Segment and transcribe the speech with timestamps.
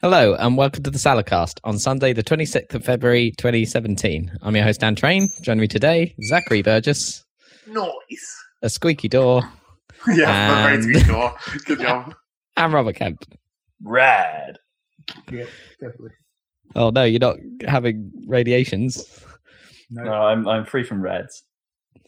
[0.00, 4.38] Hello and welcome to the Saladcast on Sunday, the 26th of February 2017.
[4.42, 5.28] I'm your host, Dan Train.
[5.42, 7.24] Joining me today, Zachary Burgess,
[7.66, 7.90] Noise.
[8.62, 9.42] a squeaky door,
[10.08, 11.34] Yeah, And- very sweet door.
[11.66, 12.14] Good job.
[12.56, 13.24] and Robert Kemp.
[13.82, 14.58] Rad.
[15.30, 15.44] Yeah,
[15.80, 16.10] definitely.
[16.74, 17.36] Oh no, you're not
[17.66, 19.24] having radiations.
[19.90, 21.42] No, I'm I'm free from rads.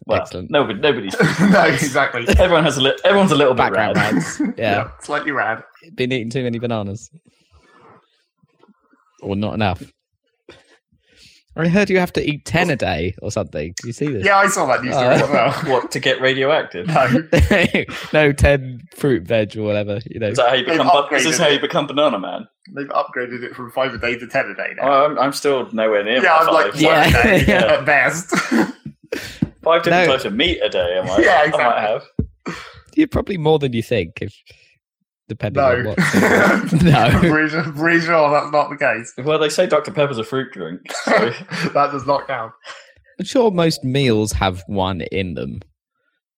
[0.06, 0.50] Well, Excellent.
[0.50, 1.14] nobody nobody's.
[1.40, 2.26] no, exactly.
[2.38, 4.14] Everyone has a li- everyone's a little bit Background rad.
[4.14, 4.42] rads.
[4.58, 5.62] Yeah, slightly rad.
[5.94, 7.10] been eating too many bananas.
[9.22, 9.82] Or not enough.
[11.58, 13.72] I heard you have to eat 10 a day or something.
[13.80, 14.24] Did you see this?
[14.24, 15.52] Yeah, I saw that news story Uh, as well.
[15.72, 16.86] What to get radioactive?
[18.12, 20.00] No, no, 10 fruit, veg, or whatever.
[20.06, 20.28] You know.
[20.28, 21.14] Is that how you They've become?
[21.14, 22.46] Is this how you become banana man?
[22.74, 24.82] they've upgraded it from five a day to ten a day now.
[24.90, 26.20] Oh, I'm, I'm still nowhere near.
[26.22, 26.80] yeah, I'm like five.
[26.80, 26.98] Yeah.
[27.04, 27.72] one a day Yeah.
[27.78, 28.30] at best.
[29.62, 30.12] five different No.
[30.12, 30.98] types of meat a day.
[30.98, 31.18] Am I?
[31.18, 32.02] Yeah, I might have.
[32.94, 34.34] You're probably more than you think, if
[35.28, 35.98] depending on no, what.
[36.82, 37.18] no.
[37.20, 39.12] pretty, sure- pretty that's not the case.
[39.18, 40.80] Well, they say Dr Pepper's a fruit drink.
[41.04, 41.10] So
[41.74, 42.52] that does not count.
[43.18, 45.60] I'm sure most meals have one in them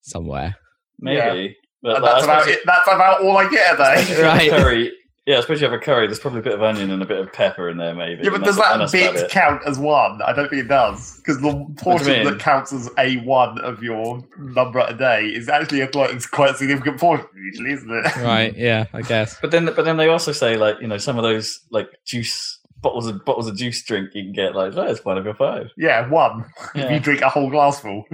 [0.03, 0.57] somewhere.
[1.01, 1.57] maybe.
[1.83, 2.61] But And like, that's about it.
[2.67, 4.15] That's about all I get a if day.
[4.17, 4.51] you have a Right.
[4.51, 4.93] Curry.
[5.29, 6.07] Yeah, I suppose you have a curry.
[6.07, 8.23] There's probably a bit of onion and a bit of pepper in there, maybe.
[8.25, 10.23] Yeah, but does that's- that that's bit count as one?
[10.23, 14.25] I don't think it does because the portion that counts as a one of your
[14.39, 18.17] number a day is actually a quite, it's quite a significant portion usually, isn't it?
[18.23, 19.39] Right, yeah, I guess.
[19.39, 22.59] But then, but then they also say like you know some of those like juice
[22.81, 25.71] bottles of bottles of juice drink you can get like that's one of your five.
[25.77, 26.47] yeah, one.
[26.75, 28.05] If you drink a whole glassful.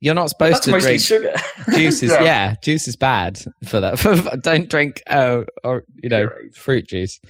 [0.00, 1.34] You're not supposed to drink sugar.
[1.74, 2.02] juice.
[2.02, 2.22] Is, yeah.
[2.22, 2.54] Yeah.
[2.62, 4.40] juice is bad for that.
[4.42, 6.54] Don't drink, uh, or you know, Pureed.
[6.54, 7.20] fruit juice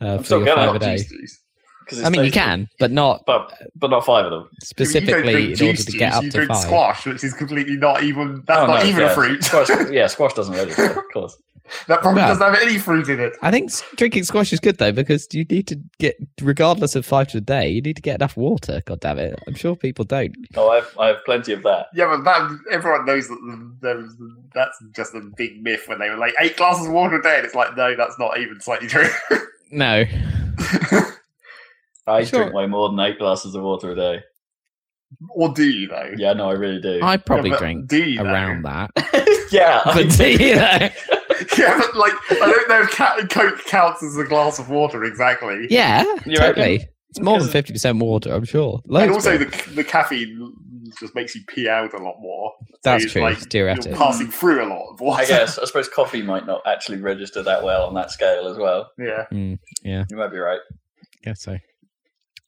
[0.00, 0.96] uh, for still your five a day.
[0.96, 1.40] Juice juice.
[2.04, 4.48] I mean, you can, but not but but not five of them.
[4.60, 6.60] specifically in order to get up you to drink five.
[6.62, 8.42] squash, which is completely not even.
[8.44, 9.10] That's Oh, not no, even yeah.
[9.12, 9.44] a fruit.
[9.44, 11.36] Squash, yeah, squash doesn't register, of course.
[11.88, 13.32] that probably Well- doesn't have any fruit in it.
[13.42, 17.28] I think drinking squash is good though because you need to get, regardless of five
[17.28, 18.82] to a day, you need to get enough water.
[18.84, 19.38] God damn it!
[19.46, 20.34] I'm sure people don't.
[20.56, 21.86] Oh, I've I have plenty of that.
[21.94, 23.38] Yeah, but that, everyone knows that
[23.80, 27.22] the, that's just a big myth when they were like eight glasses of water a
[27.22, 29.08] day, and it's like no, that's not even slightly true.
[29.72, 30.04] No,
[32.06, 32.40] I Sure.
[32.42, 34.20] drink way more than eight glasses of water a day.
[35.30, 36.12] or do you though?
[36.16, 37.00] Yeah, no, I really do.
[37.02, 38.24] I probably but drink do you, though?
[38.30, 38.90] around that.
[39.50, 40.88] yeah, I But do you know?
[41.58, 45.04] yeah, but like I don't know if ca- Coke counts as a glass of water
[45.04, 45.66] exactly.
[45.70, 46.86] Yeah, You totally.
[47.10, 48.32] It's more than fifty percent water.
[48.32, 48.80] I'm sure.
[48.88, 50.52] and also the the caffeine
[51.00, 52.52] just makes you pee out a lot more.
[52.82, 53.22] That's it's true.
[53.22, 53.86] Like, it's theoretic.
[53.86, 55.22] You're passing through a lot of water.
[55.22, 55.58] I guess.
[55.62, 58.90] I suppose coffee might not actually register that well on that scale as well.
[58.98, 59.24] Yeah.
[59.32, 60.60] Mm, yeah, You might be right.
[61.22, 61.56] guess so.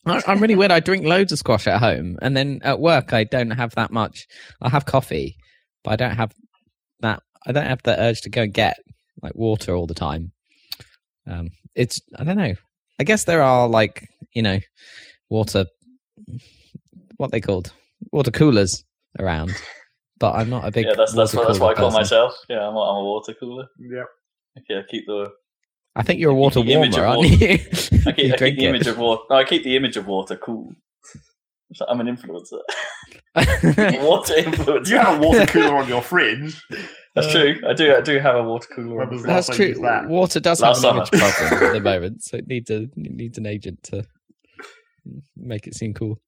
[0.06, 0.70] I, I'm really weird.
[0.70, 3.90] I drink loads of squash at home, and then at work I don't have that
[3.90, 4.26] much.
[4.62, 5.36] I have coffee,
[5.84, 6.36] but I don't have that.
[7.46, 8.78] I don't have the urge to go and get
[9.22, 10.32] like water all the time.
[11.26, 12.54] Um, it's I don't know.
[13.00, 14.58] I guess there are like you know
[15.28, 15.66] water,
[17.16, 17.72] what they called
[18.12, 18.84] water coolers
[19.18, 19.54] around,
[20.18, 20.86] but I'm not a big.
[20.86, 22.00] yeah, that's that's water what, that's what I call person.
[22.00, 22.34] myself.
[22.48, 23.66] Yeah, I'm a, I'm a water cooler.
[23.78, 24.04] Yeah.
[24.68, 25.30] Yeah, keep the
[25.94, 27.46] I think you're a I water keep the image warmer, of aren't you?
[27.48, 28.68] I You keep, I keep the it.
[28.68, 29.22] image of water.
[29.30, 30.72] No, I keep the image of water cool.
[31.86, 32.60] I'm an influencer.
[34.02, 34.88] water influencer.
[34.88, 36.60] You have a water cooler on your fridge.
[37.20, 37.60] That's true.
[37.68, 37.94] I do.
[37.94, 38.96] I do have a water cooler.
[38.96, 39.46] When on the was fridge.
[39.46, 39.74] That's true.
[39.82, 40.08] that?
[40.08, 41.20] Water does Last have an summer.
[41.22, 44.04] image problem at the moment, so it needs a it needs an agent to
[45.36, 46.20] make it seem cool.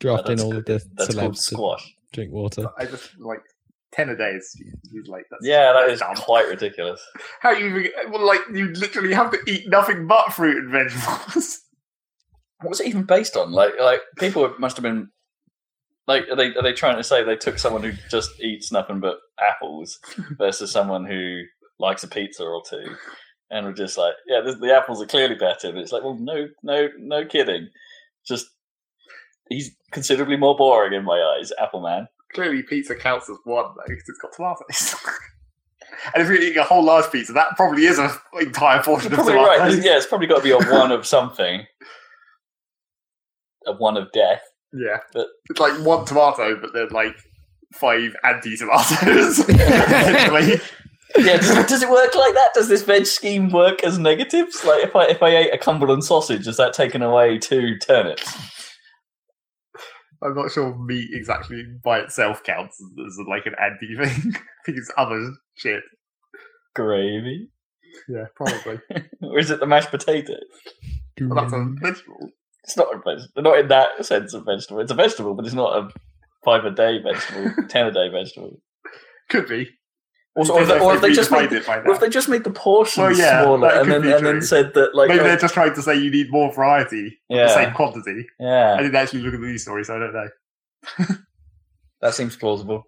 [0.00, 1.94] Draft in that's all of the That's called celebs to squash.
[2.12, 2.66] drink water.
[2.78, 3.40] I just like
[3.92, 4.54] ten a day is
[4.92, 6.14] is like that's Yeah, that is dumb.
[6.16, 7.00] quite ridiculous.
[7.40, 11.60] How you well, like you literally have to eat nothing but fruit and vegetables.
[12.62, 13.52] What was it even based on?
[13.52, 15.10] Like, like people must have been
[16.06, 19.00] like, are they are they trying to say they took someone who just eats nothing
[19.00, 19.98] but apples
[20.38, 21.42] versus someone who
[21.78, 22.94] likes a pizza or two,
[23.50, 25.72] and were just like, yeah, this, the apples are clearly better.
[25.72, 27.68] But it's like, well, no, no, no kidding.
[28.26, 28.46] Just
[29.48, 32.08] he's considerably more boring in my eyes, Apple Man.
[32.34, 34.94] Clearly, pizza counts as one though because it's got tomatoes.
[36.14, 38.10] and if you're eating a whole large pizza, that probably is an
[38.40, 39.46] entire portion of tomatoes.
[39.46, 39.84] right.
[39.84, 41.66] Yeah, it's probably got to be a one of something,
[43.66, 44.42] a one of death.
[44.72, 47.16] Yeah, But- it's like one tomato, but then like
[47.74, 49.46] five anti-tomatoes.
[51.18, 52.50] Yeah, does, does it work like that?
[52.52, 54.62] Does this veg scheme work as negatives?
[54.66, 58.36] Like, if I if I ate a Cumberland sausage, is that taken away two turnips?
[60.22, 64.32] I'm not sure meat exactly by itself counts as, as like an anti thing.
[64.36, 65.82] I think it's other shit.
[66.74, 67.48] Gravy.
[68.08, 68.80] Yeah, probably.
[69.22, 70.34] or is it the mashed potato?
[71.20, 72.30] well, that's a vegetable.
[72.66, 73.42] It's not a vegetable.
[73.42, 74.80] Not in that sense of vegetable.
[74.80, 75.88] It's a vegetable, but it's not a
[76.44, 78.60] five a day vegetable, ten a day vegetable.
[79.30, 79.70] Could be.
[80.34, 82.44] Or, or, if they, or if they just made, it or if they just made
[82.44, 85.38] the portions Well, yeah, smaller and then and then said that like Maybe oh, they're
[85.38, 88.26] uh, just trying to say you need more variety, yeah the same quantity.
[88.38, 91.16] Yeah, I didn't actually look at the news story, so I don't know.
[92.02, 92.84] that seems plausible.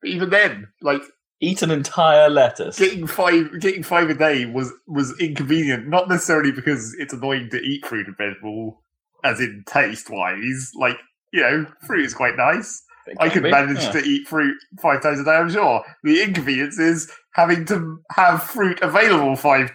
[0.00, 1.02] But even then, like
[1.44, 2.78] Eat an entire lettuce.
[2.78, 7.60] getting five getting five a day was was inconvenient, not necessarily because it's annoying to
[7.60, 8.80] eat fruit and vegetable,
[9.24, 10.70] as in taste wise.
[10.76, 10.98] Like
[11.32, 12.84] you know, fruit is quite nice.
[13.18, 13.90] I can could be, manage yeah.
[13.90, 15.32] to eat fruit five times a day.
[15.32, 15.84] I'm sure.
[16.04, 19.72] The inconvenience is having to have fruit available five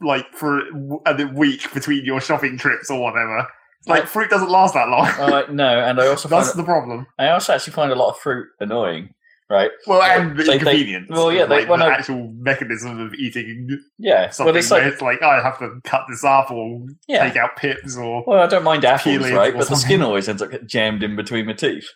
[0.00, 0.62] like for
[1.06, 3.46] a week between your shopping trips or whatever.
[3.86, 5.06] Like fruit doesn't last that long.
[5.06, 7.06] Uh, no, and I also find That's the problem.
[7.18, 9.14] I also actually find a lot of fruit annoying.
[9.48, 9.70] Right?
[9.86, 11.08] Well, Well, and the they- they- inconvenience.
[11.08, 14.30] well, yeah, of, they- like, well, the no- actual mechanism of eating Yeah.
[14.30, 16.80] something Well, it's where like it's like, oh, I have to cut this up or
[17.06, 17.28] yeah.
[17.28, 19.54] take out pips or Well, I don't mind apples, right?
[19.54, 21.86] or But the skin always ends up getting jammed in between my teeth.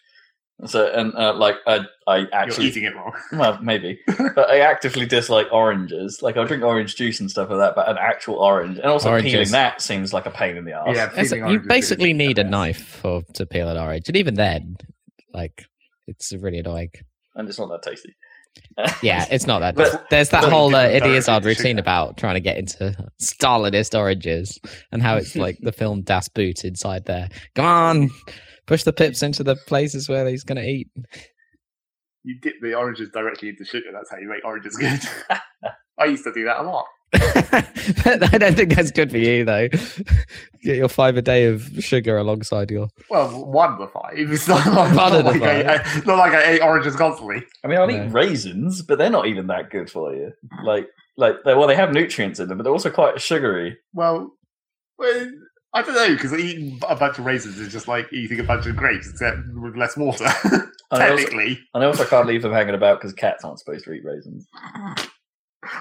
[0.67, 3.13] So, and uh, like I, I you're actually, eating it wrong.
[3.33, 3.99] well, maybe,
[4.35, 6.21] but I actively dislike oranges.
[6.23, 9.09] Like I drink orange juice and stuff like that, but an actual orange, and also
[9.09, 9.33] Oranges.
[9.33, 10.89] peeling that seems like a pain in the ass.
[10.95, 14.77] Yeah, It's- you basically need a knife for to peel an orange, and even then,
[15.33, 15.65] like,
[16.07, 16.91] it's really annoying.
[17.35, 18.15] And it's not that tasty.
[19.03, 19.75] Yeah, it's not that.
[19.77, 22.95] But- There's that whole uh, Different Eddie Izzard direction, routine about trying to get into
[23.23, 24.59] Stalinist oranges
[24.91, 27.29] and how it's like the film Das Boot inside there.
[27.55, 28.11] Come on,
[28.67, 30.89] push the pips into the places where he's going to eat.
[32.25, 33.87] You dip the oranges directly into sugar.
[33.93, 35.01] That's how you make oranges good.
[35.99, 36.87] I used to do that a lot.
[37.15, 39.69] I don't think that's good for you, though.
[40.63, 42.89] Get your five a day of sugar alongside your.
[43.09, 44.13] Well, one of the five.
[44.15, 47.43] It's not like, not like, I, I- not like I ate oranges constantly.
[47.65, 48.05] I mean, I'll No.
[48.05, 50.33] eat raisins, but they're not even that good for you.
[50.65, 50.87] Like,
[51.17, 53.77] like they, well, they have nutrients in them, but they're also quite sugary.
[53.93, 54.33] Well,
[54.99, 55.31] well
[55.75, 58.67] I don't know because eating a bunch of raisins is just like eating a bunch
[58.67, 60.27] of grapes, except with less water.
[60.45, 60.63] And
[61.03, 63.93] I also, and I also can't leave them hanging about because cats aren't supposed to
[63.93, 64.47] eat raisins.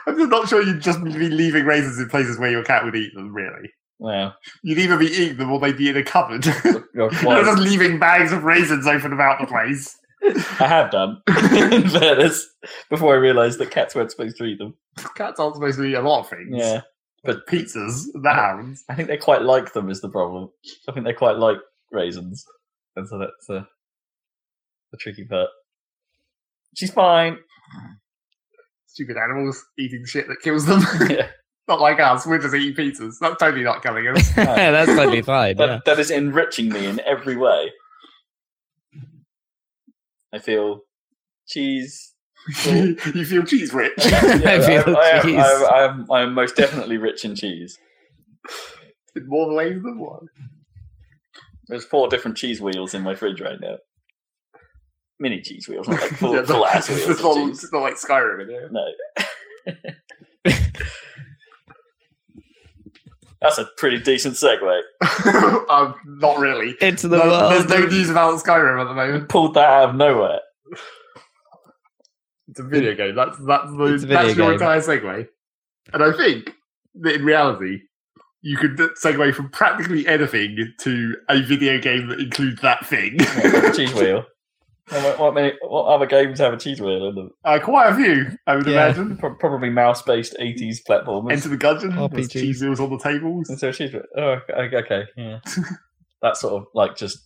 [0.06, 2.96] I'm just not sure you'd just be leaving raisins in places where your cat would
[2.96, 3.34] eat them.
[3.34, 6.46] Really, Well, you'd either be eating them or they'd be in a cupboard.
[6.94, 9.96] you're just leaving bags of raisins open about the place.
[10.22, 12.46] I have done, in fairness,
[12.90, 14.76] before I realised that cats weren't supposed to eat them.
[15.16, 16.50] Cats aren't supposed to eat a lot of things.
[16.52, 16.81] Yeah,
[17.24, 18.84] but pizzas that happens.
[18.90, 19.90] I think they quite like them.
[19.90, 20.50] Is the problem?
[20.90, 21.58] I think they quite like
[21.92, 22.44] raisins,
[22.98, 23.66] and so that's the
[24.92, 25.50] the tricky part.
[26.76, 27.38] She's fine.
[28.91, 30.81] Stupid animals eating shit that kills them.
[31.09, 31.27] Yeah.
[31.69, 32.25] not like us.
[32.25, 33.19] We're just eating pizzas.
[33.21, 34.36] That's totally not killing us.
[34.36, 35.56] Yeah, that's totally fine.
[35.57, 35.80] That, Yeah.
[35.86, 37.71] that is enriching me in every way.
[40.33, 40.81] I feel
[41.47, 42.13] cheese.
[42.65, 42.95] you
[43.25, 43.94] feel cheese rich.
[44.00, 45.38] I feel I, am, cheese.
[45.38, 47.77] I, am, I, am, I am most definitely rich in cheese.
[49.15, 50.27] in more ways than one.
[51.68, 53.77] There's four different cheese wheels in my fridge right now.
[55.19, 57.01] Mini cheese wheels, not like full, Yeah, full it's ass wheels.
[57.10, 58.69] It's of not, it's not like Skyrim in here.
[58.71, 58.88] No.
[63.42, 64.81] That's a pretty decent segue.
[65.69, 66.75] um, not really.
[66.81, 67.51] Into the No- world.
[67.54, 69.30] there's no news about Skyrim at the moment.
[69.30, 70.39] Pulled that out of nowhere.
[72.50, 73.16] It's a video game.
[73.16, 74.54] That's that's the, It's a video that's your game.
[74.54, 75.27] entire segue.
[75.94, 76.54] And I think
[76.95, 77.80] that in reality,
[78.42, 83.18] you could segue from practically anything to a video game that includes that thing.
[83.19, 84.26] Yeah, cheese wheel.
[84.90, 87.31] What, what, many, what other games have a cheese wheel in them?
[87.46, 88.86] uh, quite a few, I would Yeah.
[88.88, 89.18] imagine.
[89.18, 91.31] Pro- Probably mouse-based 80s platformers.
[91.31, 92.12] Enter the Gungeon.
[92.12, 92.31] There's RPGs.
[92.31, 93.50] cheese wheels on the tables.
[93.50, 94.04] And so a cheese wheel.
[94.18, 95.40] Oh, okay, okay, yeah.
[96.22, 97.19] That's sort of like just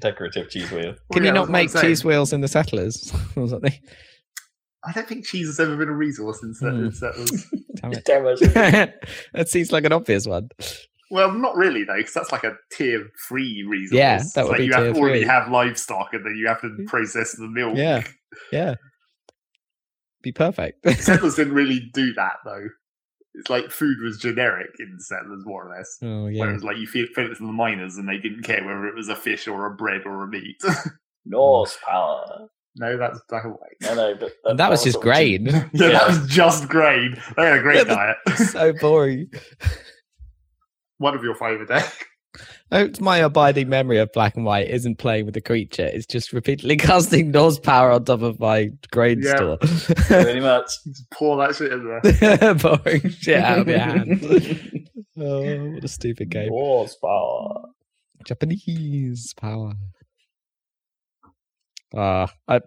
[0.00, 0.82] decorative cheese wheel.
[0.94, 1.86] Can Well, yeah, you not make I'm saying.
[1.86, 3.72] cheese wheels in the settlers or something?
[4.84, 7.46] I don't think cheese has ever been a resource in certain settlers.
[7.76, 8.04] Damn it.
[8.04, 9.04] Damn it.
[9.32, 10.48] that seems like an obvious one.
[11.12, 13.96] Well, not really though, because that's like a tier three resource.
[13.96, 16.34] Yeah, that It's would like be you have tier to already have livestock, and then
[16.36, 17.76] you have to process the milk.
[17.76, 18.02] Yeah.
[18.50, 18.74] Yeah.
[20.22, 20.88] Be perfect.
[21.00, 22.66] Settlers didn't really do that though.
[23.34, 25.96] It's like food was generic in Settlers, more or less.
[26.02, 26.40] oh yeah.
[26.44, 28.94] Whereas, like, you fed fed it to the miners, and they didn't care whether it
[28.94, 30.60] was a fish or a bread or a meat.
[31.24, 32.48] Norse power.
[32.76, 33.76] no, that's black and white.
[33.82, 35.38] No, no, but And that was was just sort of cheese.
[35.40, 35.70] grain.
[35.72, 35.98] Yeah, Yeah.
[35.98, 37.16] that was just grain.
[37.36, 38.16] They had a great diet.
[38.50, 39.30] so boring.
[41.02, 41.86] One of your favorite a day.
[42.70, 45.84] Hope my abiding memory of black and white isn't playing with the creature.
[45.84, 49.34] It's just repeatedly casting Norse power on top of my grain Yeah.
[49.36, 49.58] store.
[49.58, 50.70] Pretty much.
[50.86, 52.00] Just pour that shit in
[52.40, 52.54] there.
[52.54, 54.88] boring shit out of your hand.
[55.18, 56.48] oh, what a stupid game.
[56.50, 57.62] Norse power.
[58.24, 59.72] Japanese power.
[61.94, 62.60] Ah, I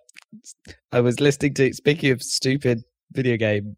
[0.92, 3.78] I was listening to speaking of stupid video game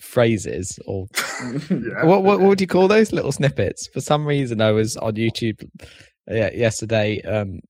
[0.00, 1.06] phrases or
[1.70, 2.04] yeah.
[2.04, 3.88] what, what what would you call those little snippets?
[3.88, 5.62] For some reason, I was on YouTube
[6.30, 7.60] uh, yesterday um,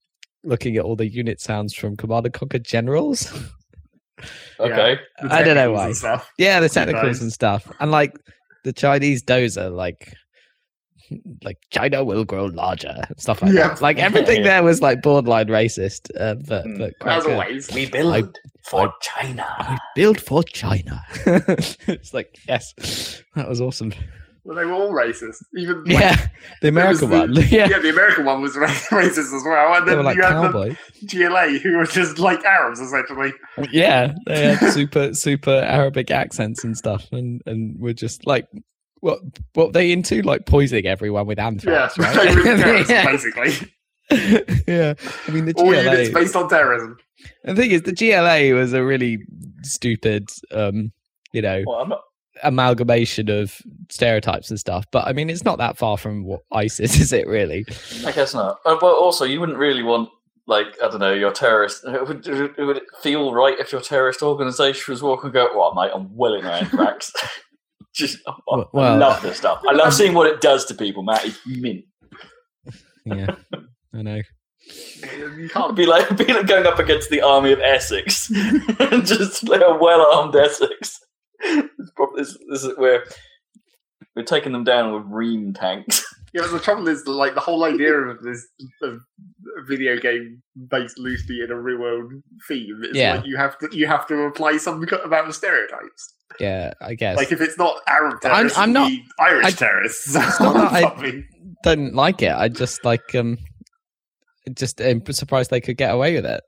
[0.43, 3.33] looking at all the unit sounds from Command and Conquer Generals.
[4.61, 4.97] Okay.
[5.21, 5.93] The I don't know why.
[6.38, 7.21] yeah, the technicals Nice.
[7.21, 8.12] and stuff, and like
[8.62, 10.14] the Chinese dozer, like
[11.43, 13.69] like China will grow larger, stuff like Yeah.
[13.69, 13.83] that.
[13.83, 14.45] Like everything Yeah.
[14.45, 16.78] there was like borderline racist, uh, but Mm.
[16.78, 17.33] but quite As good.
[17.33, 17.73] always.
[17.75, 19.78] We build build for I China.
[19.94, 21.02] built for China.
[21.26, 23.92] it's like yes, that was awesome.
[24.47, 25.42] Well, they were all racist.
[25.56, 26.26] Even like, Yeah,
[26.61, 27.35] the American the- one.
[27.49, 29.75] Yeah, yeah, the American one was racist as well.
[29.75, 30.76] And they then were like you had cowboy.
[31.00, 33.33] the GLA who were just like Arabs essentially.
[33.71, 38.47] Yeah, they had super super Arabic accents and stuff, and and were just like.
[39.00, 39.21] What
[39.52, 40.23] what they into?
[40.23, 42.88] Like poisoning everyone with anthrax, they right?
[42.88, 43.04] yeah.
[43.04, 43.71] basically.
[44.66, 44.94] yeah.
[45.28, 46.97] I mean the All units based on terrorism.
[47.45, 49.19] The thing is, the GLA was a really
[49.62, 50.93] stupid, um,
[51.33, 52.00] you know, Well, I'm not.
[52.43, 53.57] amalgamation of
[53.90, 54.85] stereotypes and stuff.
[54.90, 57.64] But I mean, it's not that far from what ISIS is, it really?
[58.07, 58.59] I guess not.
[58.64, 60.09] Uh, but also, you wouldn't really want,
[60.47, 61.85] like, I don't know, your terrorist.
[61.87, 65.75] It would, it would- feel right if your terrorist organisation was walking and go, "Well,
[65.75, 67.12] mate, I'm willing anthrax."
[67.95, 68.33] Just, I,
[68.75, 69.62] I love this stuff.
[69.69, 71.25] I love seeing what it does to people, Matt.
[71.25, 71.85] It's mint.
[73.04, 73.37] Yeah,
[73.95, 74.21] I know.
[75.38, 78.30] You can't be like, be like going up against the army of Essex,
[78.80, 80.99] and just like a well-armed Essex.
[81.40, 83.04] It's probably, this, this is where
[84.16, 86.04] we're taking them down with ream tanks.
[86.37, 88.44] Yeah, but the trouble is, like, the whole idea of this
[88.83, 88.99] of
[89.68, 92.12] video game based loosely in a real world
[92.49, 93.14] theme is Yeah.
[93.18, 96.12] like you have to you have to apply some kind- amount of stereotypes.
[96.40, 97.16] Yeah, I guess.
[97.18, 98.90] Like if it's not Arab I'm- I'm not-
[99.21, 100.16] Irish I- terrorists.
[100.16, 101.23] It's not that I-
[101.62, 102.33] don't like it.
[102.35, 103.38] I just like um,
[104.52, 106.42] just am surprised they could get away with it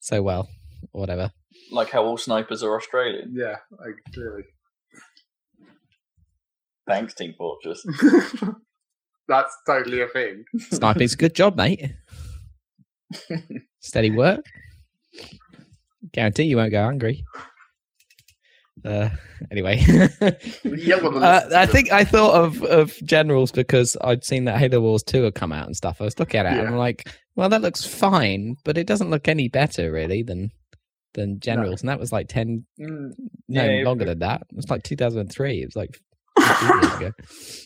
[0.00, 0.48] so well.
[0.92, 1.32] Whatever.
[1.72, 3.32] like how all snipers are Australian.
[3.34, 4.44] Yeah, like, clearly.
[6.86, 7.84] Thanks, Team Fortress.
[9.28, 10.44] That's totally a thing.
[10.70, 11.94] Sniping's a good job, mate.
[13.80, 14.44] Steady work.
[16.12, 17.24] Guarantee you won't go hungry.
[18.86, 19.08] Uh,
[19.50, 19.80] anyway,
[20.62, 24.44] You don't want to uh, I think I thought of of generals because I'd seen
[24.44, 26.00] that Halo Wars two had come out and stuff.
[26.00, 29.10] I was looking at it and I'm like, well, that looks fine, but it doesn't
[29.10, 30.50] look any better really than
[31.14, 31.80] than generals.
[31.82, 33.12] And that was like ten, Mm,
[33.48, 34.42] no Yeah, longer than that.
[34.50, 35.62] It was like 2003.
[35.62, 36.15] It was like 15 years ago.
[37.00, 37.10] yeah,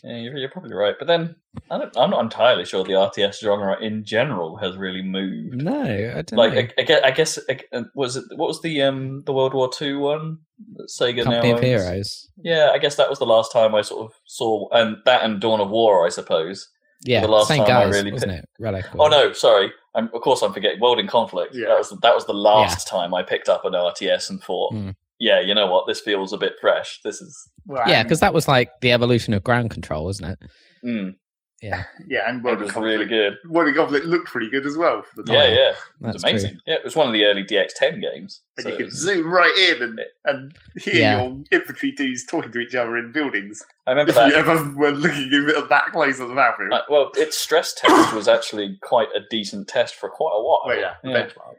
[0.04, 0.94] you're, you're probably right.
[0.98, 1.36] But then
[1.70, 5.62] I don't, I'm not entirely sure the RTS genre in general has really moved.
[5.62, 6.60] No, I don't Like know.
[6.60, 7.38] I, I guess, I guess
[7.72, 10.38] uh, was it what was the um the World War Two one
[10.76, 11.62] that Sega Company now of?
[11.62, 12.28] Heroes.
[12.36, 15.40] Yeah, I guess that was the last time I sort of saw, and that and
[15.40, 16.68] Dawn of War, I suppose.
[17.04, 18.48] Yeah, the last same time I really wasn't it?
[18.58, 18.84] Relic.
[18.98, 19.72] Oh no, sorry.
[19.94, 20.80] I'm, of course, I'm forgetting.
[20.80, 21.54] World in Conflict.
[21.54, 21.68] Yeah.
[21.68, 24.94] That was that was the last time I picked up an RTS and thought, Mm.
[25.20, 26.98] Yeah, you know what, this feels a bit fresh.
[27.04, 30.38] This is Well, Yeah, because that was like the evolution of ground control, wasn't it?
[30.84, 31.14] mm,
[31.62, 32.98] Yeah, yeah, and it World of was Conflict.
[32.98, 33.34] really good.
[33.48, 35.02] World of Conflict looked pretty good as well.
[35.02, 35.52] For the Yeah, time.
[35.54, 36.50] yeah, it that's was amazing.
[36.52, 36.60] true.
[36.66, 38.40] Yeah, it was one of the early DX10 games.
[38.56, 41.22] And so you it could zoom right in and, and hear Yeah.
[41.22, 43.62] your infantry dudes talking to each other in buildings.
[43.86, 46.72] I remember If you ever were looking a bit that close at the battlefield.
[46.72, 50.62] uh, well, its stress test was actually quite a decent test for quite a while.
[50.64, 51.12] well, yeah, yeah.
[51.26, 51.56] benchmark.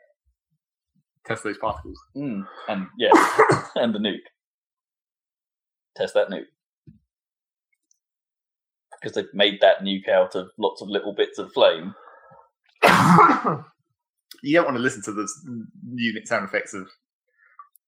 [1.25, 1.99] Test those particles.
[2.15, 3.11] Mm, and yeah,
[3.75, 4.17] and the nuke.
[5.95, 6.45] Test that nuke.
[9.01, 11.93] Because they've made that nuke out of lots of little bits of flame.
[14.43, 15.27] you don't want to listen to the
[15.95, 16.87] unit sound effects of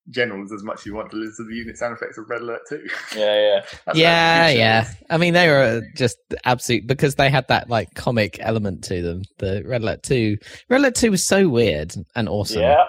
[0.10, 2.42] generals as much as you want to listen to the unit sound effects of Red
[2.42, 2.84] Alert 2.
[3.16, 3.66] Yeah, yeah.
[3.86, 4.90] That's yeah, how good shit yeah.
[5.10, 9.24] I mean, they were just absolute because they had that like comic element to them.
[9.40, 10.38] The Red Alert Two,
[10.70, 12.62] Red Alert Two was so weird and awesome.
[12.62, 12.84] Yeah.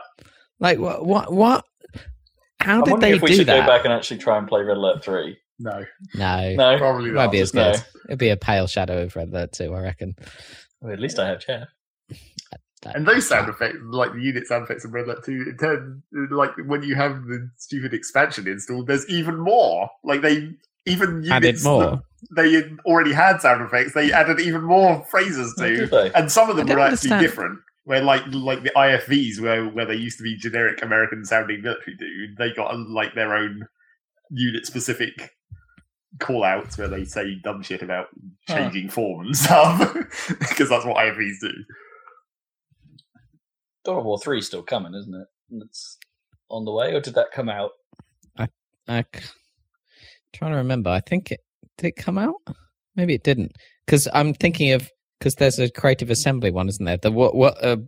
[0.60, 1.04] Like what?
[1.04, 1.32] What?
[1.32, 1.64] What?
[2.60, 3.60] How I'm did wondering they if we do should that?
[3.60, 5.36] go back and actually try and play Red Alert 3.
[5.58, 5.84] No,
[6.14, 6.78] No, No.
[6.78, 7.20] probably it not.
[7.20, 7.72] won't be as just no.
[7.72, 7.84] good.
[8.08, 10.14] It'd be a pale shadow of Red Alert Two, I reckon.
[10.80, 11.68] Well, at least I have Jeff.
[12.82, 15.56] That- And those sound effects, like the unit sound effects of Red Alert 2, in
[15.58, 19.88] turn, like when you have the stupid expansion installed, there's even more.
[20.02, 20.50] Like they
[20.86, 21.80] even added units more.
[21.82, 22.02] that
[22.36, 26.12] they already had sound effects, they added even more phrases Oh, to.
[26.18, 27.22] and some of them I were actually understand.
[27.22, 27.60] different.
[27.84, 31.96] Where like like the IFVs, where where they used to be generic American sounding military
[31.96, 33.66] dude, they got uh, like their own
[34.30, 35.30] unit specific
[36.18, 38.06] call outs where they say dumb shit about
[38.48, 38.56] Huh.
[38.56, 39.94] changing form and stuff
[40.38, 41.50] because that's what IFVs do.
[43.84, 45.26] Dawn of War 3 is still coming, isn't it?
[45.66, 45.98] It's
[46.50, 47.72] on the way, or did that come out?
[48.38, 48.48] I
[48.88, 49.04] I
[50.32, 50.90] trying to remember.
[50.90, 51.40] I think it
[51.78, 52.36] did it come out.
[52.96, 53.52] Maybe it didn't.
[53.84, 54.90] Because I'm thinking of
[55.24, 56.98] because there's a creative assembly one, isn't there?
[56.98, 57.78] The what what uh,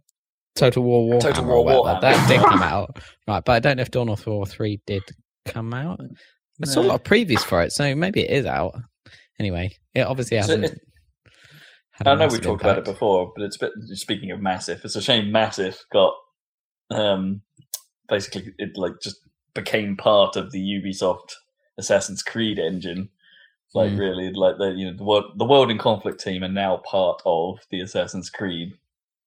[0.54, 1.20] Total War Warhammer.
[1.20, 1.66] Total War.
[1.66, 2.00] Warhammer.
[2.00, 3.44] That did come out, right?
[3.44, 5.02] But I don't know if Dawn of War three did
[5.44, 6.00] come out.
[6.62, 8.74] I saw a lot of previews for it, so maybe it is out.
[9.38, 10.64] Anyway, it obviously hasn't.
[10.64, 10.80] it-
[11.90, 14.38] had a I know we talked about it before, but it's a bit, speaking of
[14.40, 16.12] massive, it's a shame massive got
[16.90, 17.40] um
[18.06, 19.16] basically it like just
[19.54, 21.32] became part of the Ubisoft
[21.78, 23.08] Assassin's Creed engine.
[23.76, 23.98] Like Mm.
[23.98, 27.20] really, like the you know the world the world in conflict team are now part
[27.26, 28.72] of the Assassin's Creed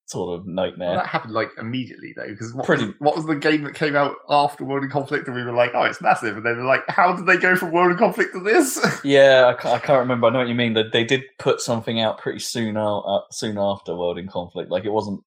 [0.08, 0.96] sort of Well, nightmare.
[0.96, 3.96] that happened like immediately though, because what, Pretty- was, what was the game that came
[3.96, 6.62] out after World in Conflict, and we were like, "Oh, it's massive," and then they
[6.64, 9.76] were like, "How did they go from World in Conflict to this?" Yeah, I can't,
[9.76, 10.26] I can't remember.
[10.26, 10.74] I know what you mean.
[10.74, 14.72] That they did put something out pretty soon out, uh, soon after World in Conflict.
[14.72, 15.22] Like it wasn't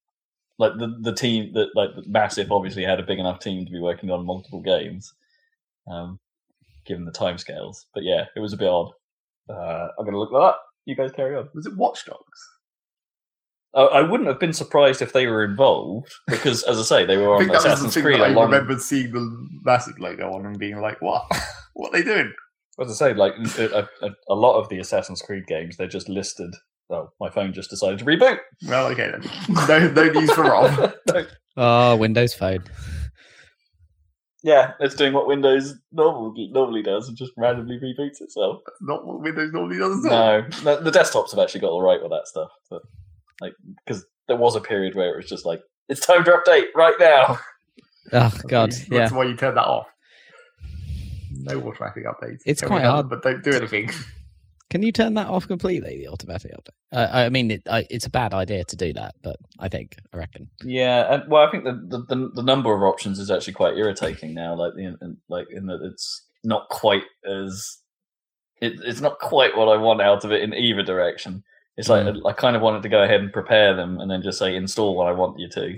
[0.57, 3.79] like the the team that like Massive obviously had a big enough team to be
[3.79, 5.13] working on multiple games,
[5.89, 6.19] um,
[6.85, 7.85] given the timescales.
[7.93, 8.91] But yeah, it was a bit odd.
[9.49, 10.63] Uh, I'm gonna look that up.
[10.85, 11.49] You guys carry on.
[11.53, 12.49] was it Watch Dogs?
[13.75, 17.17] I, I wouldn't have been surprised if they were involved because, as I say, they
[17.17, 18.45] were I on think that was the Assassin's thing Creed that I a long.
[18.51, 21.23] remembered seeing the massive logo on and being like, "What?
[21.73, 22.31] what are they doing?"
[22.79, 26.09] As I say, like a, a, a lot of the Assassin's Creed games, they're just
[26.09, 26.53] listed.
[26.89, 28.39] Oh, my phone just decided to reboot.
[28.67, 29.23] Well, okay then.
[29.67, 30.93] No, no news for Rob.
[31.07, 31.25] No.
[31.55, 32.63] Oh, Windows Phone.
[34.45, 38.61] Yeah, it's doing what Windows normally normally does and just randomly reboots itself.
[38.65, 40.03] That's not what Windows normally does.
[40.03, 42.51] No, no, the desktops have actually got all right with that stuff.
[42.69, 42.81] But
[43.39, 43.53] like,
[43.85, 46.95] because there was a period where it was just like, it's time to update right
[46.99, 47.39] now.
[48.11, 49.09] Oh God, That's yeah.
[49.13, 49.87] why you turn that off.
[51.31, 52.41] No automatic updates.
[52.45, 53.09] It's Tell quite me how- hard.
[53.09, 53.89] but don't do anything.
[54.73, 55.99] Can you turn that off completely?
[55.99, 56.69] The automatic update.
[56.91, 59.97] Uh, I mean, it, I, it's a bad idea to do that, but I think
[60.11, 60.49] I reckon.
[60.63, 64.33] Yeah, well, I think the the, the, the number of options is actually quite irritating
[64.33, 64.55] now.
[64.55, 67.77] Like, in, in, like in that it's not quite as
[68.61, 71.43] it, it's not quite what I want out of it in either direction.
[71.77, 72.27] It's like Mm.
[72.27, 74.95] I kind of wanted to go ahead and prepare them and then just say install
[74.95, 75.77] what I want you to,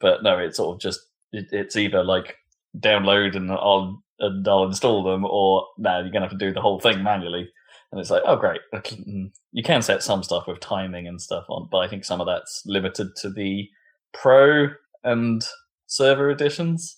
[0.00, 0.98] but no, it's sort of just
[1.30, 2.34] it, it's either like
[2.76, 6.60] download and I'll and I'll install them, or no, you're gonna have to do the
[6.60, 7.48] whole thing manually.
[7.94, 9.30] And it's like, oh great, mm.
[9.52, 12.26] you can set some stuff with timing and stuff on, but I think some of
[12.26, 13.68] that's limited to the
[14.12, 14.70] pro
[15.04, 15.46] and
[15.86, 16.96] server editions.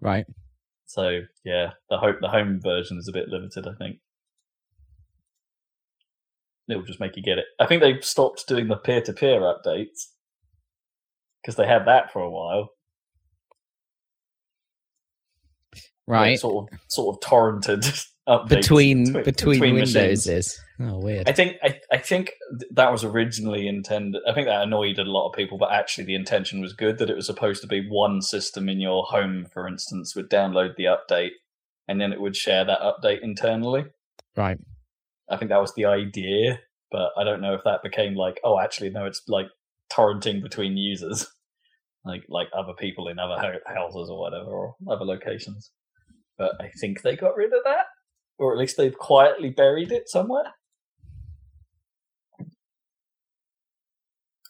[0.00, 0.24] Right.
[0.86, 3.66] So yeah, the home the home version is a bit limited.
[3.68, 3.98] I think
[6.66, 7.44] it'll just make you get it.
[7.60, 10.06] I think they've stopped doing the peer to peer updates
[11.42, 12.70] because they had that for a while.
[16.08, 16.38] Right.
[16.38, 20.60] sort of sort of torrented updates Between between- between, between Windows is.
[20.80, 21.28] Oh, weird.
[21.28, 22.32] I think I, I think
[22.70, 24.22] that was originally intended.
[24.28, 26.98] I think that annoyed a lot of people, but actually the intention was good.
[26.98, 30.76] That it was supposed to be one system in your home, for instance, would download
[30.76, 31.30] the update,
[31.88, 33.86] and then it would share that update internally.
[34.36, 34.58] Right.
[35.28, 36.60] I think that was the idea,
[36.92, 39.46] but I don't know if that became like, oh, actually, no, it's like
[39.92, 41.26] torrenting between users,
[42.04, 45.72] like like other people in other houses or whatever, or other locations.
[46.38, 47.86] But I think they got rid of that,
[48.38, 50.54] or at least they've quietly buried it somewhere.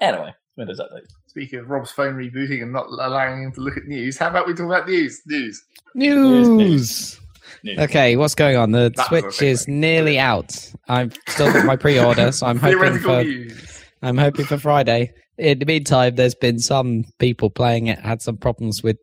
[0.01, 1.07] Anyway, Windows update.
[1.27, 4.47] Speaking of Rob's phone rebooting and not allowing him to look at news, how about
[4.47, 5.21] we talk about news?
[5.27, 5.65] News.
[5.95, 6.49] News.
[6.49, 7.21] news.
[7.65, 7.79] News.
[7.79, 8.71] Okay, what's going on?
[8.73, 9.81] The That Switch is one.
[9.81, 10.71] nearly out.
[10.89, 13.85] I've still got my pre-order, so I'm hoping for news.
[14.03, 15.13] I'm hoping for Friday.
[15.39, 18.99] In the meantime, there's been some people playing it had some problems with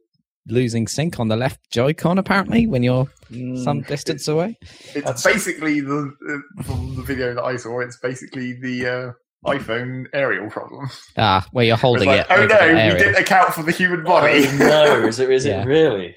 [0.48, 2.18] losing sync on the left Joy-Con.
[2.18, 4.58] Apparently, when you're some Mm, distance away.
[4.62, 6.14] It's That's- basically the
[6.60, 7.80] uh, from the video that I saw.
[7.80, 9.12] It's basically the uh,
[9.50, 10.90] iPhone aerial problem.
[11.18, 12.28] Ah, where you're It's holding like, it.
[12.30, 14.46] oh no, the we didn't account for the human body.
[14.48, 15.30] Oh, no, is it?
[15.30, 15.62] Is Yeah.
[15.64, 16.16] it really?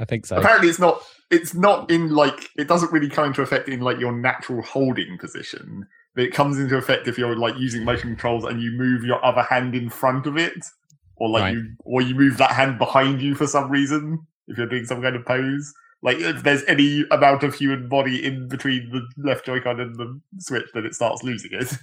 [0.00, 0.36] I think so.
[0.36, 1.02] Apparently, it's not.
[1.30, 5.18] It's not in like it doesn't really come into effect in like your natural holding
[5.18, 5.86] position.
[6.14, 9.22] But it comes into effect if you're like using motion controls and you move your
[9.24, 10.54] other hand in front of it,
[11.18, 11.54] or like Right.
[11.54, 14.18] you or you move that hand behind you for some reason.
[14.46, 18.24] If you're doing some kind of pose, like if there's any amount of human body
[18.24, 21.72] in between the left Joy-Con and the Switch, then it starts losing it.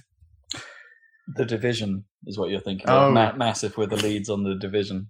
[1.34, 3.08] The division is what you're thinking Oh.
[3.08, 3.12] of.
[3.14, 5.08] Ma- massive with the leads on the division.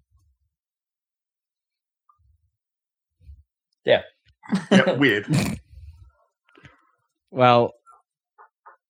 [3.85, 4.03] yeah,
[4.97, 5.27] weird.
[7.31, 7.73] Well,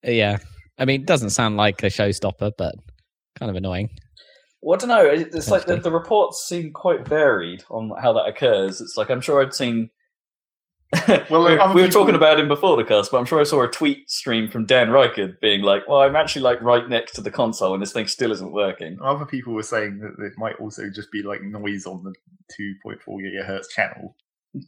[0.05, 0.39] yeah.
[0.79, 2.75] I mean, it doesn't sound like a showstopper, but
[3.39, 3.91] kind of annoying.
[4.67, 5.07] Well, I don't know.
[5.07, 8.81] It's like the, the reports seem quite varied on how that occurs.
[8.81, 9.91] It's like I'm sure I'd seen.
[11.31, 13.45] Well, we, we were people- talking about him before the cast, but I'm sure I
[13.45, 17.13] saw a tweet stream from Dan Ryckert being like, "Well, I'm actually like right next
[17.15, 20.33] to the console, and this thing still isn't working." Other people were saying that it
[20.37, 22.13] might also just be like noise on the
[22.61, 24.17] 2.4 gigahertz channel.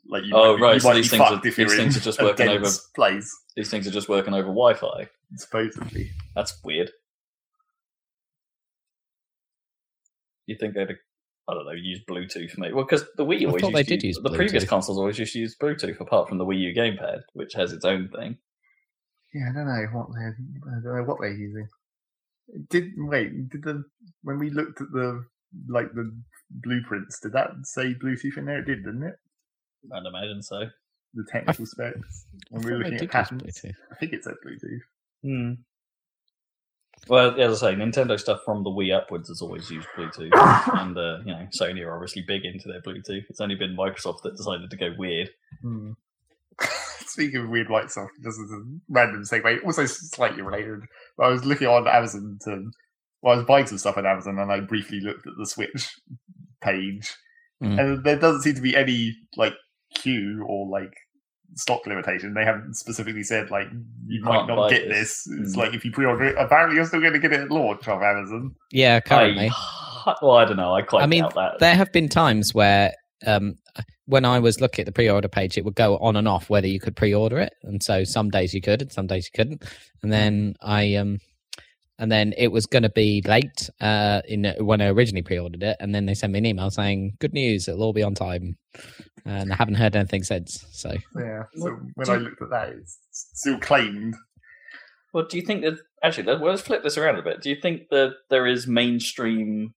[0.08, 2.48] Like you Oh, might right, you so these things are- these things are just working
[2.48, 5.08] over- dense place, These things are just working over Wi-Fi.
[5.36, 6.10] supposedly.
[6.36, 6.90] That's weird.
[10.48, 10.96] You think they'd?
[11.48, 12.74] I don't know, use Bluetooth maybe.
[12.74, 14.98] Well, because the Wii I always thought they used to did use the previous consoles
[14.98, 18.08] always used to use Bluetooth, apart from the Wii U gamepad, which has its own
[18.08, 18.36] thing.
[19.34, 21.68] Yeah, I don't know what they're I don't know what they're using.
[22.70, 23.50] Did wait?
[23.50, 23.84] Did the
[24.22, 25.24] when we looked at the
[25.68, 26.10] like the
[26.50, 27.20] blueprints?
[27.20, 28.60] Did that say Bluetooth in there?
[28.60, 29.16] It did, didn't it?
[29.92, 30.64] I'd imagine so.
[31.14, 32.26] The technical specs.
[32.50, 33.76] When we were I thought they looking at did use patents, Bluetooth.
[33.92, 34.80] I think it said Bluetooth.
[35.22, 35.52] Hmm.
[37.08, 40.30] Well, as I say, Nintendo stuff from the Wii upwards has always used Bluetooth,
[40.80, 43.24] and uh, you know Sony are obviously big into their Bluetooth.
[43.30, 45.30] It's only been Microsoft that decided to go weird.
[45.62, 45.92] Hmm.
[47.06, 50.82] Speaking of weird white stuff, just a random segue, also slightly related.
[51.18, 52.70] I was looking on Amazon to,
[53.22, 55.90] well, I was buying some stuff on Amazon, and I briefly looked at the Switch
[56.60, 57.14] page,
[57.62, 57.80] Mm.
[57.80, 59.54] and there doesn't seem to be any like
[59.92, 60.92] queue or like
[61.54, 62.34] stock limitation.
[62.34, 63.84] They haven't specifically said like you,
[64.18, 65.24] You might can't not get this.
[65.24, 65.38] this.
[65.40, 65.58] It's Mm.
[65.58, 68.02] like if you pre-order it, apparently you're still going to get it at launch of
[68.02, 68.54] Amazon.
[68.72, 69.50] Yeah, currently.
[69.52, 70.74] I, well, I don't know.
[70.74, 71.58] I quite I mean, doubt that.
[71.58, 72.92] There have been times where,
[73.26, 73.56] um,
[74.06, 76.66] when I was looking at the pre-order page, it would go on and off whether
[76.66, 79.64] you could pre-order it, and so some days you could, and some days you couldn't.
[80.02, 81.18] And then I, um,
[81.98, 85.76] and then it was going to be late, uh, in when I originally pre-ordered it,
[85.80, 88.56] and then they sent me an email saying, "Good news, it'll all be on time,"
[89.26, 90.64] Uh, and I haven't heard anything since.
[90.72, 91.44] So Yeah.
[91.56, 94.14] So when do I looked at that, it's still claimed.
[95.12, 96.24] Well, do you think that actually?
[96.24, 97.40] let- well, Let's flip this around a bit.
[97.42, 99.74] Do you think that there is mainstream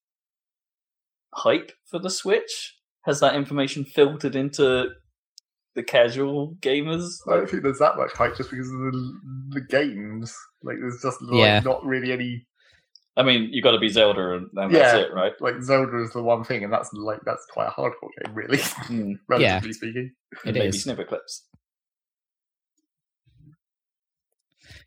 [1.35, 2.77] hype for the Switch?
[3.05, 4.89] Has that information filtered into
[5.73, 7.05] the casual gamers?
[7.29, 9.13] I don't think there's that much hype just because of the,
[9.51, 10.35] the games.
[10.63, 11.59] Like, there's just like, Yeah.
[11.61, 12.45] not really any.
[13.17, 15.33] I mean, you got to be Zelda, and, and that's it, right?
[15.41, 18.57] Like Zelda is the one thing, and that's like that's quite a hardcore game, really,
[18.87, 20.11] Mm, relatively speaking.
[20.45, 20.85] it maybe is.
[20.85, 21.41] Snipperclips.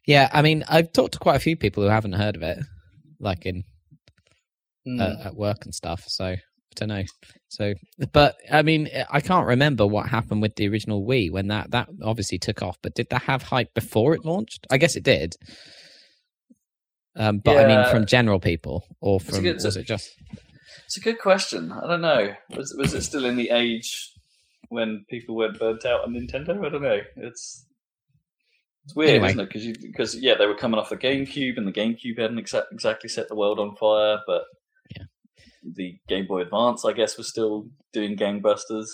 [0.06, 2.58] Yeah, I mean, I've talked to quite a few people who haven't heard of it,
[3.20, 3.64] like in
[4.86, 5.00] Mm.
[5.00, 6.04] uh, at work and stuff.
[6.08, 6.38] So I
[6.76, 7.04] don't know.
[7.48, 7.72] So,
[8.12, 11.88] but I mean, I can't remember what happened with the original Wii when that that
[12.02, 12.76] obviously took off.
[12.82, 14.66] But did that have hype before it launched?
[14.70, 15.36] I guess it did.
[17.16, 20.10] Um, but I mean, from general people or from good- was it just?
[20.86, 21.72] It's a good question.
[21.72, 22.34] I don't know.
[22.56, 24.10] Was was it still in the age
[24.68, 26.64] when people weren't burnt out on Nintendo?
[26.64, 27.00] I don't know.
[27.16, 27.66] It's
[28.84, 29.28] it's weird, Anyway.
[29.28, 29.48] isn't it?
[29.52, 33.08] Because because yeah, they were coming off the GameCube, and the GameCube hadn't exa- exactly
[33.08, 34.42] set the world on fire, but
[34.96, 35.04] Yeah.
[35.74, 38.88] the Game Boy Advance, I guess, was still doing gangbusters.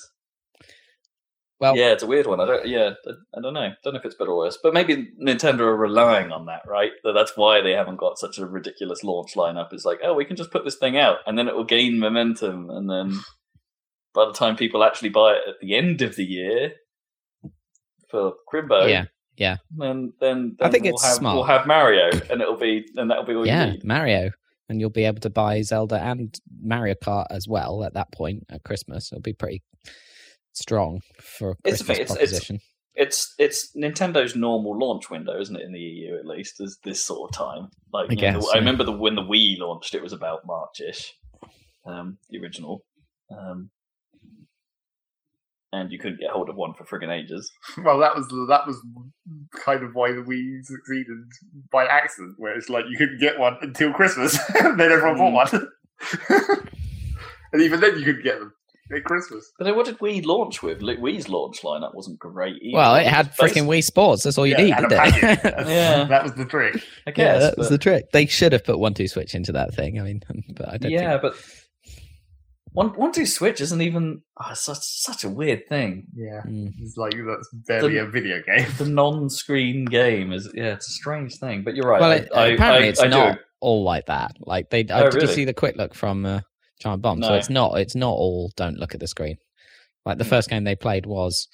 [1.61, 2.41] Well, yeah, it's a weird one.
[2.41, 2.67] I don't.
[2.67, 3.73] Yeah, I, I don't know.
[3.85, 4.59] Don't know if it's better or worse.
[4.63, 6.93] But maybe Nintendo are relying on that, right?
[7.05, 9.73] That that's why they haven't got such a ridiculous launch lineup.
[9.73, 11.99] It's like, oh, we can just put this thing out, and then it will gain
[11.99, 13.21] momentum, and then
[14.15, 16.73] by the time people actually buy it at the end of the year
[18.09, 19.05] for Crimbo, yeah,
[19.37, 21.37] yeah, then then, I think we'll it's have, smart.
[21.37, 23.85] We'll have Mario, and it'll be and that'll be all yeah, you need.
[23.85, 24.31] Mario,
[24.71, 28.47] and you'll be able to buy Zelda and Mario Kart as well at that point
[28.49, 29.13] at Christmas.
[29.13, 29.63] It'll be pretty
[30.53, 32.61] strong for a It's the Christmas thing, it's- it's- proposition.
[32.97, 35.63] It's it's Nintendo's normal launch window, isn't it?
[35.63, 37.69] In the EU, at least, is this sort of time.
[37.93, 40.41] Like, I you know, guess, I remember the when the Wii launched, it was about
[40.45, 41.13] Marchish,
[41.87, 42.85] um, the original,
[43.31, 43.71] um,
[45.73, 47.51] and you couldn't get hold of one for friggin' ages.
[47.79, 48.77] Well, that was that was
[49.65, 51.17] kind of why the Wii succeeded
[51.71, 55.53] by accident, where it's like you couldn't get one until Christmas, and then everyone bought
[55.53, 55.69] one,
[57.53, 58.53] and even then you couldn't get them
[58.95, 59.53] at Christmas.
[59.59, 60.83] But then, what did Wii launch with?
[60.83, 62.57] Like, Wii's launch lineup wasn't great.
[62.63, 62.77] Either.
[62.77, 64.23] Well, it had freaking Wii Sports.
[64.25, 65.55] That's all you Yeah, need, it had a didn't it?
[65.69, 66.05] Yeah.
[66.05, 66.77] that was the trick.
[66.77, 67.43] I yeah, guess.
[67.43, 68.11] that was the trick.
[68.13, 69.99] They should have put one two switch into that thing.
[70.01, 70.23] I mean,
[70.57, 70.91] but I don't.
[70.91, 71.23] yeah, think...
[71.23, 71.37] but
[72.73, 76.07] one one two switch isn't even oh, it's such such a weird thing.
[76.15, 76.73] Yeah, Mm.
[76.81, 78.67] it's like that's barely The- a video game.
[78.79, 81.63] The non-screen game is yeah, it's a strange thing.
[81.65, 82.01] But you're right.
[82.01, 84.37] Well, I, it, I, apparently I, it's I do not all like that.
[84.41, 86.41] Like they, Oh, did you see the quick look from uh,
[86.81, 87.23] Giant Bomb?
[87.23, 87.79] So it's not.
[87.79, 88.51] It's not all.
[88.57, 89.37] Don't look at the screen.
[90.07, 90.31] Like the Hmm.
[90.31, 91.47] first game they played was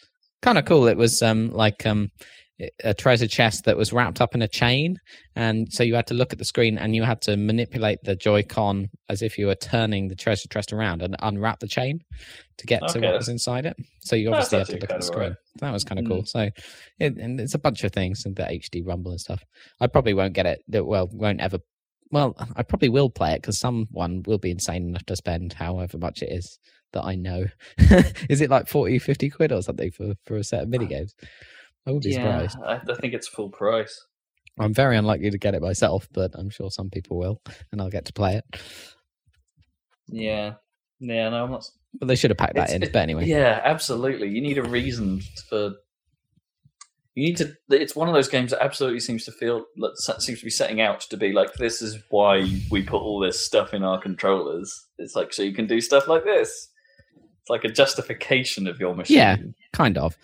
[0.43, 0.87] kind of cool.
[0.87, 2.09] It was um like um
[2.83, 4.97] a treasure chest that was wrapped up in a chain,
[5.35, 8.17] and so you had to look at the screen and you had to manipulate the
[8.17, 11.99] Joy-Con as if you were turning the treasure chest around and unwrap the chain
[12.57, 13.77] to get to what was inside it.
[14.01, 15.23] So you obviously had to look at the screen.
[15.25, 15.37] alright.
[15.61, 16.09] That was kind of Mm.
[16.09, 16.25] cool.
[16.25, 16.49] So,
[16.99, 19.45] it, and it's a bunch of things and the HD rumble and stuff.
[19.79, 20.61] I probably won't get it.
[20.69, 21.59] that- Well, won't ever.
[22.11, 25.99] Well, I probably will play it because someone will be insane enough to spend however
[25.99, 26.59] much it is
[26.92, 27.47] that I know.
[28.31, 31.14] is it like 40, 50 quid or something for, for a set of minigames?
[31.23, 31.27] Ah.
[31.88, 32.59] I would be yeah, surprised.
[32.88, 34.07] I, I think it's full price.
[34.59, 37.90] I'm very unlikely to get it myself, but I'm sure some people will, and I'll
[37.90, 38.45] get to play it.
[40.09, 40.55] Yeah,
[41.01, 41.29] yeah.
[41.29, 41.64] No, I'm not.
[41.99, 42.83] But they should have packed that It's- in.
[42.83, 44.29] it- But anyway, Yeah, absolutely.
[44.29, 45.73] You need a reason for
[47.16, 47.52] You need to.
[47.70, 49.64] It's one of those games that absolutely seems to feel
[50.18, 53.44] seems to be setting out to be like this is why we put all this
[53.44, 54.87] stuff in our controllers.
[54.98, 56.68] It's like so you can do stuff like this.
[57.40, 59.16] It's like a justification of your machine.
[59.16, 59.37] Yeah,
[59.72, 60.16] kind of.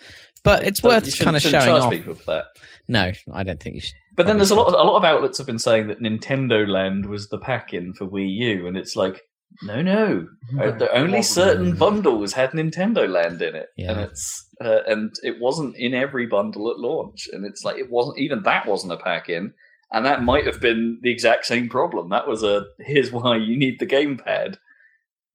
[0.44, 1.90] But it's So worth kind of showing off.
[1.90, 2.44] people for that.
[2.88, 3.94] No, I don't think you should.
[4.14, 4.66] But then there's a lot.
[4.66, 8.07] Of, a lot of outlets have been saying that Nintendo Land was the pack-in for
[8.07, 9.22] Wii U, and it's like,
[9.62, 10.29] no, no.
[10.59, 15.41] Uh, the only certain bundles had Nintendo Land in it, and it's uh, and it
[15.41, 18.97] wasn't in every bundle at launch, and it's like it wasn't even that wasn't a
[18.97, 19.53] pack-in,
[19.93, 22.11] and that might have been the exact same problem.
[22.11, 24.57] That was a here's why you need the gamepad,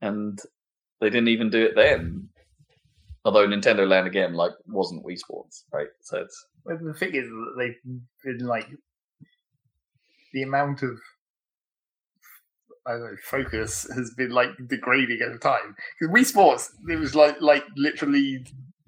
[0.02, 0.40] and
[1.00, 2.30] they didn't even do it then.
[3.26, 5.90] Although Nintendo Land again, like, wasn't Wii Sports, right?
[6.02, 8.68] So it's Well, the thing is that they've been like
[10.34, 10.98] the amount of
[12.88, 15.76] I don't know focus has been like degrading over time.
[16.00, 18.46] Because Wii Sports, it was like like literally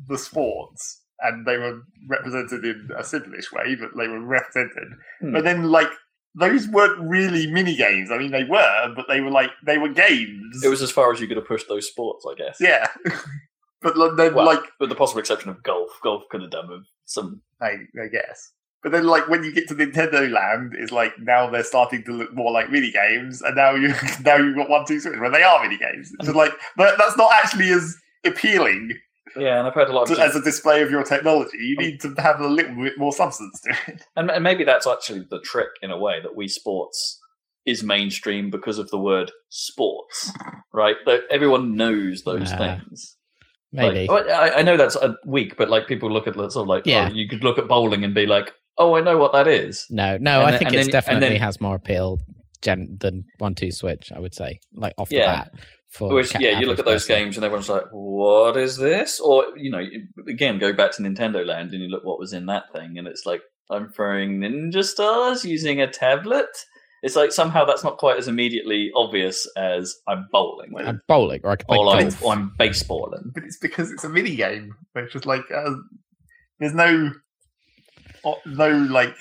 [0.07, 4.93] the sports, and they were represented in a simplish way, but they were represented.
[5.21, 5.33] Hmm.
[5.33, 5.89] But then like.
[6.35, 8.11] Those weren't really mini games.
[8.11, 10.63] I mean, they were, but they were like they were games.
[10.63, 12.57] it was as far as you could have pushed those sports, I guess.
[12.61, 12.85] yeah.
[13.81, 15.89] but then, Well, like with the possible exception of golf.
[16.03, 17.41] Golf could have done with some.
[17.59, 18.51] I, I guess.
[18.81, 22.13] But then, like when you get to Nintendo Land, it's like now they're starting to
[22.13, 25.29] look more like mini games, and now you now you've got one, two, three, where
[25.31, 26.11] they are mini games.
[26.19, 28.91] It's like that, that's not actually as appealing
[29.35, 30.19] Yeah, and I've heard a lot to, of.
[30.19, 31.57] as a display of your technology.
[31.57, 31.81] You oh.
[31.83, 34.03] need to have a little bit more substance to it.
[34.15, 37.19] and, and maybe that's actually the trick in a way that Wii Sports
[37.65, 40.31] is mainstream because of the word sports,
[40.73, 40.95] right?
[41.05, 42.57] That everyone knows those Nah.
[42.57, 43.15] things.
[43.71, 44.07] Maybe.
[44.07, 46.85] Like, I, I know that's a weak, but like people look at sort of like,
[46.87, 47.09] Yeah.
[47.11, 49.85] oh, you could look at bowling and be like, oh, I know what that is.
[49.89, 52.19] no, no, and I then- think and it definitely then- has more appeal
[52.61, 54.11] gen- than one two switch.
[54.15, 55.51] I would say, like off the bat.
[55.89, 57.15] For Which, yeah, you look at those person.
[57.25, 59.83] games and everyone's like, "What is this?" Or you know,
[60.27, 63.07] again, go back to Nintendo Land and you look what was in that thing, and
[63.07, 66.45] it's like I'm throwing ninja stars using a tablet.
[67.01, 71.51] It's like somehow that's not quite as immediately obvious as I'm bowling I'm bowling, or
[71.51, 72.23] I could play or, I'm, golf.
[72.23, 73.33] or I'm baseballing.
[73.33, 74.75] But it's because it's a mini game.
[74.91, 75.71] Where it's just like uh,
[76.59, 77.11] there's no o-
[78.45, 79.15] no like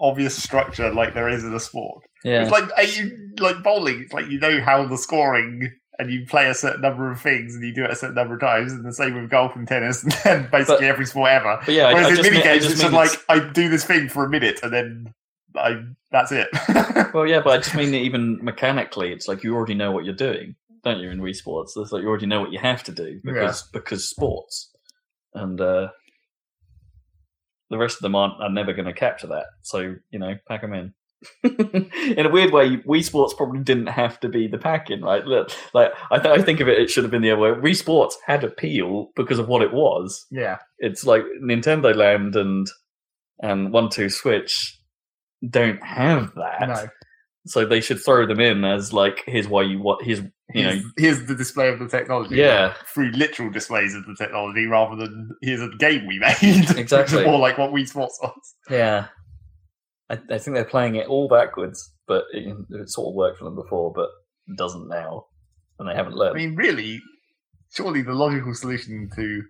[0.00, 2.04] obvious structure like there is in a sport.
[2.24, 4.00] Yeah, It's like are you like bowling.
[4.02, 7.54] It's like you know how the scoring, and you play a certain number of things,
[7.54, 8.72] and you do it a certain number of times.
[8.72, 11.60] And the same with golf and tennis, and basically But- every sport ever.
[11.64, 13.84] but yeah, Whereas I in mini mean, games, it's just like it's- I do this
[13.84, 15.14] thing for a minute, and then
[15.56, 16.48] I that's it.
[17.14, 20.04] well, yeah, but I just mean that even mechanically, it's like you already know what
[20.06, 21.10] you're doing, don't you?
[21.10, 24.08] In Wii Sports, it's like you already know what you have to do because because
[24.08, 24.70] sports,
[25.34, 25.88] and uh,
[27.74, 29.46] the rest of them aren't are never going to capture that.
[29.62, 30.94] So you know, pack them in.
[31.42, 35.24] in a weird way, Wii Sports probably didn't have to be the pack-in, right?
[35.26, 37.50] Look, like I, th- I think of it, it should have been the other way.
[37.50, 40.24] Wii Sports had appeal because of what it was.
[40.30, 42.68] yeah, It's like Nintendo Land and
[43.42, 44.78] and One Two Switch
[45.50, 46.68] don't have that.
[46.68, 46.86] no.
[47.46, 50.20] So they should throw them in as like here's why you what here's
[50.52, 52.36] you know Here's, the display of the technology.
[52.36, 56.36] yeah through literal displays of the technology rather than here's a game we made.
[56.76, 57.24] Exactly.
[57.24, 58.54] or like what Wii Sports was.
[58.70, 59.06] yeah.
[60.10, 63.44] I, I think they're playing it all backwards, but it, it sort of worked for
[63.44, 64.10] them before, but
[64.56, 65.24] doesn't now,
[65.78, 66.36] and they haven't learned.
[66.36, 67.00] I mean, really,
[67.72, 69.42] surely the logical solution to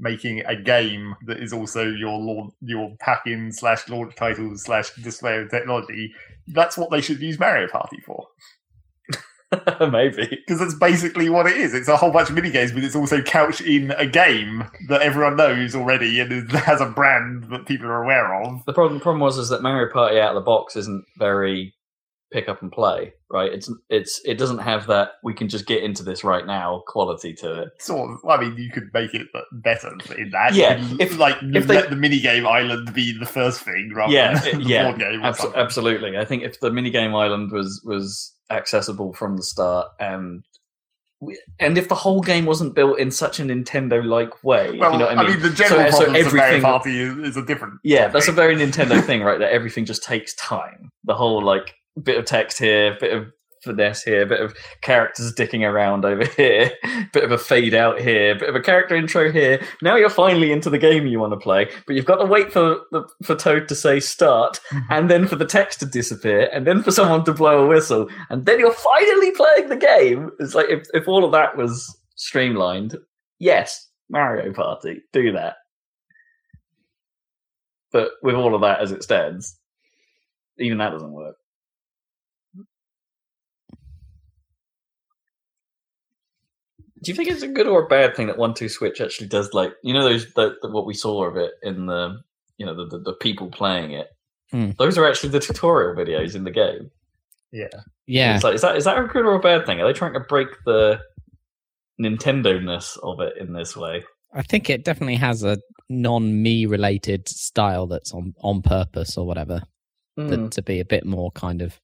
[0.00, 5.38] making a game that is also your launch, your pack-in slash launch title slash display
[5.38, 6.12] of technology,
[6.48, 8.26] that's what they should use Mario Party for.
[9.90, 10.26] Maybe.
[10.28, 11.74] Because that's basically what it is.
[11.74, 15.02] It's a whole bunch of mini games, but it's also couched in a game that
[15.02, 18.64] everyone knows already and is- has a brand that people are aware of.
[18.64, 21.74] The problem, the problem was is that Mario Party out of the box isn't very
[22.32, 23.52] pick up and play, right?
[23.52, 27.32] It's it's it doesn't have that we can just get into this right now quality
[27.34, 27.68] to it.
[27.78, 28.18] sort of.
[28.28, 30.54] I mean, you could make it better in that.
[30.54, 34.38] Yeah, if- like if they- let the minigame island be the first thing rather Yeah,
[34.38, 35.20] than the yeah, board game.
[35.22, 35.60] Or Abs- something.
[35.60, 36.16] absolutely.
[36.18, 40.44] I think if the minigame island was was accessible from the start and
[41.58, 44.98] and if the whole game wasn't built in such a Nintendo like way, Well, you
[44.98, 45.40] know what I mean?
[45.40, 47.74] the general So- so problems of Mario everything- Party is, is a different.
[47.84, 49.38] Yeah, that's a very Nintendo thing, right?
[49.38, 50.88] That everything just takes time.
[51.04, 55.68] The whole like bit of text here, bit of finesse here, bit of characters dicking
[55.68, 56.70] around over here,
[57.12, 59.62] bit of a fade out here, bit of a character intro here.
[59.82, 62.52] Now you're finally into the game you want to play, but you've got to wait
[62.52, 64.92] for the, for Toad to say start, mm-hmm.
[64.92, 68.08] and then for the text to disappear, and then for someone to blow a whistle,
[68.28, 70.30] and then you're finally playing the game.
[70.38, 72.96] It's like if if all of that was streamlined,
[73.38, 75.56] yes, Mario Party, do that.
[77.92, 79.58] But with all of that as it stands,
[80.58, 81.34] even that doesn't work.
[87.02, 89.28] Do you think it's a good or a bad thing that One Two Switch actually
[89.28, 92.20] does like you know those the, the, what we saw of it in the
[92.58, 94.08] you know the the, the people playing it?
[94.50, 94.70] Hmm.
[94.78, 96.90] Those are actually the tutorial videos in the game.
[97.52, 97.68] Yeah.
[98.06, 99.80] Yeah, It's like, is that is that a good or a bad thing?
[99.80, 101.00] Are they trying to break the
[102.00, 104.04] Nintendo ness of it in this way?
[104.32, 105.58] I think it definitely has a
[105.88, 109.62] non-me related style that's on on purpose or whatever.
[110.16, 110.28] Hmm.
[110.28, 111.80] That, to be a bit more kind of.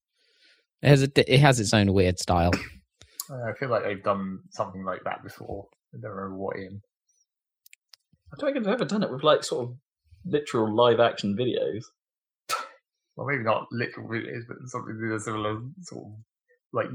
[0.83, 2.53] It has a, it has its own weird style.
[3.31, 5.67] Uh, I feel like they've done something like that before.
[5.95, 6.81] I don't remember what in.
[8.33, 9.77] I don't think they've ever done it with like sort of
[10.25, 11.85] literal live action videos.
[13.17, 16.13] Well, maybe not literal videos, but something with a similar sort of
[16.73, 16.89] like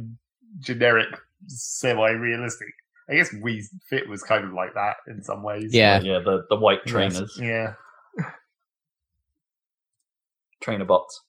[0.59, 1.07] generic,
[1.47, 2.67] semi-realistic.
[3.09, 5.73] I guess Wii Fit was kind of like that in some ways.
[5.73, 5.99] Yeah.
[6.01, 6.91] yeah, the the white Yes.
[6.93, 7.73] trainers, Yeah.
[10.61, 11.21] trainer bots.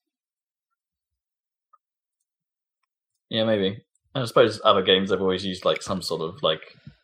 [3.30, 3.82] Yeah, maybe.
[4.14, 6.60] I suppose other games have always used like some sort of like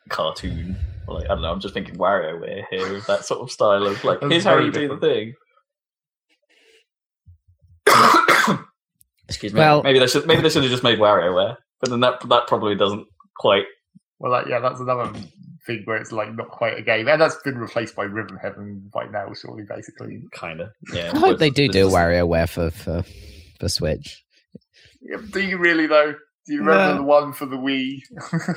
[0.09, 1.51] cartoon, or like I don't know.
[1.53, 4.67] I'm just thinking WarioWare here with that sort of style of like here's how very
[4.67, 5.35] you do the thing.
[9.29, 9.59] Excuse me.
[9.61, 12.47] Well- maybe they should maybe they should have just made WarioWare, but then that that
[12.47, 13.65] probably doesn't quite.
[14.19, 15.13] Well, that, yeah, that's another
[15.67, 18.91] thing where it's like not quite a game, and that's been replaced by Rhythm Heaven
[18.93, 20.23] by now, surely, basically.
[20.33, 21.13] Kind of, yeah.
[21.15, 23.05] I hope they do do a just- WarioWare for for
[23.61, 24.25] for Switch.
[25.01, 26.15] Yeah, do you really though?
[26.49, 26.97] Do you remember No.
[26.97, 28.01] the one for the Wii?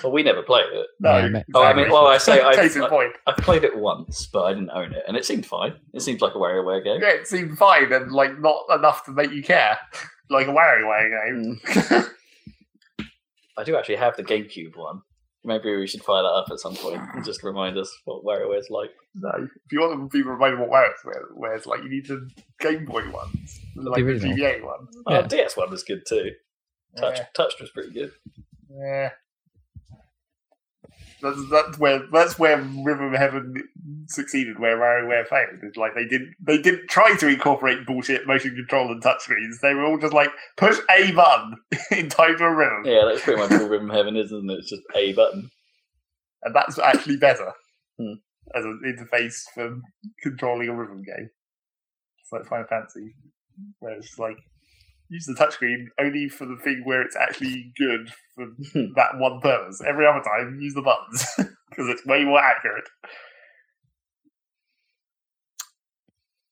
[0.02, 0.88] Well, we never played it.
[1.02, 1.18] no.
[1.18, 3.12] Yeah, ma- Oh, I mean, well, I say I- I- point.
[3.28, 5.74] I played it once, but I didn't own it, and it seemed fine.
[5.94, 7.02] It seemed like a WarioWare game.
[7.02, 9.78] Yeah, it seemed fine and like not enough to make you care,
[10.30, 11.60] like a WarioWare game.
[11.66, 12.00] Hmm.
[13.58, 15.02] I do actually have the GameCube one.
[15.44, 18.70] Maybe we should fire that up at some point and just remind us what WarioWare's
[18.70, 18.92] like.
[19.16, 19.32] no,
[19.66, 23.10] if you want to be reminded what WarioWare is like, you need the Game Boy
[23.12, 24.38] ones, like the, original.
[24.38, 24.88] GBA one.
[25.08, 25.22] Oh, Yeah.
[25.28, 26.32] DS one was good too.
[26.98, 27.26] Touch, Yeah.
[27.36, 28.12] Touched was pretty good.
[28.70, 29.10] Yeah.
[31.22, 33.54] That's that's where that's where Rhythm Heaven
[34.08, 35.60] succeeded, where WarioWare failed.
[35.62, 39.60] It's like they didn't they didn't try to incorporate bullshit motion control and touchscreens.
[39.62, 41.58] They were all just like push a button
[41.92, 44.56] in time to a rhythm, Yeah, that's pretty much all Rhythm Heaven is, isn't it?
[44.60, 45.52] It's just a button.
[46.44, 47.52] and that's actually better
[48.00, 48.14] Hmm.
[48.56, 49.78] as an interface for
[50.24, 51.30] controlling a rhythm game.
[52.24, 53.14] It's like Final Fantasy,
[53.78, 54.38] where it's like
[55.12, 58.94] use the touchscreen only for the thing where it's actually good for hmm.
[58.96, 59.82] that one purpose.
[59.86, 61.26] Every other time, use the buttons
[61.70, 62.86] because it's way more accurate.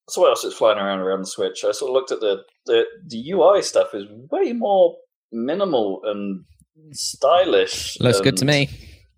[0.09, 1.63] So what else is flying around around the Switch?
[1.63, 4.97] I sort of looked at the the, the UI stuff is way more
[5.31, 6.43] minimal and
[6.91, 7.97] stylish.
[8.01, 8.69] Looks good to me.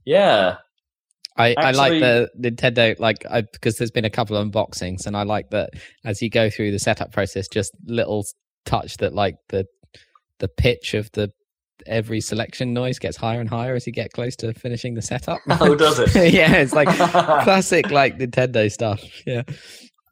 [0.05, 0.57] Yeah,
[1.37, 5.15] I, I like the Nintendo like I because there's been a couple of unboxings and
[5.15, 5.71] I like that
[6.03, 8.25] as you go through the setup process, just little
[8.65, 9.65] touch that like the
[10.39, 11.31] the pitch of the
[11.87, 15.39] every selection noise gets higher and higher as you get close to finishing the setup.
[15.49, 16.13] Oh, does it?
[16.33, 16.87] yeah, it's like
[17.43, 19.03] classic like Nintendo stuff.
[19.25, 19.43] Yeah,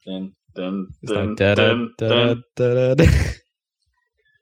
[0.05, 2.43] dun, dun, it's dun, like da dun, da dun.
[2.55, 3.05] da da.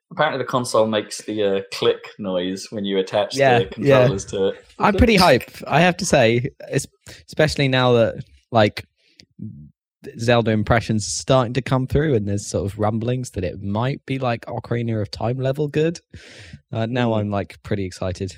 [0.10, 4.48] Apparently, the console makes the uh, click noise when you attach Yeah, the controllers to
[4.48, 4.66] it.
[4.80, 5.52] I'm pretty hype.
[5.68, 6.50] I have to say,
[7.28, 8.86] especially now that like
[10.20, 14.20] Zelda impressions starting to come through, and there's sort of rumblings that it might be
[14.20, 16.00] like Ocarina of Time level good.
[16.72, 17.20] Uh, now Mm.
[17.20, 18.38] I'm like pretty excited.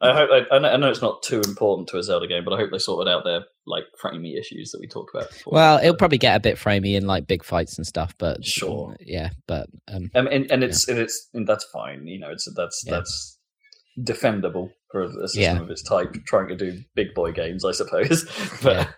[0.00, 0.28] I hope.
[0.28, 2.58] They, I, know, I know it's not too important to a Zelda game, but I
[2.58, 5.54] hope they sorted out their like framey issues that we talked about before.
[5.54, 8.94] Well, it'll probably get a bit framey in like big fights and stuff, but Sure.
[9.00, 9.30] yeah.
[9.46, 12.06] But um, Um, and and it's and it's and that's fine.
[12.06, 12.96] You know, it's that's Yeah.
[12.96, 13.38] that's
[13.98, 15.60] defendable for a system Yeah.
[15.62, 18.24] of its type, trying to do big boy games, I suppose.
[18.62, 18.88] but Yeah.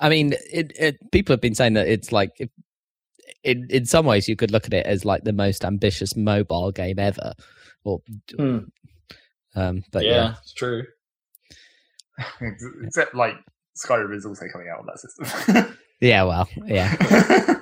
[0.00, 2.32] I mean, it, it people have been saying that it's like.
[2.38, 2.50] If,
[3.42, 6.72] in in some ways, you could look at it as like the most ambitious mobile
[6.72, 7.34] game ever,
[7.84, 8.00] or
[8.36, 8.58] Hmm.
[9.54, 10.84] um, but yeah, yeah, it's true.
[12.82, 13.34] Except like
[13.76, 15.76] Skyrim is also coming out on that system.
[16.00, 16.94] Yeah, well, yeah.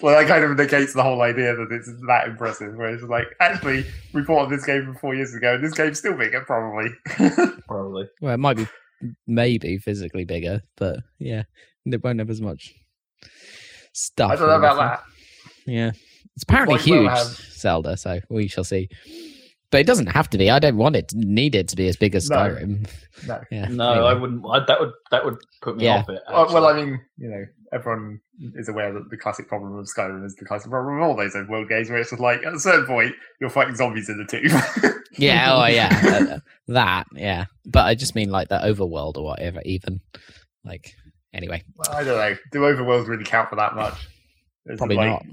[0.00, 2.74] well, that kind of negates the whole idea that it's that impressive.
[2.76, 3.84] Where it's like, actually,
[4.14, 6.90] we bought this game from four years ago, and this game's still bigger, probably.
[7.66, 8.08] Probably.
[8.22, 8.66] Well, it might be
[9.26, 11.44] maybe physically bigger, but yeah,
[11.86, 12.74] it won't have as much
[13.92, 14.30] stuff.
[14.32, 15.02] I don't know about that.
[15.66, 15.92] Yeah,
[16.34, 17.96] it's apparently Might well huge, have- Zelda.
[17.96, 18.88] So we shall see.
[19.70, 20.50] But it doesn't have to be.
[20.50, 22.36] I don't want it needed to be as big as No.
[22.36, 22.88] Skyrim.
[23.26, 23.40] No.
[23.50, 24.06] Yeah, No, anyway.
[24.08, 24.44] I wouldn't.
[24.48, 25.96] I, that would that would put me Yeah.
[25.98, 26.22] off it.
[26.30, 27.44] Well, well, I mean, you know,
[27.74, 28.20] everyone
[28.54, 31.34] is aware that the classic problem of Skyrim is the classic problem of all those
[31.34, 34.18] open world games, where it's just like, at a certain point, you're fighting zombies in
[34.18, 34.94] the tomb.
[35.16, 37.44] Yeah, oh yeah, uh, that yeah.
[37.64, 39.60] But I just mean like the overworld or whatever.
[39.64, 40.00] Even
[40.64, 40.92] like
[41.32, 42.36] anyway, Well, I don't know.
[42.50, 43.94] Do overworlds really count for that much?
[44.66, 45.24] It's probably like, not.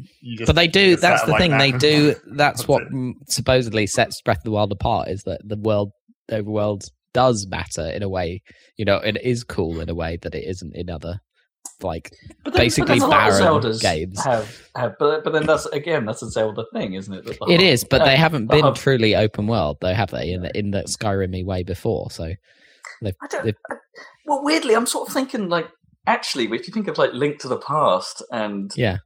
[0.46, 0.98] But they do.
[0.98, 1.58] That's the satellite thing.
[1.58, 2.14] They do.
[2.28, 3.16] That's That's what it.
[3.30, 5.08] supposedly sets Breath of the Wild apart.
[5.08, 5.94] Is that the world
[6.30, 8.44] overworld does matter in a way.
[8.78, 11.22] You know, it is cool in a way that it isn't in other
[11.82, 12.12] like
[12.43, 14.24] But basically but then lot of barren games.
[14.24, 17.26] Have, have, but, but then that's again that's a Zelda thing, isn't it?
[17.26, 19.93] That the it is, but uh, they haven't the been hub- truly open world, though,
[19.93, 20.32] have they?
[20.32, 22.26] In the in the Skyrim way before, so
[23.03, 23.45] I don't.
[23.45, 23.76] They've- I-
[24.26, 25.68] well, weirdly, I'm sort of thinking like
[26.07, 28.97] actually, if you think of like Link to the Past and yeah,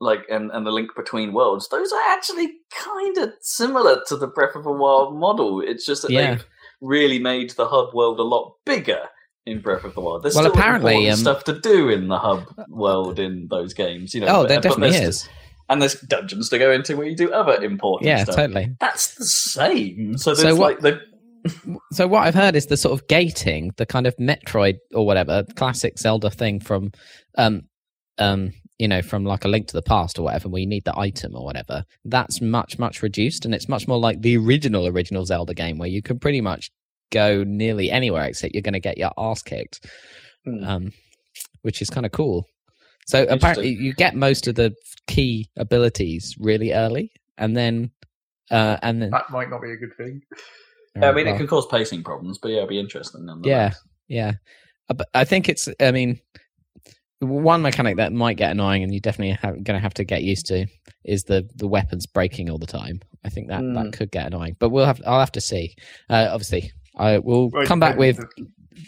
[0.00, 4.26] like and, and the link between worlds, those are actually kind of similar to the
[4.26, 5.60] Breath of the Wild model.
[5.60, 6.34] It's just that Yeah.
[6.34, 6.46] they've
[6.80, 9.02] really made the hub world a lot bigger
[9.46, 10.22] in Breath of the Wild.
[10.22, 14.14] There's Well, still apparently, um, stuff to do in the hub world in those games.
[14.14, 15.28] You know, oh, there definitely there's- is.
[15.68, 18.36] and there's dungeons to go into where you do other important Yeah, stuff.
[18.36, 18.68] totally.
[18.80, 20.16] That's the same.
[20.18, 21.00] So So what- like the
[21.92, 25.44] So what I've heard is the sort of gating, the kind of Metroid or whatever
[25.56, 26.92] classic Zelda thing from,
[27.36, 27.62] um,
[28.18, 30.84] um, you know, from like a Link to the Past or whatever, where you need
[30.84, 31.84] the item or whatever.
[32.04, 35.88] That's much much reduced, and it's much more like the original original Zelda game, where
[35.88, 36.70] you can pretty much
[37.12, 39.86] go nearly anywhere except you're going to get your ass kicked,
[40.44, 40.64] Hmm.
[40.64, 40.92] um,
[41.62, 42.48] which is kind of cool.
[43.06, 44.74] So apparently, you get most of the
[45.06, 47.90] key abilities really early, and then,
[48.50, 49.10] uh, and then.
[49.10, 50.22] That might not be a good thing.
[50.96, 53.26] I mean, well, it can cause pacing problems, but yeah, it'd be interesting.
[53.44, 53.72] Yeah,
[54.08, 54.32] yeah.
[54.90, 55.68] Uh, I think it's.
[55.80, 56.20] I mean,
[57.20, 60.22] one mechanic that might get annoying, and you definitely have, going to have to get
[60.22, 60.66] used to,
[61.04, 63.00] is the the weapons breaking all the time.
[63.24, 63.74] I think that Mm.
[63.74, 65.00] that could get annoying, but we'll have.
[65.06, 65.74] I'll have to see.
[66.10, 68.18] Uh, obviously, I will it come back with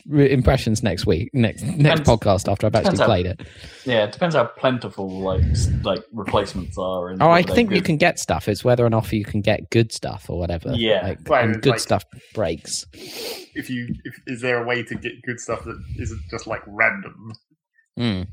[0.06, 3.40] re- impressions next week, next next Depends- podcast after I've actually depends how- played it.
[3.86, 5.42] Yeah, it depends how plentiful like
[5.82, 7.08] like replacements are.
[7.08, 8.48] And Oh, I think you can get stuff.
[8.48, 10.72] It's whether or not you can get good stuff or whatever.
[10.74, 11.02] Yeah.
[11.06, 12.86] like, Well, good like- stuff breaks.
[12.92, 16.62] If you, if, is there a way to get good stuff that isn't just like
[16.66, 17.32] random?
[17.98, 18.26] Mm,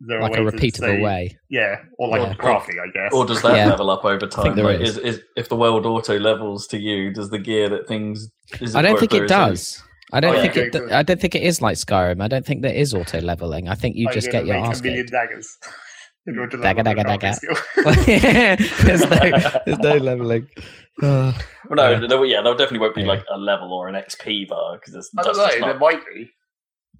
[0.00, 1.38] like a way to repeatable say- way.
[1.48, 2.34] Yeah, or like Yeah.
[2.34, 3.12] crafting, I guess.
[3.12, 3.68] Or does that Yeah.
[3.68, 4.54] level up over time?
[4.54, 4.98] there Like, is.
[4.98, 5.16] is.
[5.16, 8.28] Is, if the world auto levels to you, does the gear that things?
[8.60, 9.28] Is I don't think it through?
[9.28, 9.82] does.
[10.12, 10.62] I don't Oh, think yeah.
[10.72, 10.92] it.
[10.92, 12.22] I don't think it is like Skyrim.
[12.22, 13.68] I don't think there is auto leveling.
[13.68, 15.12] I think you I'm just get your make ass a million kicked.
[15.12, 15.48] daggers.
[16.28, 18.66] in order to Dagger, level my dagger, crafting skill.
[18.86, 20.48] there's no, there's no leveling.
[21.02, 21.34] Well,
[21.72, 22.06] no, Yeah.
[22.06, 23.08] there, yeah, there definitely won't be Yeah.
[23.08, 25.44] like a level or an XP bar because it's I don't know.
[25.46, 26.30] it's There might be.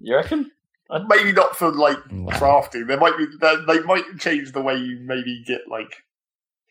[0.01, 0.51] You reckon?
[1.07, 2.31] Maybe not for like Wow.
[2.33, 2.87] crafting.
[2.87, 3.25] There might be.
[3.41, 5.93] They, they might change the way you maybe get like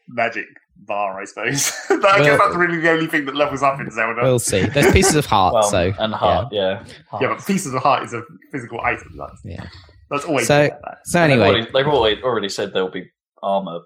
[0.08, 0.46] magic
[0.76, 1.20] bar.
[1.20, 1.72] I suppose.
[1.90, 4.22] I Well- guess that's really the only thing that levels up in Zelda.
[4.22, 4.62] We'll see.
[4.66, 6.84] There's pieces of heart, Well, so and heart, yeah.
[7.20, 9.14] yeah, but pieces of heart is a physical item.
[9.18, 9.66] That's yeah.
[10.10, 10.98] that's always So- like that.
[11.04, 13.10] So And they've anyway, already, they've already, already said there'll be
[13.42, 13.80] armor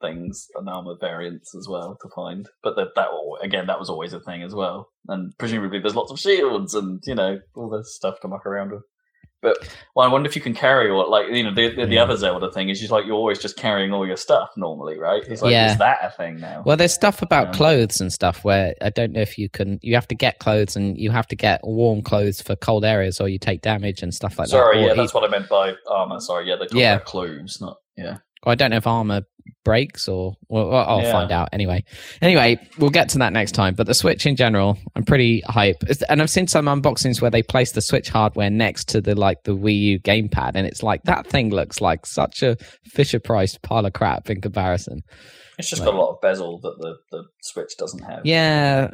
[0.00, 2.46] things and armor variants as well to find.
[2.62, 3.08] But that, that
[3.42, 4.88] again, that was always a thing as well.
[5.08, 8.70] And presumably there's lots of shields and you know all this stuff to muck around
[8.72, 8.82] with.
[9.40, 9.56] But
[9.94, 12.02] well, I wonder if you can carry or like you know the the, the Yeah.
[12.02, 15.22] other Zelda thing is just like you're always just carrying all your stuff normally, right?
[15.28, 15.70] It's like Yeah.
[15.72, 16.62] is that a thing now?
[16.66, 19.78] well, there's stuff about Um, clothes and stuff where I don't know if you can.
[19.80, 23.20] You have to get clothes and you have to get warm clothes for cold areas,
[23.20, 24.82] or you take damage and stuff like Sorry, that.
[24.82, 26.18] Or yeah, he- that's what I meant by armor.
[26.18, 26.94] Sorry, yeah, they talk Yeah.
[26.96, 28.16] about clothes, not yeah.
[28.44, 29.22] I don't know if armor
[29.64, 31.12] breaks or well, I'll Yeah.
[31.12, 31.84] find out anyway.
[32.22, 33.74] Anyway, we'll get to that next time.
[33.74, 37.42] But the Switch in general, I'm pretty hype, and I've seen some unboxings where they
[37.42, 41.02] place the Switch hardware next to the like the Wii U gamepad, and it's like
[41.04, 45.00] that thing looks like such a Fisher Price pile of crap in comparison.
[45.58, 48.20] It's just got a lot of bezel that the, the Switch doesn't have.
[48.24, 48.90] Yeah,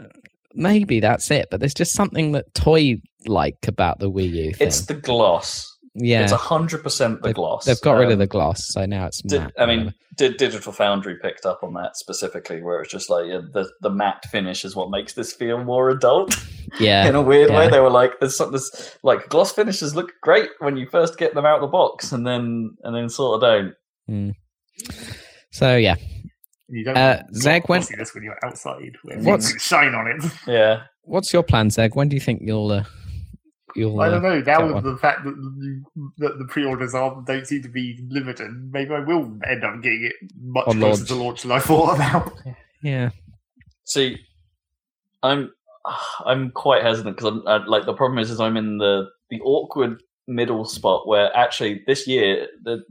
[0.55, 1.49] maybe that's it.
[1.51, 2.97] But there's just something that toy
[3.27, 4.67] like about the Wii U thing.
[4.67, 5.71] It's the gloss.
[5.95, 7.65] Yeah, It's hundred percent the They've- gloss.
[7.65, 9.53] they've got rid of Um, the gloss, so now it's Did, matte.
[9.59, 13.41] I mean, did Digital Foundry picked up on that specifically, where it's just like yeah,
[13.53, 16.37] the the matte finish is what makes this feel more adult
[16.81, 17.69] yeah, in a weird way.
[17.69, 21.35] They were like, "There's something this like gloss finishes look great when you first get
[21.35, 23.75] them out of the box, and then and then sort of
[24.09, 24.35] don't."
[25.51, 25.97] so yeah.
[26.69, 30.07] You don't Uh, want Zeg, when- glossiness when you're outside, where What's- things shine on
[30.09, 30.25] it.
[30.47, 31.95] Yeah, What's your plan, Zeg?
[31.95, 32.85] When do you think you'll uh,
[33.75, 34.01] you'll?
[34.01, 34.41] I don't know.
[34.41, 34.85] Now with one.
[34.85, 39.01] the fact that, you, that the pre-orders are don't seem to be limited, maybe I
[39.01, 41.09] will end up getting it much On closer launch.
[41.09, 42.33] to launch than I thought about.
[42.83, 43.11] yeah,
[43.85, 44.19] See,
[45.23, 45.53] I'm
[46.25, 49.41] I'm quite hesitant because I'm I, like the problem is is I'm in the the
[49.43, 52.83] awkward middle spot where actually this year the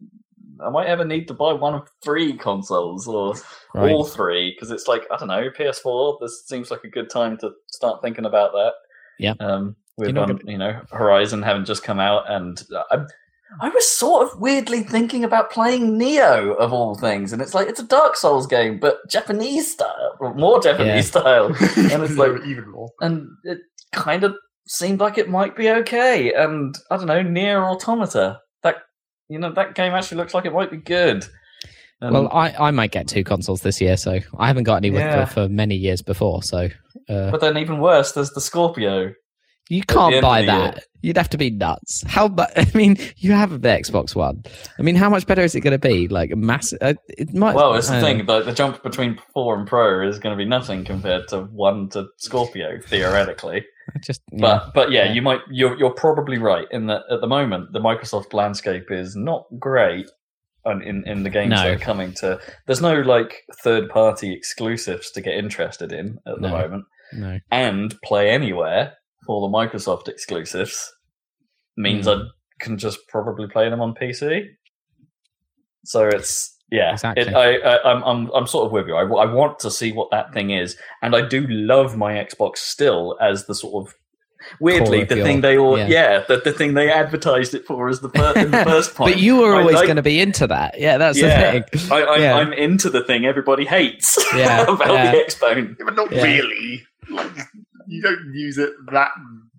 [0.63, 3.33] I might ever need to buy one of three consoles or
[3.73, 3.91] right.
[3.91, 6.19] all three because it's like I don't know PS4.
[6.21, 8.73] This seems like a good time to start thinking about that.
[9.17, 9.33] Yeah.
[9.39, 12.99] Um, with um, you know Horizon having just come out, and I,
[13.61, 17.67] I was sort of weirdly thinking about playing Nioh of all things, and it's like
[17.67, 21.21] it's a Dark Souls game, but Japanese style, more Japanese Yeah.
[21.21, 22.89] style, and it's like even more.
[23.01, 23.59] and it
[23.91, 24.35] kind of
[24.67, 26.33] seemed like it might be okay.
[26.33, 28.39] And I don't know, Nier Automata.
[28.63, 28.77] That
[29.29, 31.25] you know, that game actually looks like it might be good.
[32.01, 34.89] And well, I, I might get two consoles this year, so I haven't got any
[34.89, 35.25] with Yeah.
[35.25, 36.43] for, for many years before.
[36.43, 36.69] So
[37.09, 39.13] uh, but then even worse, there's the Scorpio.
[39.69, 40.83] You can't buy that.
[41.01, 42.03] You'd have to be nuts.
[42.07, 42.27] How?
[42.27, 44.43] But I mean, you have the Xbox One.
[44.77, 46.07] I mean, how much better is it going to be?
[46.07, 46.79] Like a massive.
[46.81, 47.55] Uh, it might.
[47.55, 48.25] Well, it's the thing.
[48.25, 51.89] The, the jump between four and pro is going to be nothing compared to one
[51.89, 53.65] to Scorpio, theoretically.
[54.03, 54.21] Just.
[54.31, 54.39] yeah.
[54.41, 55.13] But but yeah, Yeah.
[55.13, 55.39] you might.
[55.49, 60.09] You're you're probably right in that at the moment the Microsoft landscape is not great.
[60.65, 61.57] In in the games No.
[61.57, 66.35] that are coming to, there's no like third party exclusives to get interested in at
[66.35, 66.57] the No.
[66.57, 66.85] moment.
[67.11, 67.39] no.
[67.51, 68.93] and play anywhere
[69.25, 70.91] for the Microsoft exclusives
[71.77, 72.11] means Hmm.
[72.11, 72.21] I
[72.59, 74.45] can just probably play them on PC.
[75.85, 77.23] So it's yeah, Exactly.
[77.23, 78.95] It, I, I I'm I'm I'm sort of with you.
[78.95, 82.57] I, I want to see what that thing is, and I do love my Xbox
[82.57, 83.93] still as the sort of
[84.59, 85.87] weirdly Core the your- thing they all yeah.
[85.87, 89.13] yeah, the, the thing they advertised it for as the, fir- in the first point.
[89.13, 90.79] But you were I always like- going to be into that.
[90.79, 91.59] Yeah, that's Yeah.
[91.59, 91.91] the thing.
[91.91, 92.35] I, I, Yeah.
[92.35, 95.11] I'm into the thing everybody hates Yeah, about yeah.
[95.11, 95.75] the Xbone.
[95.85, 96.23] But not Yeah.
[96.23, 96.83] really.
[97.09, 97.31] Like,
[97.87, 99.11] you don't use it that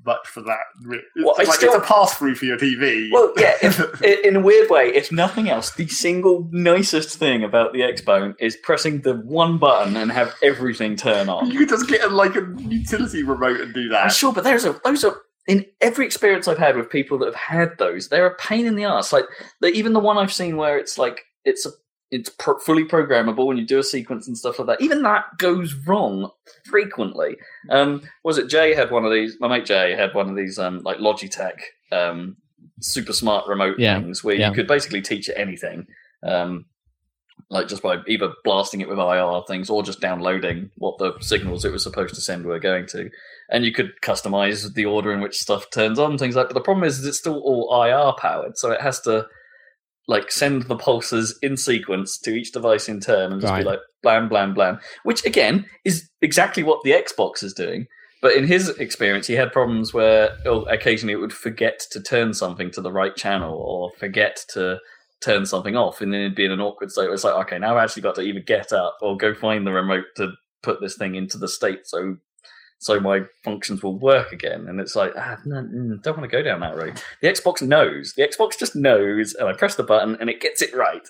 [0.07, 0.59] much for that.
[0.91, 3.09] It's, Well, like, still- it's a pass through for your TV.
[3.11, 7.73] Well, yeah, if, in a weird way, if nothing else, the single nicest thing about
[7.73, 11.51] the Xbone is pressing the one button and have everything turn on.
[11.51, 14.09] you could just get a, like a utility remote and do I'm that.
[14.13, 15.17] sure, but there's a those are
[15.47, 18.77] in every experience I've had with people that have had those, they're a pain in
[18.77, 19.13] the ass.
[19.13, 19.25] Like
[19.63, 21.71] even the one I've seen where it's like it's a
[22.15, 22.31] it's
[22.65, 24.81] fully programmable and you do a sequence and stuff like that.
[24.81, 26.31] Even that goes wrong
[26.65, 27.37] frequently.
[27.71, 29.37] Um, was it Jay had one of these?
[29.41, 31.59] My mate Jay had one of these um, like Logitech
[31.91, 32.37] um,
[32.81, 34.49] super smart remote Yeah, things where yeah.
[34.49, 35.89] you could basically teach it anything.
[36.23, 36.67] Um,
[37.51, 41.65] like just by either blasting it with IR things or just downloading what the signals
[41.65, 43.11] it was supposed to send were going to
[43.51, 46.49] and you could customize the order in which stuff turns on, things like.
[46.49, 49.27] But the problem is, is, it's still all IR powered, so it has to
[50.07, 53.61] like send the pulses in sequence to each device in turn, and just Right.
[53.61, 54.79] be like blam blam blam.
[55.03, 57.87] Which again is exactly what the Xbox is doing.
[58.21, 62.33] But in his experience, he had problems where oh, occasionally it would forget to turn
[62.35, 64.79] something to the right channel or forget to
[65.21, 67.05] turn something off, and then it'd be in an awkward state.
[67.05, 69.67] Where it's like, okay, now I've actually got to either get up or go find
[69.67, 70.33] the remote to
[70.63, 72.17] put this thing into the state so
[72.79, 74.67] so my functions will work again.
[74.69, 77.01] And it's like, ah, no, mm, don't want to go down that road.
[77.23, 78.13] The Xbox knows.
[78.17, 81.07] The Xbox just knows, and I press the button, and it gets it right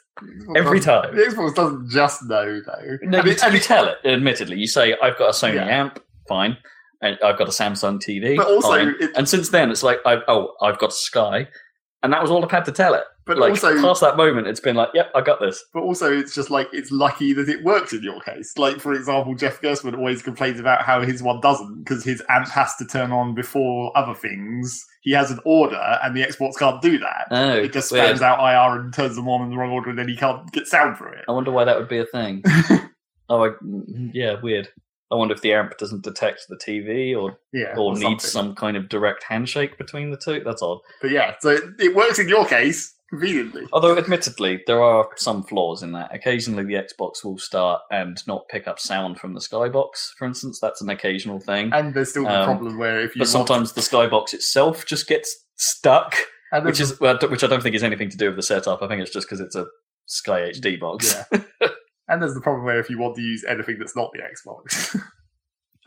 [0.57, 1.15] every time.
[1.17, 2.99] The Xbox doesn't just know though.
[3.03, 3.99] No, And you, it- and you tell it.
[4.05, 5.67] Admittedly, you say, "I've got a Sony Yeah.
[5.67, 6.57] amp, fine,
[7.01, 10.23] and I've got a Samsung TV, But also, it- and since then, it's like, I've,
[10.29, 11.49] "Oh, I've got Sky,"
[12.05, 13.03] and that was all I've had to tell it.
[13.25, 16.13] But like also, past that moment, it's been like, "Yep, I got this." but also,
[16.13, 18.53] it's just like it's lucky that it works in your case.
[18.59, 22.49] Like for example, Jeff Gerstmann always complains about how his one doesn't because his amp
[22.49, 24.85] has to turn on before other things.
[25.01, 27.29] He has an order, and the Xbox can't do that.
[27.31, 28.17] Oh, it just weird.
[28.17, 30.53] spams out IR and turns them on in the wrong order, and then he can't
[30.53, 31.25] get sound through it.
[31.27, 32.43] I wonder why that would be a thing.
[33.31, 34.69] oh, I, mm, yeah, weird.
[35.15, 38.11] I wonder if the amp doesn't detect the TV or Yeah, or something.
[38.11, 40.43] needs some kind of direct handshake between the two.
[40.45, 40.79] That's odd.
[41.01, 43.63] But yeah, so it, it works in your case conveniently.
[43.73, 46.13] Although, admittedly, there are some flaws in that.
[46.13, 50.59] Occasionally, the Xbox will start and not pick up sound from the Skybox, for instance.
[50.61, 51.71] That's an occasional thing.
[51.73, 55.07] And there's still the Um, problem where if you But sometimes the Skybox itself just
[55.07, 56.17] gets stuck,
[56.63, 58.83] which is which I don't think is anything to do with the setup.
[58.83, 59.67] I think it's just because it's a
[60.07, 61.15] Sky HD box.
[61.33, 61.69] Yeah.
[62.09, 64.99] and there's the problem where if you want to use anything that's not the Xbox,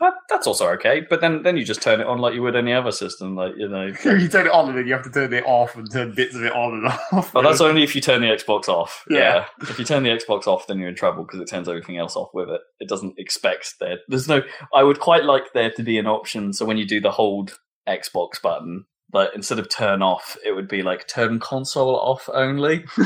[0.00, 1.04] That- That's also okay.
[1.10, 3.54] But then, then you just turn it on like you would any other system, like
[3.56, 3.86] you know.
[4.04, 6.36] you turn it on and then you have to turn it off and turn bits
[6.36, 7.32] of it on and off.
[7.32, 9.04] But that's only if you turn the Xbox off.
[9.10, 9.18] Yeah.
[9.18, 9.44] Yeah.
[9.68, 12.14] If you turn the Xbox off, then you're in trouble because it turns everything else
[12.14, 12.60] off with it.
[12.78, 13.98] It doesn't expect there.
[14.06, 14.42] There's no.
[14.72, 16.52] I would quite like there to be an option.
[16.52, 17.58] So when you do the hold
[17.88, 22.84] Xbox button, but instead of turn off, it would be like turn console off only.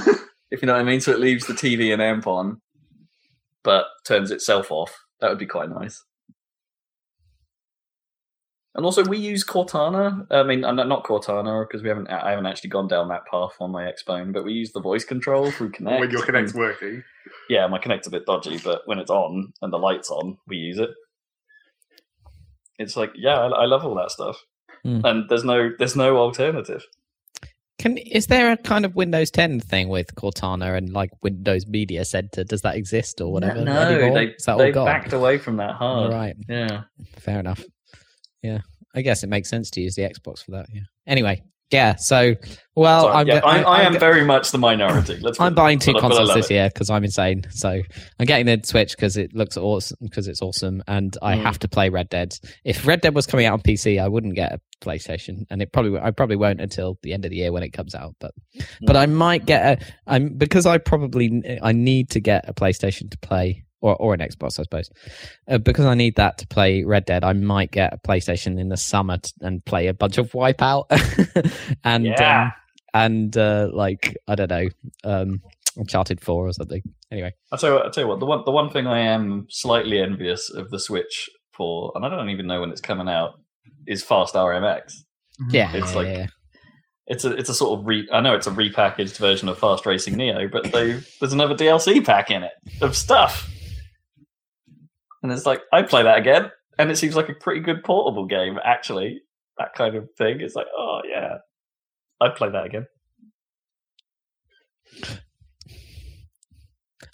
[0.51, 1.01] if you know what I mean.
[1.01, 2.61] So it leaves the TV and amp on,
[3.65, 4.95] but turns itself off.
[5.21, 6.03] That would be quite nice.
[8.75, 10.27] And also, we use Cortana.
[10.31, 12.09] I mean, uh, not Cortana because we haven't.
[12.09, 15.05] I haven't actually gone down that path on my Xbone, but we use the voice
[15.05, 16.01] control through Kinect.
[16.01, 17.03] when your Kinect's and- working.
[17.51, 20.57] yeah, my Kinect's a bit dodgy, but when it's on and the lights on, we
[20.57, 20.89] use it.
[22.79, 24.39] It's like, yeah, I, I love all that stuff,
[24.83, 25.03] Hmm.
[25.05, 26.83] and there's no there's no alternative.
[27.83, 32.05] Can is there a kind of Windows 10 thing with Cortana and like Windows Media
[32.05, 32.45] Center?
[32.45, 33.65] Does that exist or whatever?
[33.65, 34.15] no, anymore?
[34.15, 36.13] they they backed away from that hard.
[36.13, 36.83] right, Yeah,
[37.17, 37.65] fair enough.
[38.41, 38.61] Yeah,
[38.95, 40.67] I guess it makes sense to use the Xbox for that.
[40.73, 40.83] Yeah.
[41.09, 41.97] Anyway, yeah.
[41.97, 42.35] So,
[42.77, 45.19] well, Sorry, I'm, yeah, go- I, I I'm am very much the minority.
[45.21, 45.41] Let's.
[45.41, 47.43] I'm buying two but I- but I consoles this year because I'm insane.
[47.51, 47.69] So
[48.21, 51.43] I'm getting the Switch because it looks awesome because it's awesome, and I Mm.
[51.43, 52.39] have to play Red Dead.
[52.65, 55.73] If Red Dead was coming out on PC, I wouldn't get a PlayStation, and it
[55.73, 58.15] probably I probably won't until the end of the year when it comes out.
[58.21, 58.33] But
[58.83, 59.85] but I might get a.
[60.07, 64.21] I'm because I probably I need to get a PlayStation to play or or an
[64.21, 64.89] Xbox, I suppose.
[65.47, 68.69] Uh, because I need that to play Red Dead, I might get a PlayStation in
[68.71, 70.87] the summer t- and play a bunch of Wipeout,
[71.85, 72.45] and Yeah.
[72.45, 72.53] um,
[72.95, 74.69] and uh, like I don't know,
[75.05, 75.41] um,
[75.77, 76.83] Uncharted Four or something.
[77.11, 77.85] Anyway, I'll tell you what.
[77.87, 78.21] I'll tell you what.
[78.21, 82.09] The one, the one thing I am slightly envious of the Switch for, and I
[82.09, 83.33] don't even know when it's coming out,
[83.87, 84.93] is Fast RMX.
[85.51, 86.27] yeah, It's yeah, like- yeah.
[87.09, 88.09] It's a, it's a sort of re.
[88.13, 92.03] I know it's a repackaged version of Fast Racing Neo, but they, there's another DLC
[92.07, 93.51] pack in it of stuff,
[95.23, 98.27] and it's like I play that again, and it seems like a pretty good portable
[98.27, 98.59] game.
[98.65, 99.23] Actually,
[99.59, 100.41] that kind of thing.
[100.41, 101.39] It's like, oh yeah,
[102.21, 102.87] I'd play that again.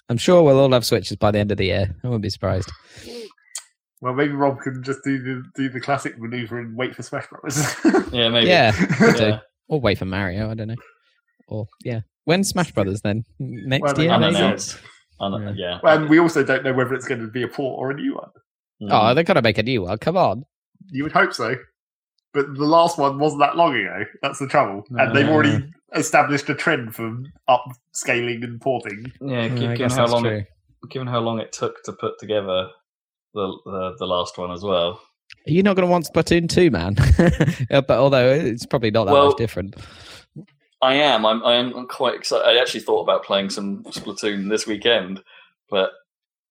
[0.09, 1.95] I'm sure we'll all have Switches by the end of the year.
[2.03, 2.71] I wouldn't be surprised.
[4.01, 7.27] Well, maybe Rob can just do the do the classic maneuver and wait for Smash
[7.29, 7.75] Brothers.
[8.13, 8.47] Yeah, maybe.
[8.47, 8.71] Yeah.
[9.19, 9.39] Yeah.
[9.67, 10.49] or wait for Mario.
[10.49, 10.75] I don't know.
[11.47, 14.11] Or yeah, when Smash Brothers then next Well, year?
[14.11, 14.57] I maybe?
[15.19, 15.37] Don't know.
[15.37, 15.61] Unannounced.
[15.61, 15.93] Un- yeah.
[15.95, 18.15] and we also don't know whether it's going to be a port or a new
[18.15, 18.29] one.
[18.81, 18.89] Mm.
[18.91, 19.97] Oh, they're gonna make a new one.
[19.97, 20.45] Come on.
[20.91, 21.55] You would hope so.
[22.33, 24.05] But the last one wasn't that long ago.
[24.21, 24.83] That's the trouble.
[24.91, 25.65] And they've already
[25.95, 27.17] established a trend for
[27.49, 29.11] upscaling and porting.
[29.21, 29.41] yeah.
[29.41, 30.47] I gi- given how long it,
[30.89, 32.69] given how long it took to put together
[33.33, 35.01] the the, the last one as well.
[35.45, 36.95] You're not going to want Splatoon 2, man?
[37.69, 39.75] But although it's probably not that Well- much different.
[40.81, 41.25] I am.
[41.25, 41.43] I'm.
[41.43, 42.45] I am quite excited.
[42.47, 45.21] I actually thought about playing some Splatoon this weekend,
[45.69, 45.91] but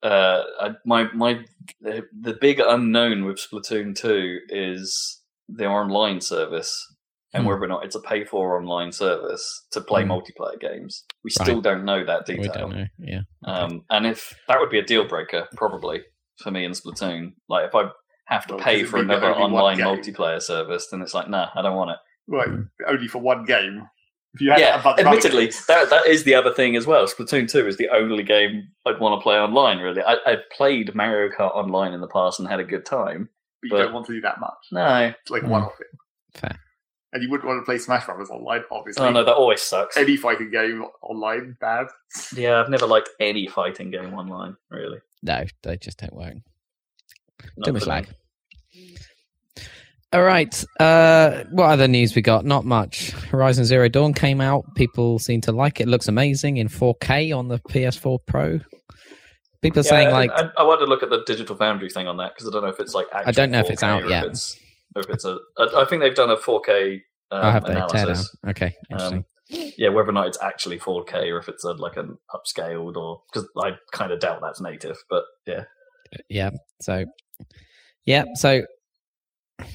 [0.03, 1.45] uh, I, my my
[1.81, 6.95] the, the big unknown with Splatoon two is the online service
[7.35, 7.49] and Hmm.
[7.49, 10.13] whether or not it's a pay for online service to play Hmm.
[10.13, 11.05] multiplayer games.
[11.25, 11.45] We Right.
[11.47, 12.53] still don't know that We detail.
[12.69, 12.87] don't know.
[12.99, 13.21] Yeah.
[13.45, 16.03] Um, and if that would be a deal breaker, probably
[16.43, 17.33] for me in Splatoon.
[17.49, 17.91] Like if I
[18.27, 21.77] have to Well, pay for another online multiplayer service, then it's like, nah, I don't
[21.77, 21.97] want it.
[22.29, 22.49] Right,
[22.87, 23.89] only for one game.
[24.35, 27.07] If you had yeah, a admittedly, that that is the other thing as well.
[27.07, 29.79] Splatoon two is the only game I'd want to play online.
[29.79, 33.29] Really, I, I've played Mario Kart online in the past and had a good time.
[33.63, 34.53] but you don't want to do that much.
[34.71, 35.53] No, It's like a Hmm.
[35.53, 35.87] one-off thing.
[36.35, 36.59] Fair.
[37.15, 39.05] And you wouldn't want to play Smash Brothers online, obviously.
[39.07, 39.97] oh no, that always sucks.
[39.97, 41.87] Any fighting game online, bad.
[42.37, 44.57] Yeah, I've never liked any fighting game online.
[44.71, 46.35] Really, No, they just don't work.
[47.57, 47.95] Not Too much for me.
[47.95, 48.09] lag.
[50.13, 50.65] All right.
[50.81, 52.47] Uh, what other news we got?
[52.47, 53.11] Not much.
[53.11, 54.65] Horizon Zero Dawn came out.
[54.75, 55.85] People seem to like it.
[55.85, 58.59] it looks amazing in 4K on the PS4 Pro.
[59.61, 62.07] People are Yeah, saying like, I, I want to look at the Digital Foundry thing
[62.07, 63.07] on that because I don't know if it's like.
[63.13, 64.25] I don't know if it's out yet.
[64.25, 64.61] If it's,
[64.97, 66.95] if it's a, I, think they've done a 4K
[67.31, 68.35] um, oh, have they analysis.
[68.47, 69.19] Okay, interesting.
[69.19, 69.25] Um,
[69.77, 73.23] yeah, whether or not it's actually 4K or if it's a, like an upscaled or
[73.33, 75.65] because I kind of doubt that's native, but yeah,
[76.29, 76.51] yeah.
[76.81, 77.05] So,
[78.05, 78.25] yeah.
[78.35, 78.63] So,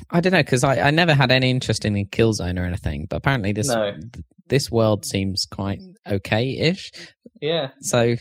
[0.10, 3.18] I don't know because I, I never had any interest in Killzone or anything, but
[3.18, 3.94] apparently this No.
[4.48, 6.92] this world seems quite okay-ish.
[7.42, 7.70] yeah.
[7.82, 8.16] So,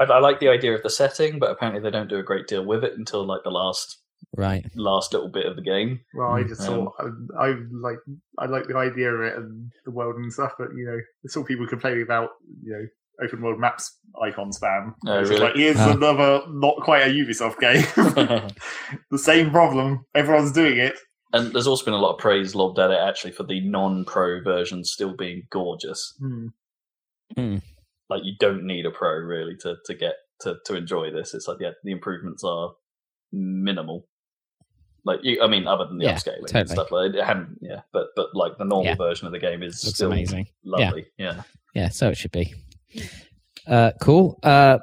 [0.00, 2.46] I, I like the idea of the setting, but apparently they don't do a great
[2.46, 4.02] deal with it until like the last
[4.36, 4.64] right.
[4.74, 6.00] last little bit of the game.
[6.14, 7.98] Well, I Mm, just um, thought I, I like
[8.38, 11.28] I like the idea of it and the world and stuff, but you know, I
[11.28, 12.30] saw people complaining about
[12.62, 12.86] you know
[13.24, 14.94] open world maps icon spam.
[15.06, 15.42] Oh, it's really?
[15.42, 15.92] like here's Ah.
[15.92, 17.82] another not quite a Ubisoft game.
[19.10, 20.04] the same problem.
[20.14, 20.94] Everyone's doing it.
[21.32, 24.42] and there's also been a lot of praise lobbed at it actually for the non-pro
[24.42, 26.14] version still being gorgeous.
[26.20, 27.56] Hmm.
[28.08, 31.34] Like you don't need a pro really to to get to to enjoy this.
[31.34, 32.70] It's like yeah, the improvements are
[33.32, 34.06] minimal.
[35.04, 37.82] Like you, I mean, other than the Yeah, upscaling and stuff like it hadn't, yeah.
[37.92, 38.94] But but like the normal Yeah.
[38.96, 40.48] version of the game is Looks still amazing.
[40.64, 41.06] lovely.
[41.18, 41.42] Yeah.
[41.74, 42.54] Yeah, so it should be.
[43.66, 44.38] Uh, cool.
[44.42, 44.78] Uh,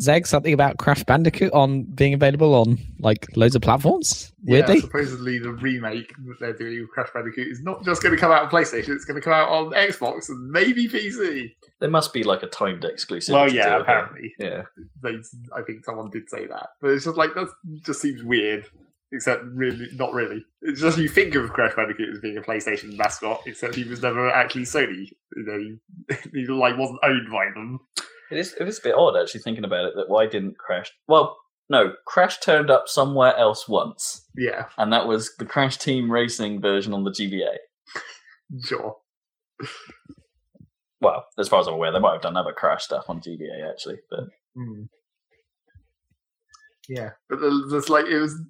[0.00, 4.32] Zeg, something about Crash Bandicoot on being available on like loads of platforms.
[4.42, 8.14] Weirdly, Yeah, supposedly the remake that they're doing with Crash Bandicoot is not just going
[8.14, 11.54] to come out on PlayStation; it's going to come out on Xbox and maybe PC.
[11.78, 13.34] There must be like a timed exclusive.
[13.34, 14.34] well, to yeah, it, apparently.
[14.38, 14.62] Yeah.
[15.02, 15.16] They,
[15.54, 17.48] I think someone did say that, but it's just like that
[17.82, 18.66] just seems weird.
[19.14, 20.44] Except really, not really.
[20.62, 24.02] It's just you think of Crash Bandicoot as being a PlayStation mascot, except he was
[24.02, 25.08] never actually Sony.
[25.36, 25.58] You know,
[26.10, 27.78] he, he like wasn't owned by them.
[28.30, 30.90] It is it is a bit odd actually thinking about it that why didn't Crash
[31.06, 31.36] well
[31.70, 36.60] no, Crash turned up somewhere else once, Yeah, and that was the Crash Team Racing
[36.60, 37.56] version on the GBA.
[38.66, 38.96] sure.
[41.00, 43.70] Well, as far as I'm aware, they might have done other Crash stuff on GBA
[43.70, 44.24] actually, but
[44.56, 44.82] Hmm.
[46.88, 48.40] Yeah, but the- there's like it was.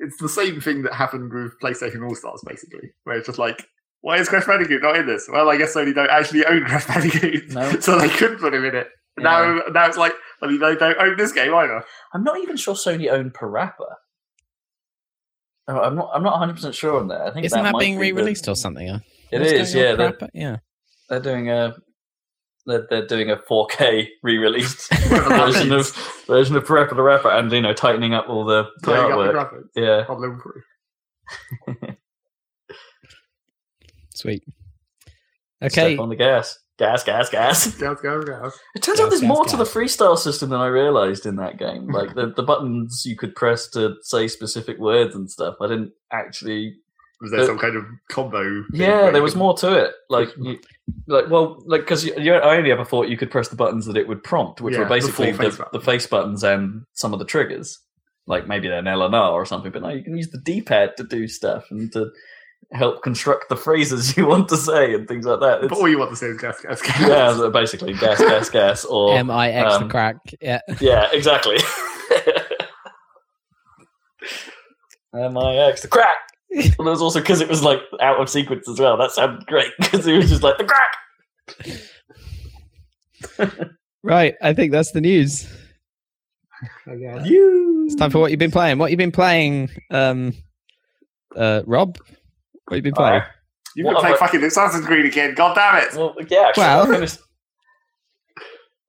[0.00, 3.66] It's the same thing that happened with PlayStation All Stars, basically, where it's just like,
[4.00, 5.28] why is Crash Bandicoot not in this?
[5.30, 7.70] Well, I guess Sony don't actually own Crash Bandicoot, No.
[7.80, 8.88] so they couldn't put him in it.
[9.18, 11.84] Now, now it's like, I mean, they don't own this game either.
[12.14, 13.94] I'm not even sure Sony owned Parappa.
[15.68, 16.10] Oh, I'm not.
[16.14, 17.20] I'm not 100 percent sure on that.
[17.20, 18.88] I think isn't that, might being be re-released or something?
[18.88, 18.98] Huh?
[19.30, 19.74] It What's is.
[19.74, 20.56] Yeah, they're, yeah.
[21.08, 21.74] they're doing a.
[22.66, 25.90] they're, they're doing a 4K re-released version of
[26.26, 29.52] version of Parappa the Rapper, and you know tightening up all the, the Tidying up
[29.52, 29.64] the artwork.
[29.74, 30.62] Yeah, on level three.
[34.14, 34.44] Sweet.
[35.62, 35.94] Okay.
[35.94, 37.66] step on the gas, gas, gas, gas.
[37.76, 38.58] Gas, gas, gas.
[38.74, 41.36] It turns Gas, out there's gas, more to the freestyle system than I realized in
[41.36, 41.88] that game.
[41.88, 45.56] Like the, the buttons you could press to say specific words and stuff.
[45.60, 46.76] I didn't actually.
[47.20, 48.64] Was there Uh, some kind of combo?
[48.72, 49.92] Yeah, there was more to it.
[50.10, 50.58] Like, you,
[51.06, 53.86] like well, like because you, you, I only ever thought you could press the buttons
[53.86, 55.84] that it would prompt, which Yeah, were basically full the, face the, buttons.
[55.84, 57.78] face buttons and some of the triggers.
[58.26, 60.60] Like maybe an L and R or something, but no, you can use the D
[60.62, 62.10] pad to do stuff and to
[62.72, 65.60] help construct the phrases you want to say and things like that.
[65.62, 67.00] But all you want to say is gas, gas, gas.
[67.00, 70.16] yeah, so basically gas, gas, gas, or M I X the um, crack.
[70.40, 70.60] Yeah.
[70.80, 71.56] Yeah, exactly.
[75.14, 76.16] M-I-X, the crack.
[76.78, 78.96] Well, it was also because it was like out of sequence as well.
[78.96, 80.90] That sounded great because it was just like the crack.
[84.02, 84.34] Right.
[84.40, 85.46] I think that's the news.
[86.86, 87.26] I guess.
[87.26, 87.84] You.
[87.84, 88.78] It's time for what you've been playing.
[88.78, 90.32] What you've been playing, um,
[91.36, 91.98] uh, Rob?
[92.66, 93.20] What you've been playing?
[93.76, 95.34] You've been playing to play have I- fucking Assassin's Creed again.
[95.34, 95.94] God damn it!
[95.94, 96.46] Well, yeah.
[96.48, 97.16] Actually, Well- I can't finish.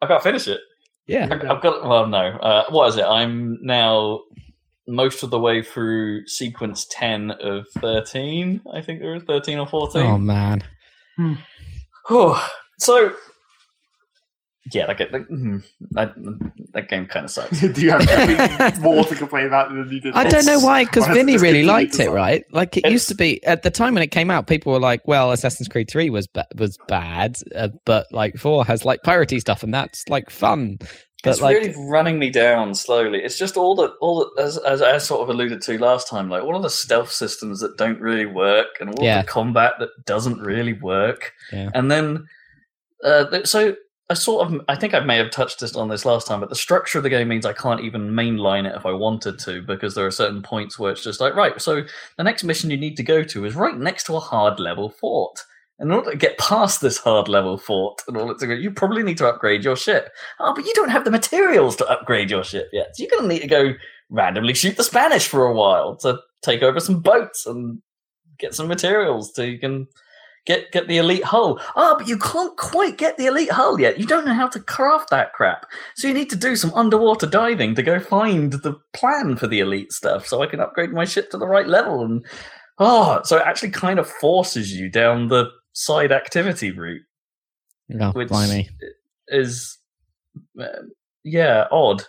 [0.01, 0.59] I can't finish it.
[1.07, 1.27] yeah.
[1.29, 1.85] I, I've got.
[1.85, 2.17] Well, no.
[2.17, 3.03] Uh, what is it?
[3.03, 4.21] I'm now
[4.91, 8.61] most of the way through sequence ten of thirteen.
[8.73, 10.05] I think there is thirteen or fourteen.
[10.05, 10.63] Oh man.
[12.09, 13.13] Oh, so
[14.73, 16.13] yeah, that, get- that, mm, that,
[16.73, 17.59] that game kind of sucks.
[17.73, 20.13] Do you have anything more to complain about than you did?
[20.13, 22.43] I don't know why, because Why Vinny really liked to it, right?
[22.51, 24.45] Like it It's- used to be at the time when it came out.
[24.47, 28.63] People were like, "Well, Assassin's Creed Three was ba- was bad, uh, but like Four
[28.65, 30.77] has like piratey stuff, and that's like fun."
[31.23, 33.19] But it's like, really running me down slowly.
[33.23, 36.29] It's just all the all the, as, as I sort of alluded to last time,
[36.29, 39.21] like all of the stealth systems that don't really work, and all Yeah.
[39.21, 41.33] the combat that doesn't really work.
[41.53, 41.69] Yeah.
[41.75, 42.25] And then,
[43.03, 43.75] uh, so
[44.09, 46.49] I sort of I think I may have touched this on this last time, but
[46.49, 49.61] the structure of the game means I can't even mainline it if I wanted to
[49.61, 51.61] because there are certain points where it's just like right.
[51.61, 51.83] So
[52.17, 54.89] the next mission you need to go to is right next to a hard level
[54.89, 55.39] fort.
[55.81, 59.17] In order to get past this hard level fort and all go, you probably need
[59.17, 60.11] to upgrade your ship.
[60.39, 62.95] Oh, but you don't have the materials to upgrade your ship yet.
[62.95, 63.73] So you're going to need to go
[64.11, 67.81] randomly shoot the Spanish for a while to take over some boats and
[68.37, 69.87] get some materials so you can
[70.45, 71.59] get get the elite hull.
[71.75, 73.99] Oh, but you can't quite get the elite hull yet.
[73.99, 75.65] You don't know how to craft that crap.
[75.95, 79.59] So you need to do some underwater diving to go find the plan for the
[79.59, 82.03] elite stuff so I can upgrade my ship to the right level.
[82.03, 82.25] And
[82.77, 87.01] oh, so it actually kind of forces you down the side activity route
[87.99, 88.69] oh, which blimey.
[89.27, 89.77] is
[90.59, 90.65] uh,
[91.23, 92.03] yeah odd.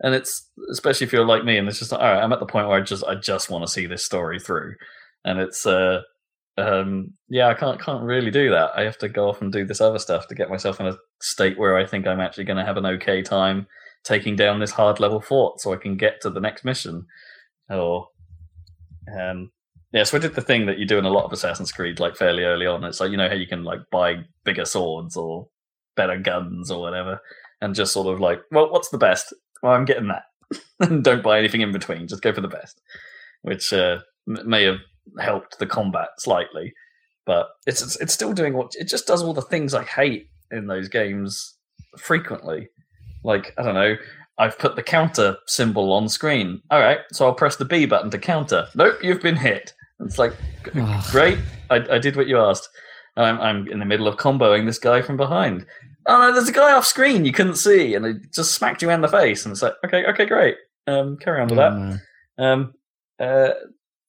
[0.00, 2.40] And it's especially if you're like me and it's just like, all right i'm at
[2.40, 4.74] the point where i just i just want to see this story through.
[5.24, 6.02] And it's uh
[6.56, 8.70] um yeah i can't can't really do that.
[8.76, 10.96] I have to go off and do this other stuff to get myself in a
[11.20, 13.66] state where i think i'm actually going to have an okay time
[14.04, 17.06] taking down this hard level fort so i can get to the next mission.
[17.70, 18.08] Or
[19.16, 19.50] um
[19.92, 22.00] yeah, so I did the thing that you do in a lot of Assassin's Creed,
[22.00, 22.84] like fairly early on.
[22.84, 25.48] It's like you know how you can like buy bigger swords or
[25.96, 27.20] better guns or whatever,
[27.60, 29.32] and just sort of like, well, what's the best?
[29.62, 32.06] Well, I'm getting that, don't buy anything in between.
[32.08, 32.80] Just go for the best,
[33.42, 34.78] which uh, may have
[35.18, 36.72] helped the combat slightly,
[37.26, 40.66] but it's- it's still doing what it just does all the things I hate in
[40.66, 41.56] those games
[41.98, 42.68] frequently.
[43.24, 43.96] Like I don't know,
[44.38, 46.62] I've put the counter symbol on screen.
[46.70, 48.68] All right, so I'll press the B button to counter.
[48.74, 49.72] Nope, you've been hit.
[50.00, 50.32] It's like
[51.10, 51.38] great.
[51.70, 52.68] I, I did what you asked.
[53.16, 55.66] I'm, I'm in the middle of comboing this guy from behind.
[56.06, 58.90] Oh no, there's a guy off screen you couldn't see, and it just smacked you
[58.90, 59.44] in the face.
[59.44, 60.56] And it's like, okay, okay, great.
[60.86, 61.76] Um, carry on with Oh, that.
[61.76, 62.02] man.
[62.38, 62.74] Um,
[63.20, 63.50] uh,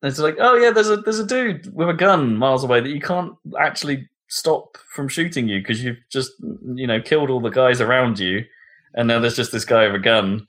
[0.03, 2.89] it's like, oh yeah, there's a there's a dude with a gun miles away that
[2.89, 6.31] you can't actually stop from shooting you because you've just
[6.75, 8.45] you know killed all the guys around you,
[8.93, 10.47] and now there's just this guy with a gun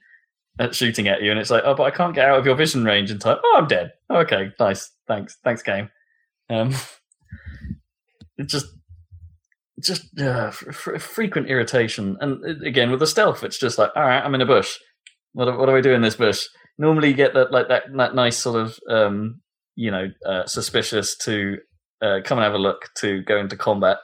[0.61, 2.55] at shooting at you, and it's like, oh, but I can't get out of your
[2.55, 3.39] vision range in time.
[3.43, 3.91] Oh, I'm dead.
[4.11, 5.91] Okay, nice, thanks, thanks, game.
[6.49, 6.73] Um,
[8.39, 8.67] it just
[9.83, 14.23] just uh, frequent irritation, and uh, again with the stealth, it's just like, all right,
[14.23, 14.77] I'm in a bush.
[15.33, 16.45] What do, what do I do in this bush?
[16.79, 19.41] Normally, you get that like that that nice sort of um,
[19.77, 21.57] you know uh, suspicious to
[22.03, 23.99] uh, come and have a look to go into combat.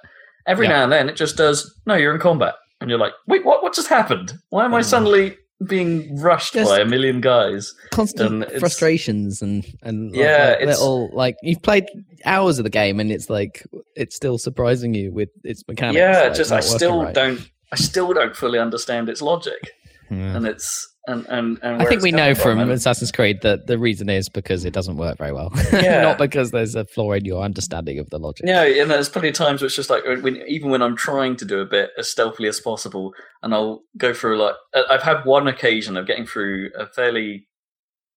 [0.47, 0.73] Every Yeah.
[0.75, 1.75] now and then, it just does.
[1.87, 3.63] No, you're in combat, and you're like, wait, what?
[3.63, 4.35] What just happened?
[4.51, 4.83] Why am I Oh.
[4.83, 5.37] suddenly
[5.67, 7.75] being rushed Just- by a million guys?
[7.91, 11.87] constant And frustrations and and Yeah, like it's- little like you've played
[12.25, 15.97] hours of the game and it's like it's still surprising you with its mechanics.
[15.99, 17.15] yeah, like, just I still right.
[17.15, 17.41] don't.
[17.73, 19.73] I still don't fully understand its logic.
[20.11, 20.37] Yeah.
[20.37, 23.79] and it's and and, and I think we know coming from Assassin's Creed that the
[23.79, 26.03] reason is because it doesn't work very well, Yeah.
[26.03, 28.47] not because there's a flaw in your understanding of the logic.
[28.47, 31.37] Yeah, and there's plenty of times where it's just like when, even when I'm trying
[31.37, 34.55] to do a bit as stealthily as possible, and I'll go through like
[34.91, 37.47] I've had one occasion of getting through a fairly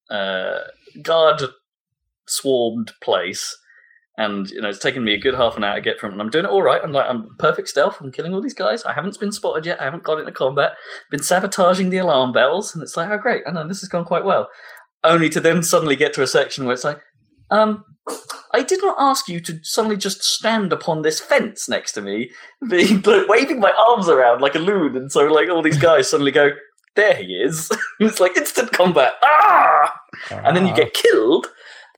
[0.09, 0.59] uh,
[1.03, 1.43] guard
[2.27, 3.55] swarmed place,
[4.19, 6.21] and you know it's taken me a good half an hour to get from, and
[6.21, 6.81] I'm doing it all right.
[6.83, 8.01] I'm like I'm perfect stealth.
[8.01, 8.83] I'm killing all these guys.
[8.83, 9.79] I haven't been spotted yet.
[9.79, 10.73] I haven't got into combat.
[11.09, 14.03] Been sabotaging the alarm bells, and it's like oh great, I know this has gone
[14.03, 14.49] quite well.
[15.05, 16.99] Only to then suddenly get to a section where it's like,
[17.49, 17.85] um,
[18.53, 22.29] I did not ask you to suddenly just stand upon this fence next to me,
[22.69, 26.09] being like, waving my arms around like a loon, and so like all these guys
[26.09, 26.49] suddenly go,
[26.97, 29.95] "There he is!" it's like instant combat, ah!
[30.29, 31.47] and then you get killed,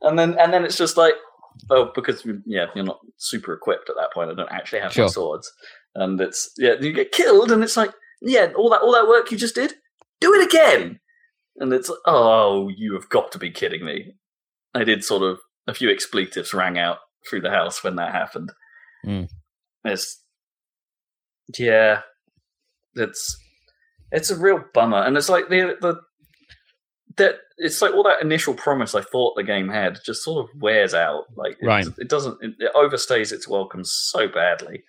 [0.03, 1.15] and then and then it's just like,
[1.69, 4.31] oh, because yeah, you're not super equipped at that point.
[4.31, 5.05] I don't actually have Sure.
[5.05, 5.51] my swords,
[5.95, 7.91] and it's yeah, you get killed, and it's like,
[8.21, 9.73] yeah, all that all that work you just did,
[10.19, 10.99] do it again,
[11.57, 14.13] and it's oh, you have got to be kidding me.
[14.73, 16.97] I did sort of a few expletives rang out
[17.29, 18.51] through the house when that happened.
[19.05, 19.27] Mm.
[19.83, 20.23] It's
[21.57, 22.01] yeah,
[22.95, 23.37] it's
[24.11, 25.99] it's a real bummer, and it's like the the
[27.17, 30.61] that it's like all that initial promise I thought the game had just sort of
[30.61, 31.25] wears out.
[31.35, 31.87] Like it, Right.
[31.97, 34.83] it doesn't it, it overstays its welcome so badly.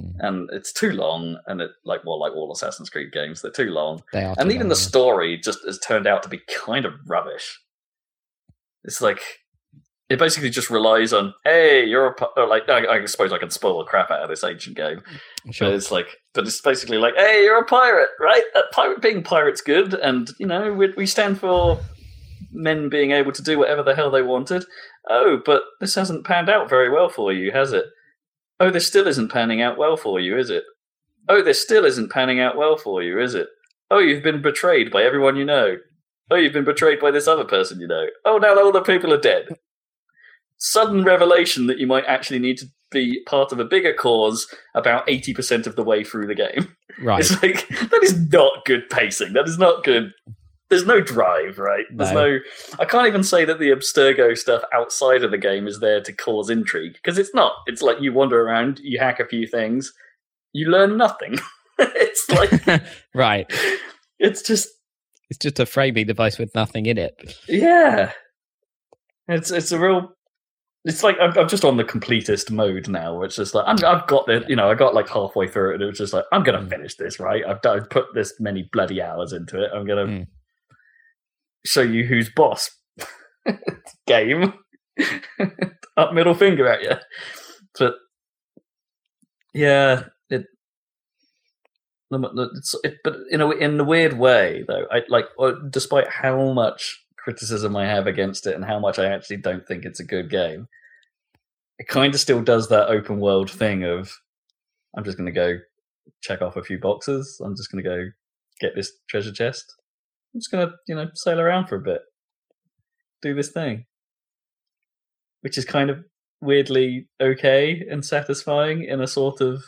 [0.00, 0.14] Mm.
[0.20, 3.70] And it's too long, and it like well, like all Assassin's Creed games, they're too
[3.70, 4.88] long They are and even long, the yeah.
[4.88, 7.58] story just has turned out to be kind of rubbish.
[8.84, 9.20] It's like
[10.08, 13.38] it basically just relies on, hey, you're a pi-" or like I, I suppose I
[13.38, 15.02] can spoil the crap out of this ancient game,
[15.50, 15.68] Sure.
[15.68, 18.42] but it's like, but it's basically like, hey, you're a pirate, right?
[18.54, 21.80] Uh, a pirate being pirate's good, and you know we, we stand for
[22.52, 24.64] men being able to do whatever the hell they wanted.
[25.08, 27.84] Oh, but this hasn't panned out very well for you, has it?
[28.58, 30.64] Oh, this still isn't panning out well for you, is it?
[31.28, 33.48] Oh, this still isn't panning out well for you, is it?
[33.90, 35.76] Oh, you've been betrayed by everyone you know.
[36.30, 38.06] Oh, you've been betrayed by this other person you know.
[38.24, 39.48] Oh, now all the people are dead.
[40.58, 45.06] Sudden revelation that you might actually need to be part of a bigger cause about
[45.06, 46.74] 80% of the way through the game.
[47.02, 47.20] right.
[47.20, 49.32] It's like, that is not good pacing.
[49.34, 50.12] That is not good.
[50.70, 51.84] There's no drive, right?
[51.94, 52.28] There's No.
[52.32, 52.38] no.
[52.80, 56.12] I can't even say that the Abstergo stuff outside of the game is there to
[56.12, 57.52] cause intrigue, because it's not.
[57.66, 59.92] It's like you wander around, you hack a few things,
[60.52, 61.38] you learn nothing.
[61.78, 62.82] it's like,
[63.14, 63.48] right.
[64.18, 64.68] it's just
[65.30, 67.14] It's just a framing device with nothing in it.
[67.48, 68.10] Yeah,
[69.28, 70.15] it's it's a real.
[70.88, 73.14] It's like I'm, I'm just on the completist mode now.
[73.16, 75.70] Where it's just like I'm, I've got the, you know, I got like halfway through
[75.70, 77.44] it, and it was just like I'm gonna finish this, right?
[77.44, 79.70] I've done, I've put this many bloody hours into it.
[79.74, 80.26] I'm gonna Mm.
[81.66, 82.70] show you who's boss.
[84.06, 84.52] Game,
[85.96, 86.92] up middle finger at you,
[87.78, 87.94] but
[89.54, 90.46] yeah, it.
[92.12, 95.26] it's- it- But in a in the weird way, though, I like.
[95.38, 99.66] uh, Despite how much criticism I have against it and how much I actually don't
[99.66, 100.68] think it's a good game,
[101.80, 104.12] it kind of still does that open world thing of
[104.96, 105.58] I'm just going to go
[106.22, 107.40] check off a few boxes.
[107.44, 108.04] I'm just going to go
[108.60, 109.74] get this treasure chest.
[110.32, 112.02] I'm just going to, you know, sail around for a bit,
[113.22, 113.86] do this thing,
[115.40, 116.04] which is kind of
[116.40, 119.64] weirdly okay and satisfying in a sort of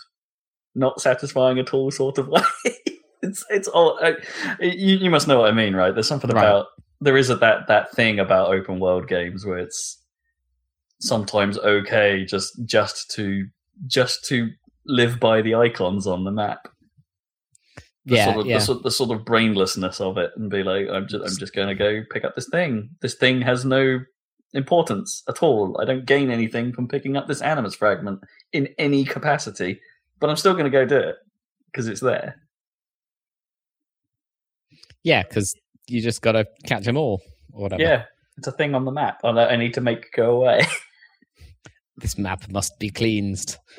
[0.77, 2.41] not satisfying at all sort of way.
[3.21, 4.13] it's it's all uh,
[4.61, 5.93] you, you must know what I mean, right?
[5.93, 6.45] There's something Right.
[6.45, 6.67] about
[7.01, 10.03] there is a, that that thing about open world games where it's
[11.01, 13.47] sometimes okay just just to
[13.87, 14.51] just to
[14.87, 16.69] live by the icons on the map.
[18.07, 18.59] The Yeah, sort of, yeah.
[18.59, 21.69] The, the sort of brainlessness of it, and be like, I'm just I'm just going
[21.69, 22.91] to go pick up this thing.
[23.01, 24.01] This thing has no
[24.55, 25.79] importance at all.
[25.81, 28.21] I don't gain anything from picking up this animus fragment
[28.53, 29.81] in any capacity,
[30.21, 31.17] but I'm still going to go do it
[31.67, 32.41] because it's there.
[35.03, 35.55] Yeah, because
[35.89, 37.23] you just got to catch them all
[37.53, 37.83] or whatever.
[37.83, 38.05] Yeah,
[38.37, 39.21] it's a thing on the map.
[39.25, 40.67] I I need to make it go away.
[42.01, 43.57] This map must be cleansed.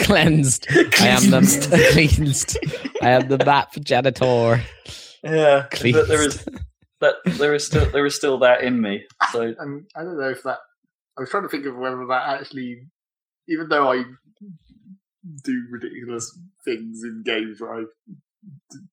[0.00, 0.66] cleansed.
[1.00, 2.58] I am the cleansed.
[3.00, 4.62] I am the map janitor.
[5.24, 5.96] yeah, Cleansed.
[5.96, 6.44] but there is
[7.00, 9.04] that there is still there is still that in me.
[9.32, 10.58] So And I don't know if that.
[11.16, 12.82] I was trying to think of whether that actually,
[13.48, 14.04] even though I
[15.42, 17.84] do ridiculous things in games where I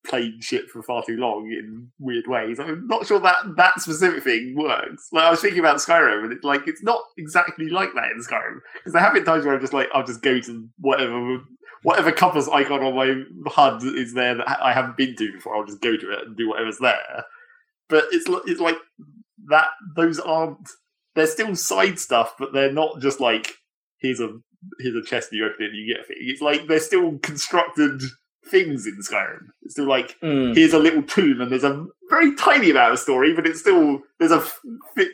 [0.05, 4.23] played shit for far too long in weird ways, I'm not sure that that specific
[4.23, 5.09] thing works.
[5.11, 8.19] Like I was thinking about Skyrim, and it's like it's not exactly like that in
[8.19, 11.39] Skyrim because there have been times where I'm just like I'll just go to whatever.
[11.83, 15.65] Whatever compass icon on my HUD is there that I haven't been to before, I'll
[15.65, 17.25] just go to it and do whatever's there.
[17.89, 18.77] But it's it's like
[19.49, 19.67] that.
[19.97, 20.65] Those aren't
[21.15, 23.51] they're still side stuff, but they're not just like
[23.99, 24.29] here's a
[24.79, 26.17] here's a chest you open it and you get a thing.
[26.21, 28.01] It's like they're still constructed
[28.45, 29.47] things in Skyrim.
[29.63, 30.55] It's still like Mm.
[30.55, 34.01] here's a little tomb and there's a very tiny amount of story, but it's still
[34.19, 34.43] there's a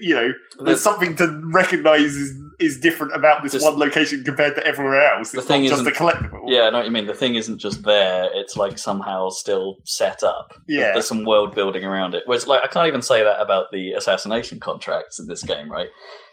[0.01, 0.27] you know
[0.57, 4.66] there's There's- something to recognise is is different about this Just- one location compared to
[4.66, 5.32] everywhere else.
[5.32, 6.41] The thing not just a collectible.
[6.47, 7.07] Yeah, I know what you mean.
[7.07, 10.53] The thing isn't just there; it's like somehow still set up.
[10.68, 10.91] yeah.
[10.93, 12.24] There's some world building around it.
[12.26, 15.88] Whereas, like, I can't even say that about the assassination contracts in this game, right?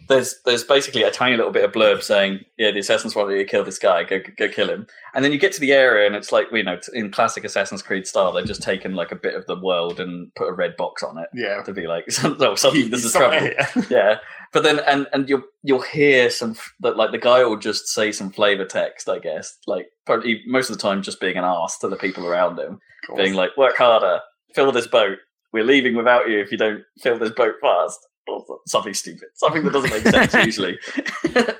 [0.09, 3.39] There's there's basically a tiny little bit of blurb saying, "Yeah, the assassins want you
[3.39, 4.05] to kill this guy.
[4.05, 6.63] Go go kill him." And then you get to the area, and it's like, you
[6.63, 9.99] know, in classic Assassin's Creed style, they've just taken like a bit of the world
[9.99, 11.63] and put a red box on it Yeah.
[11.63, 12.91] to be like, "Oh, something.
[12.91, 13.49] This is trouble."
[13.91, 14.19] yeah
[14.53, 18.13] but then and and you'll you'll hear some that like the guy will just say
[18.13, 21.79] some flavor text i guess like probably most of the time just being an ass
[21.79, 22.79] to the people around him
[23.15, 24.21] being like work harder.
[24.55, 25.19] Fill this boat.
[25.53, 27.99] We're leaving without you if you don't fill this boat fast.
[28.29, 29.29] Or something stupid.
[29.35, 30.79] Something that doesn't make sense usually.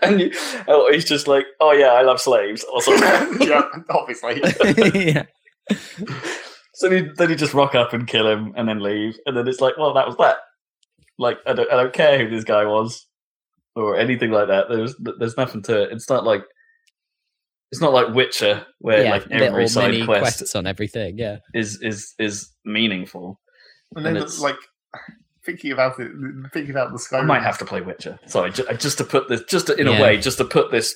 [0.03, 0.33] And you,
[0.69, 2.65] oh, he's just like oh yeah i love slaves.
[2.73, 3.39] Or something.
[3.49, 4.41] Yeah, obviously.
[5.13, 5.27] yeah.
[6.75, 9.17] so then he, then you just rock up and kill him and then leave.
[9.27, 10.39] And then it's like well that was that
[11.19, 13.07] like i don't, I don't care who this guy was
[13.75, 16.43] or anything like that there's there's nothing to it it's not like
[17.73, 21.19] it's not like witcher where yeah, like every little side mini quest quests on everything.
[21.19, 21.39] Yeah.
[21.53, 23.41] is is is meaningful
[23.95, 24.57] And And then, it's- like,
[25.45, 26.11] thinking about it,
[26.53, 27.21] thinking about the Skyrim.
[27.21, 29.87] i might have to play witcher sorry just, just to put this just to, in
[29.87, 29.99] Yeah.
[29.99, 30.95] a way just to put this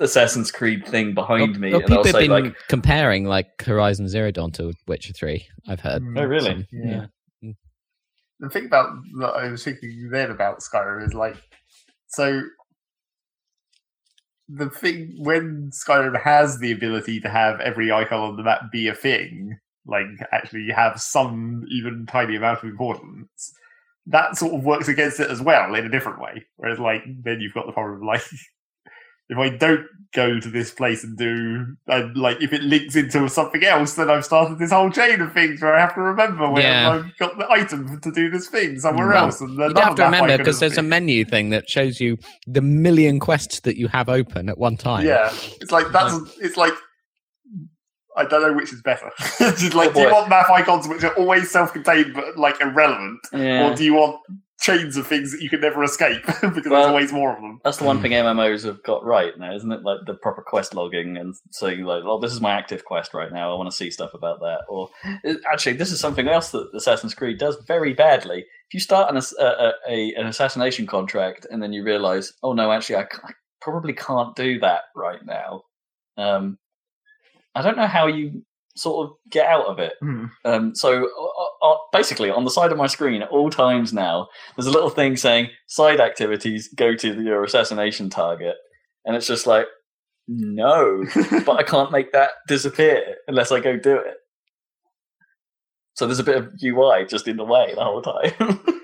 [0.00, 3.24] assassin's creed thing behind Well, me well, and i'll people have say been like comparing
[3.24, 5.46] like Horizon Zero Dawn to Witcher Three.
[5.68, 6.02] I've heard.
[6.16, 6.90] Oh really Some- Yeah.
[6.90, 7.06] yeah.
[8.42, 8.90] The thing about
[9.20, 11.36] that I was thinking then about Skyrim is like
[12.08, 12.42] so
[14.48, 18.88] the thing when Skyrim has the ability to have every icon on the map be
[18.88, 23.54] a thing, like actually have some even tiny amount of importance,
[24.06, 26.44] that sort of works against it as well in a different way.
[26.56, 28.22] Whereas like then you've got the problem of like
[29.28, 33.26] if I don't go to this place and do and like if it links into
[33.30, 36.50] something else, then I've started this whole chain of things where I have to remember
[36.50, 36.90] where Yeah.
[36.90, 39.40] I've got the item to do this thing somewhere Well, else.
[39.40, 43.20] And You have to remember because there's a menu thing that shows you the million
[43.20, 45.06] quests that you have open at one time.
[45.06, 46.74] Yeah, it's like that's it's like
[48.14, 49.10] I don't know which is better.
[49.38, 53.20] Just like, Oh, do you want map icons which are always self-contained but like irrelevant,
[53.32, 54.20] yeah or do you want
[54.62, 57.60] chains of things that you can never escape because there's always more of them?
[57.64, 59.82] That's the one thing MMOs have got right now, isn't it?
[59.82, 63.32] Like the proper quest logging and saying like, "Oh, this is my active quest right
[63.32, 63.52] now.
[63.52, 64.88] I want to see stuff about that." Or
[65.52, 68.38] actually, this is something else that Assassin's Creed does very badly.
[68.68, 72.52] If you start an a, a, a, an assassination contract and then you realize, "Oh
[72.52, 73.06] no, actually, I
[73.60, 75.64] probably can't do that right now,"
[76.16, 76.58] um,
[77.54, 78.44] I don't know how you
[78.74, 79.94] sort of get out of it.
[80.00, 80.26] Hmm.
[80.44, 84.28] Um, so uh, uh, basically, on the side of my screen at all times now,
[84.56, 88.56] there's a little thing saying side activities go to your assassination target,
[89.04, 89.66] and it's just like,
[90.28, 91.04] no,
[91.46, 94.16] but I can't make that disappear unless I go do it.
[95.94, 98.32] So there's a bit of UI just in the way the whole time.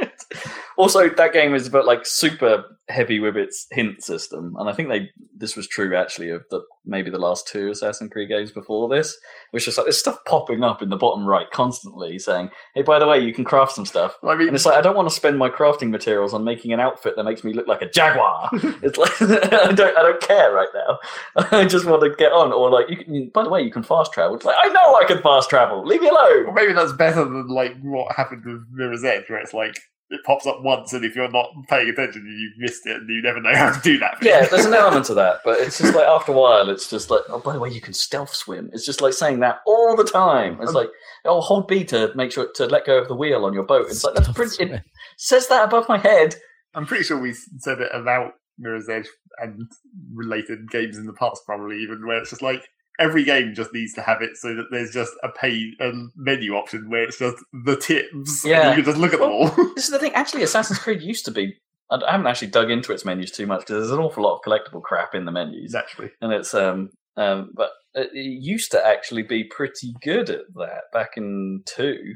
[0.78, 4.88] also, that game is about like super heavy with its hint system, and I think
[4.88, 8.88] they this was true actually of the maybe the last two Assassin's Creed games before
[8.88, 9.14] this,
[9.50, 12.98] which is like there's stuff popping up in the bottom right constantly saying, "Hey, by
[12.98, 15.08] the way, you can craft some stuff." I mean, And it's like I don't want
[15.08, 17.90] to spend my crafting materials on making an outfit that makes me look like a
[17.90, 18.48] jaguar.
[18.82, 20.98] it's like I don't I don't care right now.
[21.58, 22.52] I just want to get on.
[22.52, 23.30] Or like you can.
[23.34, 24.36] By the way, you can fast travel.
[24.36, 25.84] It's like I know I can fast travel.
[25.84, 26.54] Leave me Well, alone.
[26.54, 29.76] maybe that's better than like what happened with Mirror's Edge, where it's like
[30.10, 33.20] it pops up once, and if you're not paying attention, you've missed it, and you
[33.20, 34.16] never know how to do that.
[34.22, 37.10] Yeah, there's an element to that, but it's just like after a while, it's just
[37.10, 38.70] like, oh, by the way, you can stealth swim.
[38.72, 40.58] It's just like saying that all the time.
[40.60, 40.88] It's um, like,
[41.26, 43.86] oh, hold B to make sure to let go of the wheel on your boat.
[43.90, 44.64] It's like that's pretty.
[44.64, 44.82] It
[45.18, 46.34] says that above my head.
[46.74, 49.70] I'm pretty sure we said it about Mirror's Edge and
[50.12, 52.68] related games in the past, probably even where it's just like
[52.98, 56.54] every game just needs to have it so that there's just a pay and menu
[56.54, 58.44] option where it's just the tips.
[58.44, 58.70] Yeah.
[58.70, 59.48] you can just look at them all.
[59.74, 60.14] This is the thing.
[60.14, 61.56] Actually, Assassin's Creed used to be.
[61.90, 64.42] I haven't actually dug into its menus too much because there's an awful lot of
[64.42, 67.50] collectible crap in the menus, Actually, and it's um um.
[67.54, 72.14] But it it used to actually be pretty good at that back in two.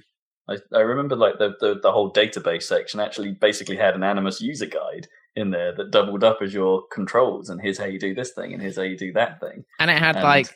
[0.51, 4.41] I, I remember like the, the the whole database section actually basically had an Animus
[4.41, 5.07] user guide
[5.37, 8.53] in there that doubled up as your controls, and here's how you do this thing,
[8.53, 9.65] and here's how you do that thing.
[9.79, 10.55] And it had And- like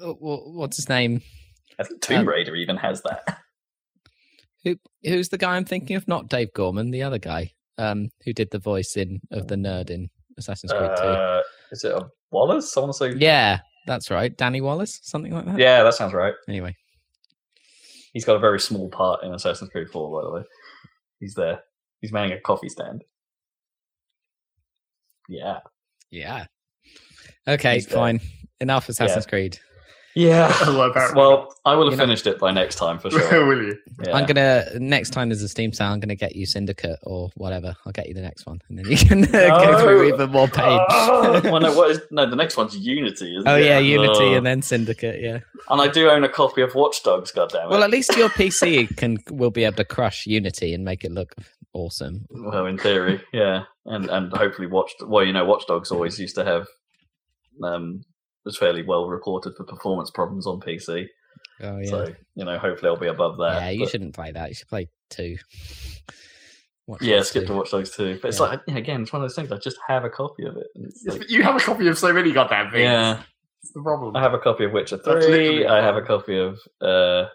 [0.00, 1.22] what's his name?
[1.78, 3.38] I think Tomb Um, Raider even has that.
[4.64, 6.06] Who who's the guy I'm thinking of?
[6.06, 9.90] Not Dave Gorman, the other guy, um, who did the voice in of the nerd
[9.90, 10.08] in
[10.38, 11.42] Assassin's Creed Uh,
[11.72, 12.76] is it a Wallace?
[12.76, 13.12] I want to say.
[13.16, 13.58] Yeah,
[13.88, 14.36] that's right.
[14.36, 15.58] Danny Wallace, something like that.
[15.58, 16.34] yeah, that sounds right.
[16.48, 16.76] Anyway,
[18.12, 20.42] He's got a very small part in Assassin's Creed 4, by the way.
[21.18, 21.62] He's there.
[22.00, 23.02] He's manning a coffee stand.
[25.32, 25.60] Yeah.
[26.10, 26.44] yeah.
[27.48, 27.96] Okay, He's there.
[27.96, 28.20] fine.
[28.60, 29.58] Enough Assassin's Creed.
[30.14, 30.52] Yeah.
[30.66, 33.22] Well, apparently Well, I will have You know- finished it by next time for not.
[33.30, 33.46] sure.
[33.46, 33.78] will you?
[34.04, 34.14] Yeah.
[34.14, 37.74] I'm gonna next time there's a Steam sale, I'm gonna get you Syndicate or whatever.
[37.86, 40.78] I'll get you the next one, and then you can go through even more pain.
[40.90, 43.64] Oh, well, no, what is, no, the next one's Unity, isn't oh it?
[43.64, 44.34] yeah, Unity Oh.
[44.34, 45.20] and then Syndicate.
[45.22, 45.38] Yeah.
[45.70, 47.32] And I do own a copy of Watch Dogs.
[47.32, 47.70] Goddammit.
[47.70, 51.10] Well, at least your PC can will be able to crush Unity and make it
[51.12, 51.34] look
[51.74, 52.26] awesome.
[52.30, 54.92] Well, in theory, yeah, and and hopefully Watch.
[55.04, 56.66] Well, you know, Watchdogs always used to have
[57.62, 58.02] um
[58.44, 61.06] was fairly well reported for performance problems on PC.
[61.62, 61.88] Oh yeah.
[61.90, 63.60] So you know, hopefully I'll be above that.
[63.62, 64.48] yeah, you but- shouldn't play that.
[64.48, 65.36] You should play two.
[66.88, 68.18] Watch Yeah, skip to Watch Dogs too.
[68.20, 68.46] But it's Yeah.
[68.46, 69.52] like again, it's one of those things.
[69.52, 70.66] I just have a copy of it.
[70.74, 72.82] Yes, like, but you have a copy of so many goddamn things.
[72.82, 73.22] yeah,
[73.62, 74.16] It's the problem.
[74.16, 75.64] I have a copy of Witcher Three.
[75.64, 77.26] I have a copy of uh,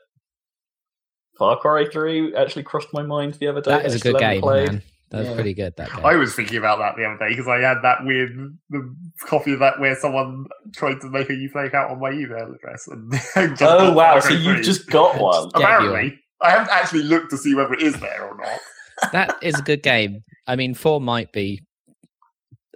[1.38, 2.36] Far Cry Three.
[2.36, 3.72] Actually, crossed my mind the other day.
[3.72, 4.72] That is I a still good game, played.
[4.72, 4.84] man.
[5.10, 5.36] That's Yeah.
[5.36, 5.74] pretty good.
[5.78, 6.06] That game.
[6.06, 8.94] I was thinking about that the other day because I had that weird the
[9.26, 12.88] copy of that where someone tried to make a Uplay account on my email address.
[12.88, 13.12] And
[13.58, 14.20] just Oh wow!
[14.20, 15.50] So you just got one.
[15.56, 18.60] Yeah, apparently I haven't actually looked to see whether it is there or not.
[19.14, 20.24] that is a good game.
[20.46, 21.62] I mean, four might be,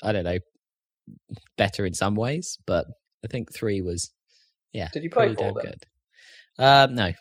[0.04, 0.38] I don't know,
[1.58, 2.86] better in some ways, but
[3.24, 4.10] I think three was,
[4.72, 5.84] yeah, Did you play pretty four damn good.
[6.60, 7.12] Um, no,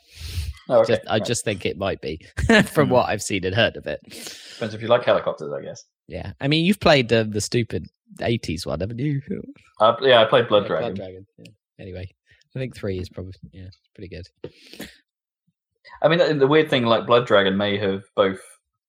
[0.70, 0.94] Oh, okay.
[0.96, 1.24] just, I right.
[1.24, 2.20] just think it might be
[2.64, 2.92] from Hmm.
[2.94, 4.00] what I've seen and heard of it.
[4.04, 5.84] depends if you like helicopters, I guess.
[6.08, 7.86] Yeah, I mean, you've played the stupid
[8.18, 9.20] '80s one, haven't you?
[9.80, 10.94] Uh, yeah, I played Blood Dragon.
[10.94, 11.26] Dragon.
[11.38, 11.52] Yeah.
[11.78, 12.08] Anyway,
[12.54, 14.26] I think three is probably yeah, pretty good.
[16.02, 18.40] I mean, the the weird thing, like Blood Dragon, may have both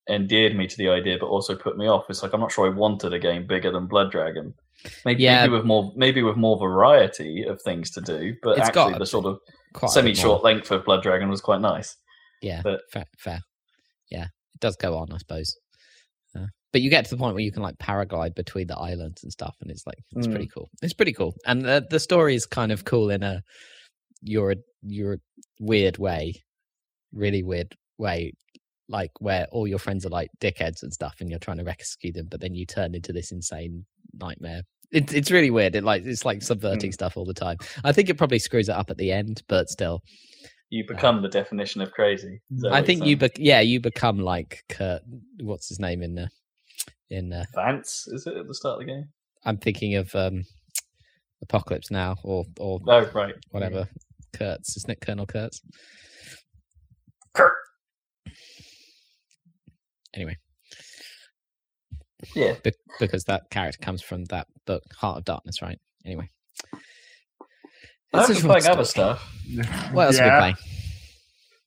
[0.09, 2.05] endeared me to the idea, but also put me off.
[2.09, 4.53] It's like I'm not sure I wanted a game bigger than Blood Dragon.
[5.05, 5.41] Maybe, Yeah.
[5.43, 8.33] maybe with more, maybe with more variety of things to do.
[8.41, 9.37] But It's actually, got the sort of
[9.73, 11.95] Quite a semi-short length of Blood Dragon was quite nice.
[12.41, 13.39] Yeah, But- fair, fair.
[14.09, 15.55] Yeah, it does go on, I suppose.
[16.35, 19.23] Uh, but you get to the point where you can like paraglide between the islands
[19.23, 20.31] and stuff, and it's like it's Mm.
[20.31, 20.69] pretty cool.
[20.81, 23.41] It's pretty cool, and the the story is kind of cool in a
[24.21, 25.19] you're a you're a
[25.59, 26.33] weird way,
[27.13, 28.33] really weird way,
[28.89, 32.11] like where all your friends are like dickheads and stuff, and you're trying to rescue
[32.11, 34.63] them, but then you turn into this insane nightmare.
[34.91, 35.75] It's it's really weird.
[35.75, 37.57] It like it's like subverting stuff all the time.
[37.83, 40.01] I think it probably screws it up at the end, but still,
[40.69, 42.41] You become the definition of crazy.
[42.69, 45.01] I think you, bec yeah, you become like Kurt.
[45.41, 46.29] What's his name in the
[47.09, 47.31] in?
[47.31, 49.05] Uh, Vance is it at the start of the game?
[49.45, 50.43] I'm thinking of um,
[51.41, 53.35] Apocalypse Now or or Oh, right.
[53.51, 53.87] whatever.
[54.33, 55.61] Kurtz, isn't it Colonel Kurtz?
[57.33, 57.53] Kurt.
[60.13, 60.37] Anyway,
[62.35, 62.55] Yeah.
[62.63, 65.79] be- because that character comes from that book, Heart of Darkness, right?
[66.05, 66.29] Anyway,
[68.13, 69.27] I've It's been playing short other stuff.
[69.91, 70.55] What else have we yeah, playing?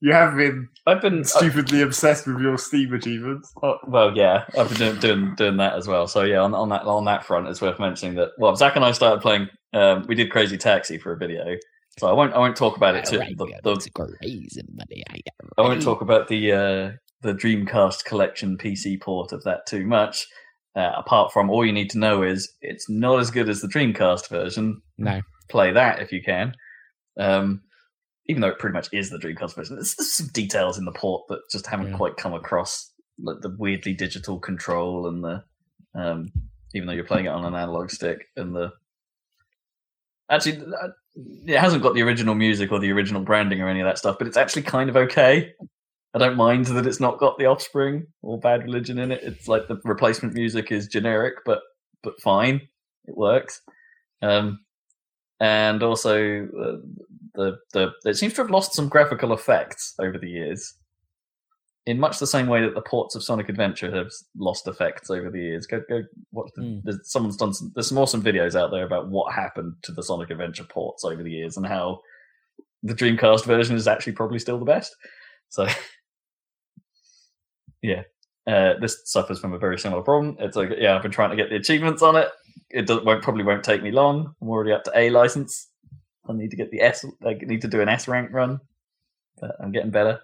[0.01, 3.51] you have been I've been I- stupidly obsessed with your Steam achievements.
[3.63, 6.07] Oh, well, yeah, I've been doing, doing doing that as well.
[6.07, 8.31] So yeah, on, on that on that front, it's worth mentioning that.
[8.37, 9.49] Well, Zach and I started playing.
[9.73, 11.57] Um, we did Crazy Taxi for a video,
[11.99, 13.05] so I won't I won't talk about it.
[13.05, 15.03] Too, the, the, it's crazy, buddy.
[15.57, 16.91] I won't talk about the uh,
[17.21, 20.27] the Dreamcast collection PC port of that too much.
[20.75, 23.67] Uh, apart from all you need to know is it's not as good as the
[23.67, 24.81] Dreamcast version.
[24.97, 26.53] No, Play that if you can.
[27.17, 27.61] Um,
[28.27, 30.91] even though it pretty much is the Dreamcast version, there's, there's some details in the
[30.91, 31.97] port that just haven't Yeah.
[31.97, 32.91] quite come across,
[33.23, 35.43] like the weirdly digital control and the,
[35.93, 36.31] um,
[36.73, 38.73] even though you're playing it on an analog stick and the.
[40.29, 40.89] Actually, uh,
[41.45, 44.17] it hasn't got the original music or the original branding or any of that stuff,
[44.17, 45.53] but it's actually kind of okay.
[46.15, 49.21] I don't mind that it's not got the Offspring or Bad Religion in it.
[49.23, 51.59] It's like the replacement music is generic, but
[52.03, 52.61] but fine,
[53.05, 53.61] it works.
[54.21, 54.59] Um,
[55.41, 56.77] and also uh,
[57.33, 60.73] the the it seems to have lost some graphical effects over the years,
[61.85, 64.07] in much the same way that the ports of Sonic Adventure have
[64.37, 65.67] lost effects over the years.
[65.67, 66.01] Go go
[66.31, 66.49] watch.
[66.55, 66.79] The, Hmm.
[66.85, 70.01] there's, someone's done some, there's some awesome videos out there about what happened to the
[70.03, 71.99] Sonic Adventure ports over the years and how
[72.83, 74.95] the Dreamcast version is actually probably still the best.
[75.49, 75.67] So
[77.85, 78.03] yeah.
[78.47, 80.37] Uh, this suffers from a very similar problem.
[80.39, 82.29] It's like, yeah, I've been trying to get the achievements on it.
[82.69, 84.33] It won't probably won't take me long.
[84.41, 85.69] I'm already up to A license.
[86.29, 87.05] I need to get the S.
[87.25, 88.59] I need to do an S rank run.
[89.39, 90.19] But I'm getting better,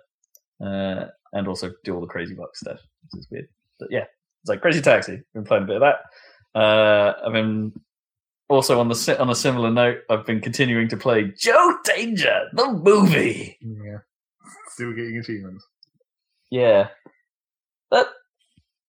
[0.64, 3.48] uh, and also do all the crazy buck stuff, which is weird.
[3.80, 4.06] But yeah,
[4.42, 5.14] it's like Crazy Taxi.
[5.14, 6.60] I've Been playing a bit of that.
[6.60, 7.74] Uh, I've been
[8.50, 10.00] also on the on a similar note.
[10.10, 13.58] I've been continuing to play Joe Danger, the movie.
[13.62, 13.98] Yeah,
[14.70, 15.66] still getting achievements.
[16.50, 16.88] Yeah,
[17.92, 18.08] that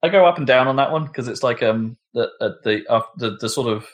[0.02, 2.82] I go up and down on that one because it's like um the uh, the,
[2.88, 3.86] uh, the the sort of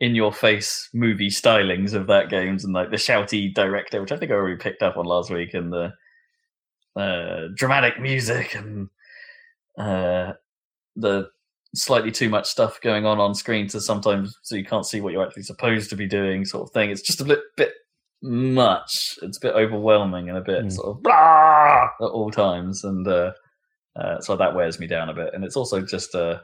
[0.00, 4.16] in your face movie stylings of that games and like the shouty director, which I
[4.16, 5.92] think I already picked up on last week, and the
[6.96, 8.88] uh, dramatic music and
[9.78, 10.32] uh,
[10.96, 11.28] the
[11.74, 15.12] slightly too much stuff going on on screen to sometimes so you can't see what
[15.12, 16.90] you're actually supposed to be doing, sort of thing.
[16.90, 17.72] It's just a bit bit
[18.22, 19.18] much.
[19.22, 20.72] It's a bit overwhelming and a bit Mm.
[20.72, 23.32] sort of blah at all times, and uh,
[23.96, 25.34] uh, so that wears me down a bit.
[25.34, 26.40] And it's also just uh,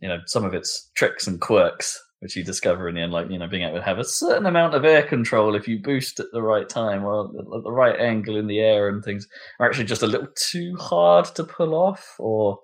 [0.00, 3.28] you know some of its tricks and quirks which you discover in the end, like
[3.28, 6.18] you know being able to have a certain amount of air control if you boost
[6.18, 9.28] at the right time or at the right angle in the air and things
[9.60, 12.60] are actually just a little too hard to pull off, or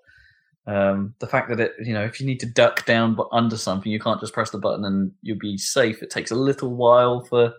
[0.67, 3.59] um, the fact that it you know if you need to duck down but under
[3.59, 6.03] something you can't just press the button and you'll be safe.
[6.03, 7.53] It takes a little while for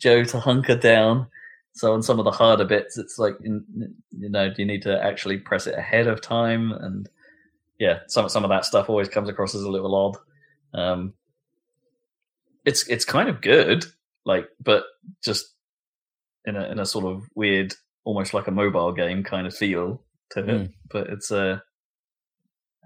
[0.00, 1.28] Joe to hunker down.
[1.74, 3.62] So on some of the harder bits, it's like you
[4.12, 7.08] know do you need to actually press it ahead of time, and
[7.78, 10.16] yeah, some some of that stuff always comes across as a little odd.
[10.72, 11.14] Um,
[12.64, 13.84] it's it's kind of good,
[14.24, 14.84] like, but
[15.22, 15.52] just
[16.44, 17.74] in a in a sort of weird,
[18.04, 20.46] almost like a mobile game kind of feel to it.
[20.46, 20.72] Mm.
[20.90, 21.62] But it's a,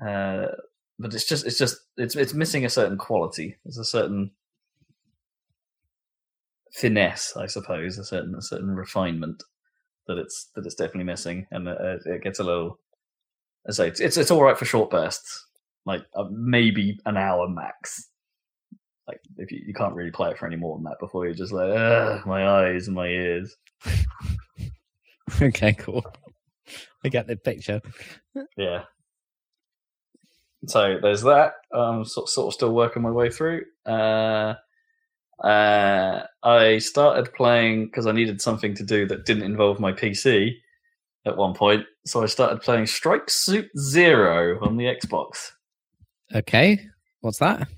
[0.05, 0.47] uh,
[0.99, 3.57] but it's just it's just it's it's missing a certain quality.
[3.65, 4.31] There's a certain
[6.79, 9.43] finesse, I suppose, a certain a certain refinement
[10.07, 12.79] that it's that it's definitely missing, and uh, it gets a little.
[13.69, 15.47] I say it's, it's it's all right for short bursts,
[15.85, 18.09] like uh, maybe an hour max.
[19.07, 21.35] Like if you, you can't really play it for any more than that before you're
[21.35, 23.57] just like, my eyes and my ears.
[25.43, 26.05] okay, cool.
[27.05, 27.81] I get the picture.
[28.57, 28.83] Yeah.
[30.67, 31.53] So there's that.
[31.73, 33.63] I'm sort, sort of still working my way through.
[33.87, 34.55] Uh,
[35.45, 40.55] uh, I started playing because I needed something to do that didn't involve my PC
[41.27, 41.87] at one point.
[42.07, 45.53] So I started playing Strike Suit Zero on the Xbox.
[46.35, 46.81] Okay,
[47.21, 47.69] what's that?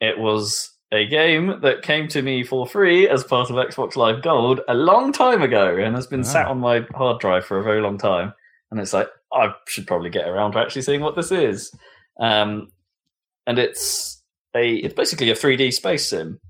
[0.00, 4.22] It was a game that came to me for free as part of Xbox Live
[4.22, 7.62] Gold a long time ago and has been sat on my hard drive for a
[7.62, 8.32] very long time.
[8.70, 11.70] And it's like, I should probably get around to actually seeing what this is.
[12.20, 12.68] Um,
[13.46, 14.22] and it's
[14.54, 16.40] a it's basically a 3D space sim,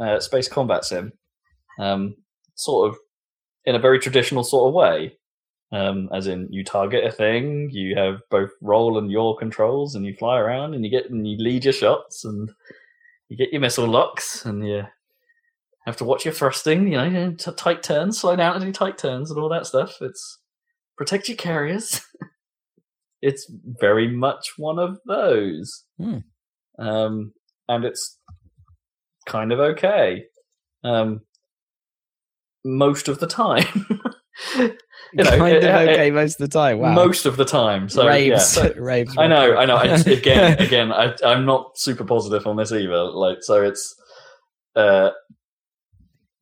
[0.00, 1.12] uh, space combat sim,
[1.78, 2.14] um,
[2.54, 2.98] sort of
[3.64, 5.16] in a very traditional sort of way.
[5.72, 10.06] Um, as in, you target a thing, you have both roll and yaw controls, and
[10.06, 12.50] you fly around, and you get and you lead your shots, and
[13.28, 14.84] you get your missile locks, and you
[15.84, 16.86] have to watch your thrusting.
[16.86, 19.96] You know, t- tight turns, slow down to do tight turns, and all that stuff.
[20.00, 20.38] It's
[20.96, 22.00] protect your carriers.
[23.20, 26.18] it's very much one of those, Hmm.
[26.78, 27.32] um,
[27.68, 28.18] and it's
[29.26, 30.24] kind of okay.
[30.84, 31.20] Um,
[32.64, 33.66] most of the time.
[35.12, 36.78] You know, kind it- of it- okay most of the time.
[36.78, 36.92] Wow.
[36.92, 37.88] Most of the time.
[37.88, 39.16] So yeah, so- raves.
[39.16, 39.78] I know, I know.
[39.78, 43.04] It's, again, again, I, I'm not super positive on this either.
[43.04, 43.94] Like, so it's,
[44.74, 45.10] uh,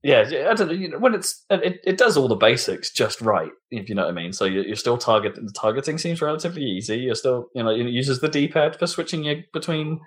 [0.03, 0.21] yeah,
[0.51, 0.73] I don't know.
[0.73, 4.05] You know when it's it, it does all the basics just right, if you know
[4.07, 4.33] what I mean.
[4.33, 5.45] So you're, you're still targeting.
[5.47, 6.97] The targeting seems relatively easy.
[6.99, 10.01] You're still, you know, it uses the D-pad for switching you between.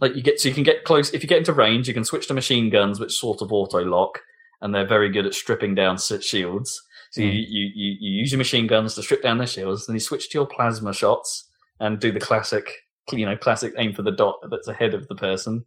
[0.00, 1.12] Like you get, so you can get close.
[1.12, 3.84] If you get into range, you can switch to machine guns, which sort of auto
[3.84, 4.20] lock,
[4.60, 6.82] and they're very good at stripping down shields.
[7.10, 7.46] So you, Mm.
[7.48, 10.30] you, you, you use your machine guns to strip down their shields, then you switch
[10.30, 11.48] to your plasma shots
[11.80, 12.70] and do the classic,
[13.12, 15.64] you know, classic aim for the dot that's ahead of the person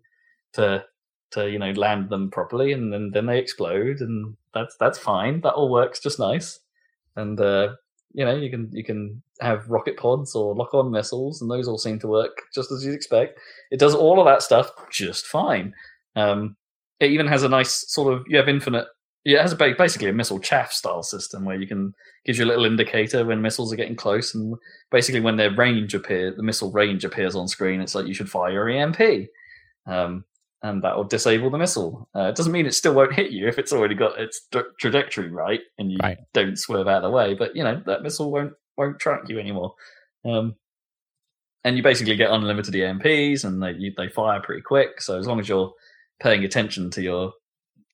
[0.54, 0.86] to
[1.32, 5.42] to you know land them properly, and then then they explode, and that's that's fine.
[5.42, 6.60] That all works just nice,
[7.16, 7.74] and uh,
[8.14, 11.68] you know you can you can have rocket pods or lock on missiles, and those
[11.68, 13.40] all seem to work just as you'd expect.
[13.72, 15.74] It does all of that stuff just fine.
[16.16, 16.56] Um,
[17.00, 18.88] it even has a nice sort of you have infinite.
[19.26, 21.94] Yeah, it has a basically a missile chaff style system where you can
[22.26, 24.56] gives you a little indicator when missiles are getting close, and
[24.92, 27.82] basically when their range appear, the missile range appears on screen.
[27.82, 29.30] It's like you should fire your EMP,
[29.88, 30.26] um,
[30.64, 32.10] and that will disable the missile.
[32.16, 34.64] Uh, it doesn't mean it still won't hit you if it's already got its tra-
[34.80, 36.18] trajectory right and you Right.
[36.34, 37.34] don't swerve out of the way.
[37.36, 39.76] But you know that missile won't won't track you anymore.
[40.26, 40.56] Um,
[41.66, 45.02] and you basically get unlimited EMPs, and they you, they fire pretty quick.
[45.02, 45.74] So as long as you're
[46.22, 47.34] paying attention to your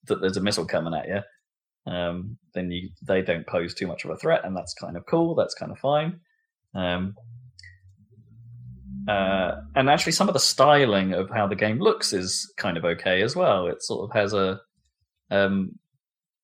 [0.06, 4.04] that there's a missile coming at you, um, then you they don't pose too much
[4.04, 5.34] of a threat, and that's kind of cool.
[5.34, 6.20] That's kind of fine.
[6.74, 7.14] Um,
[9.10, 12.84] uh, and actually, some of the styling of how the game looks is kind of
[12.84, 13.66] okay as well.
[13.66, 14.60] It sort of has a,
[15.32, 15.72] um,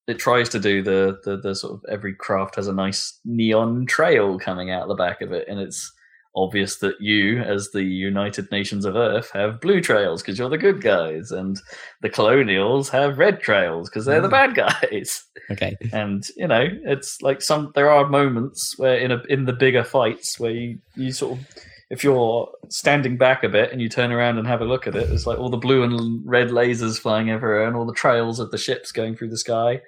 [0.09, 3.87] it tries to do the, the the sort of every craft has a nice neon
[3.87, 5.93] trail coming out the back of it, and it's
[6.35, 10.59] obvious that you, as the United Nations of Earth, have blue trails because you're the
[10.59, 11.61] good guys, and
[12.03, 15.77] the Colonials have red trails because they're the bad guys Okay.
[15.93, 19.85] and you know it's like some there are moments where in a in the bigger
[19.85, 21.47] fights where you, you sort of
[21.91, 24.97] if you're standing back a bit and you turn around and have a look at
[24.97, 28.39] it it's like all the blue and red lasers flying everywhere and all the trails
[28.41, 29.81] of the ships going through the sky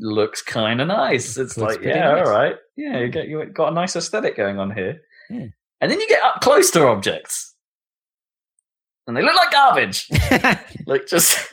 [0.00, 2.26] looks kind of nice it's Looks like yeah nice.
[2.26, 5.46] all right yeah you get you got a nice aesthetic going on here Hmm.
[5.80, 7.54] and then you get up close to objects
[9.06, 10.08] and they look like garbage.
[10.86, 11.52] like just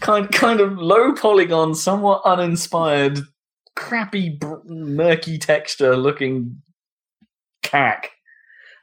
[0.00, 3.18] kind kind of low polygon, somewhat uninspired,
[3.74, 6.62] crappy, br- murky texture looking
[7.64, 8.10] cack.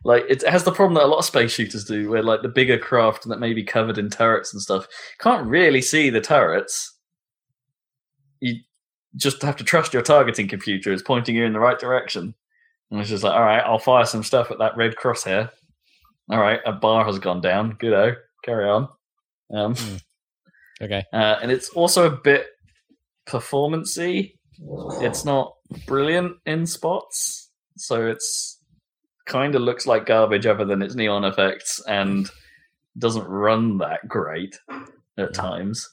[0.05, 2.49] Like it has the problem that a lot of space shooters do, where like the
[2.49, 4.87] bigger craft that may be covered in turrets and stuff
[5.19, 6.97] can't really see the turrets.
[8.41, 8.55] You
[9.15, 12.33] just have to trust your targeting computer is pointing you in the right direction.
[12.91, 15.49] And it's just like, all right, I'll fire some stuff at that red crosshair.
[16.29, 17.73] All right, a bar has gone down.
[17.73, 18.87] Goodo, carry on.
[19.53, 19.75] Um,
[20.81, 21.03] okay.
[21.13, 22.47] uh, and it's also a bit
[23.25, 24.39] performancy.
[25.01, 25.55] It's not
[25.85, 28.59] brilliant in spots, so it's
[29.25, 32.29] kind of looks like garbage other than its neon effects and
[32.97, 34.59] doesn't run that great
[35.17, 35.89] at times,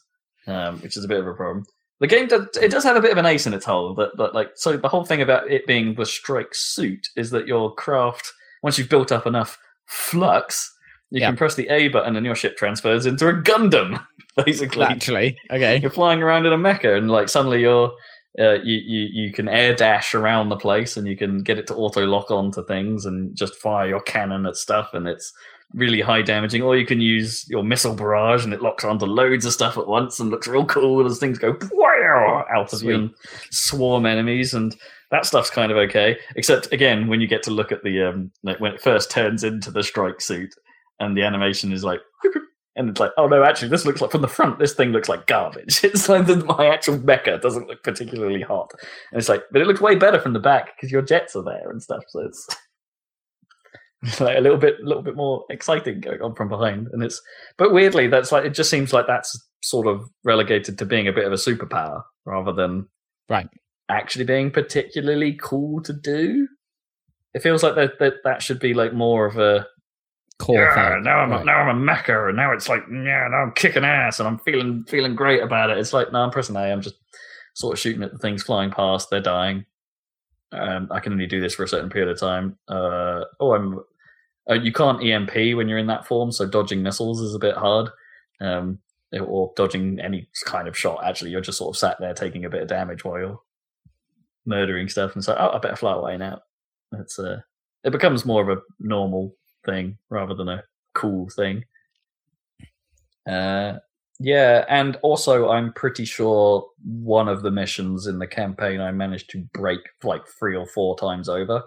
[0.47, 1.65] um, which is a bit of a problem.
[1.99, 4.17] The game does it does have a bit of an ace in its hole that,
[4.17, 7.73] that like so the whole thing about it being the strike suit is that your
[7.75, 8.31] craft
[8.63, 10.73] once you've built up enough flux
[11.11, 11.27] you Yeah.
[11.27, 14.03] can press the A button and your ship transfers into a Gundam
[14.45, 15.77] basically Actually, okay.
[15.79, 17.91] you're flying around in a mecha and like suddenly you're
[18.39, 21.67] uh, you, you you can air dash around the place and you can get it
[21.67, 25.33] to auto lock onto things and just fire your cannon at stuff and it's
[25.73, 26.61] really high damaging.
[26.61, 29.87] Or you can use your missile barrage and it locks onto loads of stuff at
[29.87, 31.53] once and looks real cool as things go
[32.53, 33.09] out of you and
[33.51, 34.75] swarm enemies and
[35.09, 36.17] that stuff's kind of okay.
[36.35, 39.43] Except again when you get to look at the um like when it first turns
[39.43, 40.53] into the strike suit
[40.99, 41.99] and the animation is like
[42.75, 44.59] and it's like, oh no, actually, this looks like from the front.
[44.59, 45.81] This thing looks like garbage.
[45.83, 48.71] It's like that my actual mecha doesn't look particularly hot,
[49.11, 51.43] and it's like, but it looks way better from the back because your jets are
[51.43, 52.03] there and stuff.
[52.07, 52.47] So it's,
[54.03, 56.87] it's like a little bit, a little bit more exciting going on from behind.
[56.91, 57.21] And it's,
[57.57, 61.13] but weirdly, that's like it just seems like that's sort of relegated to being a
[61.13, 62.87] bit of a superpower rather than
[63.29, 63.47] Right.
[63.89, 66.47] actually being particularly cool to do.
[67.33, 69.67] It feels like that that, that should be like more of a
[70.41, 71.03] Core yeah, thing.
[71.03, 71.45] now I'm Right.
[71.45, 74.39] now I'm a mecha, and now it's like yeah, now I'm kicking ass, and I'm
[74.39, 75.77] feeling feeling great about it.
[75.77, 76.61] It's like no, I'm pressing A.
[76.61, 76.95] I'm just
[77.53, 79.09] sort of shooting at the things flying past.
[79.09, 79.65] They're dying.
[80.51, 82.57] Um, I can only do this for a certain period of time.
[82.67, 83.79] Uh, oh, I'm.
[84.49, 87.55] Uh, you can't EMP when you're in that form, so dodging missiles is a bit
[87.55, 87.89] hard.
[88.41, 88.79] Um,
[89.19, 91.03] or dodging any kind of shot.
[91.05, 93.39] Actually, you're just sort of sat there taking a bit of damage while you're
[94.45, 96.41] murdering stuff, and so oh, I better fly away now.
[96.93, 97.41] It's uh,
[97.83, 99.35] it becomes more of a normal
[99.65, 100.63] thing rather than a
[100.93, 101.63] cool thing.
[103.29, 103.77] Uh,
[104.19, 109.29] yeah, and also I'm pretty sure one of the missions in the campaign I managed
[109.31, 111.63] to break like three or four times over,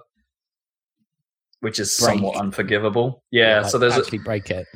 [1.61, 2.15] which is Break?
[2.17, 3.25] somewhat unforgivable.
[3.31, 4.67] Yeah, Like, so there's a, actually break it.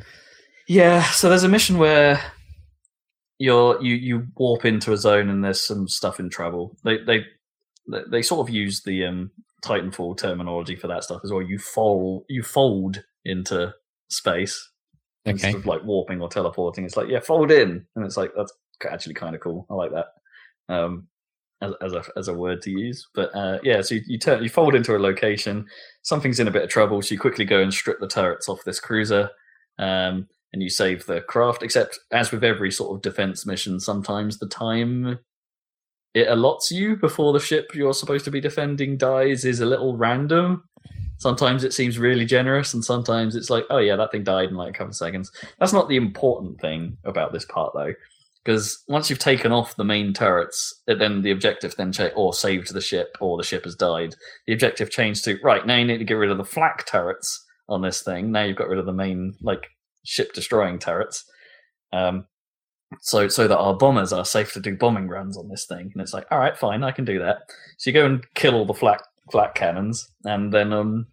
[0.66, 2.20] yeah, so there's a mission where
[3.38, 6.76] you're you you warp into a zone and there's some stuff in trouble.
[6.84, 7.26] They they-
[8.10, 9.30] they sort of use the um
[9.64, 11.42] Titanfall terminology for that stuff as well.
[11.42, 13.74] You fold you fold into
[14.08, 14.70] space
[15.24, 16.84] instead of like warping or teleporting.
[16.84, 18.52] It's like yeah, fold in, and it's like that's
[18.88, 19.66] actually kind of cool.
[19.70, 20.06] I like that.
[20.68, 21.08] Um,
[21.60, 23.80] as, as a as a word to use, but uh, yeah.
[23.80, 25.66] So you, you turn you fold into a location.
[26.02, 28.64] Something's in a bit of trouble, so you quickly go and strip the turrets off
[28.64, 29.30] this cruiser.
[29.78, 31.62] Um, and you save the craft.
[31.62, 35.18] Except, as with every sort of defense mission, sometimes the time
[36.14, 39.96] it allots you before the ship you're supposed to be defending dies is a little
[39.96, 40.64] random.
[41.18, 44.54] Sometimes it seems really generous, and sometimes it's like, oh yeah, that thing died in
[44.54, 45.32] like a couple of seconds.
[45.58, 47.92] That's not the important thing about this part, though,
[48.44, 52.72] because once you've taken off the main turrets, then the objective then cha- or saved
[52.72, 54.14] the ship, or the ship has died.
[54.46, 55.76] The objective changed to right now.
[55.76, 58.30] You need to get rid of the flak turrets on this thing.
[58.30, 59.66] Now you've got rid of the main like
[60.04, 61.24] ship destroying turrets.
[61.92, 62.26] Um,
[63.00, 65.90] so so that our bombers are safe to do bombing runs on this thing.
[65.92, 67.38] And it's like, all right, fine, I can do that.
[67.76, 71.06] So you go and kill all the flat flak cannons, and then um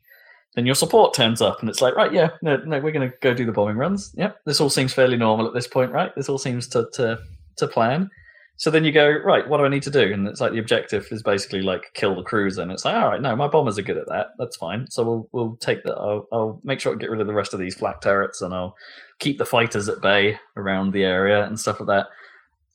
[0.56, 3.34] then your support turns up, and it's like, right, yeah, no, no, we're gonna go
[3.34, 4.14] do the bombing runs.
[4.16, 6.16] Yep, this all seems fairly normal at this point, right?
[6.16, 7.20] This all seems to to
[7.58, 8.10] to plan.
[8.58, 10.14] So then you go, right, what do I need to do?
[10.14, 13.10] And it's like the objective is basically like kill the cruiser, and it's like, all
[13.10, 14.28] right, no, my bombers are good at that.
[14.40, 14.90] That's fine.
[14.90, 15.96] So we'll we'll take that.
[15.96, 18.54] I'll, I'll make sure I get rid of the rest of these flak turrets, and
[18.54, 18.78] I'll
[19.20, 22.08] keep the fighters at bay around the area and stuff like that.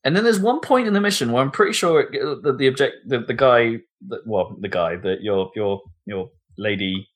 [0.05, 2.69] And then there's one point in the mission where I'm pretty sure it, the, the
[2.69, 3.77] object, the, the guy,
[4.09, 7.07] that, well, the guy that your your your lady,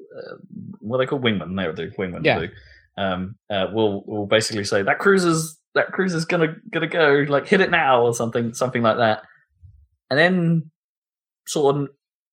[0.00, 0.36] uh,
[0.78, 1.56] what are they call wingman?
[1.56, 2.24] They would do wingman.
[2.24, 2.38] Yeah.
[2.40, 2.48] do.
[2.96, 7.60] Um, uh, will will basically say that cruiser's that cruiser's gonna gonna go like hit
[7.60, 9.22] it now or something something like that,
[10.08, 10.70] and then
[11.48, 11.88] sort of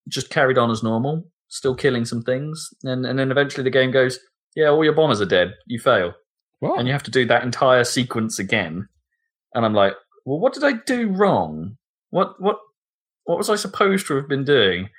[0.08, 3.92] just carried on as normal, still killing some things, and and then eventually the game
[3.92, 4.20] goes,
[4.56, 6.14] yeah, all your bombers are dead, you fail
[6.60, 6.78] What?
[6.80, 8.88] and you have to do that entire sequence again.
[9.54, 9.94] And I'm like,
[10.26, 11.78] well, what did I do wrong?
[12.12, 12.58] What what
[13.26, 14.90] what was I supposed to have been doing?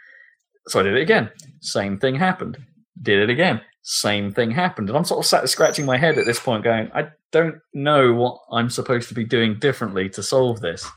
[0.69, 1.31] So I did it again.
[1.61, 2.57] Same thing happened.
[3.03, 3.61] Did it again.
[3.83, 4.89] same thing happened.
[4.89, 8.15] And I'm sort of sat scratching my head at this point, going, I don't know
[8.15, 10.89] what I'm supposed to be doing differently to solve this.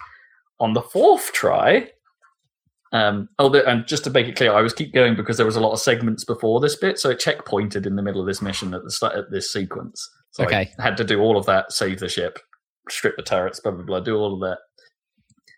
[0.60, 1.90] On the fourth try,
[2.94, 5.56] um, oh, and just to make it clear, I was keep going because there was
[5.56, 8.42] a lot of segments before this bit, so it checkpointed in the middle of this
[8.42, 10.10] mission at the start at this sequence.
[10.32, 10.72] So Okay.
[10.80, 12.40] I had to do all of that, save the ship,
[12.90, 14.60] strip the turrets, blah blah blah, do all of that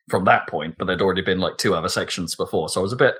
[0.09, 0.75] from that point.
[0.79, 3.15] But there'd already been like two other sections before, so I was a bit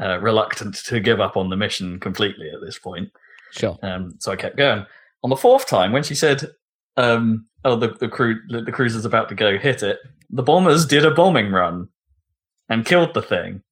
[0.00, 3.10] uh, reluctant to give up on the mission completely at this point.
[3.52, 3.76] Sure.
[3.82, 4.86] Um, so I kept going.
[5.22, 6.48] On the fourth time, when she said,
[6.96, 9.98] um, "Oh, the the crew the, the cruiser's about to go hit it,"
[10.30, 11.88] the bombers did a bombing run
[12.70, 13.62] and killed the thing.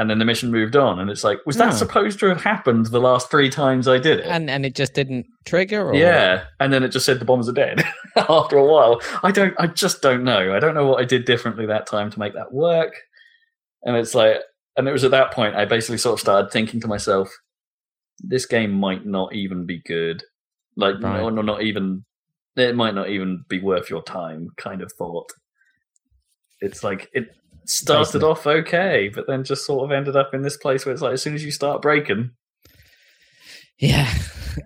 [0.00, 1.76] And then the mission moved on, and it's like, was that Hmm.
[1.78, 4.26] supposed to have happened the last three times I did it?
[4.26, 5.88] And and it just didn't trigger.
[5.90, 7.82] Or yeah, and then it just said the bombs are dead.
[8.16, 9.54] After a while, I don't.
[9.58, 10.54] I just don't know.
[10.54, 12.92] I don't know what I did differently that time to make that work.
[13.82, 14.36] And it's like,
[14.76, 17.28] and it was at that point I basically sort of started thinking to myself,
[18.20, 20.22] this game might not even be good.
[20.76, 21.02] Like, Right.
[21.22, 22.04] no, no, not even.
[22.54, 24.48] It might not even be worth your time.
[24.58, 25.32] Kind of thought.
[26.60, 27.28] It's like it
[27.66, 31.02] started off okay, but then just sort of ended up in this place where it's
[31.02, 32.30] like as soon as you start breaking,
[33.78, 34.08] Yeah.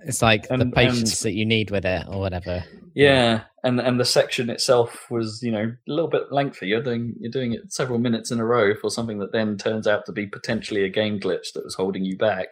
[0.06, 2.64] It's like the patience and- that you need with it or whatever.
[2.94, 6.68] Yeah, and and the section itself was you know a little bit lengthy.
[6.68, 9.86] You're doing you're doing it several minutes in a row for something that then turns
[9.86, 12.48] out to be potentially a game glitch that was holding you back.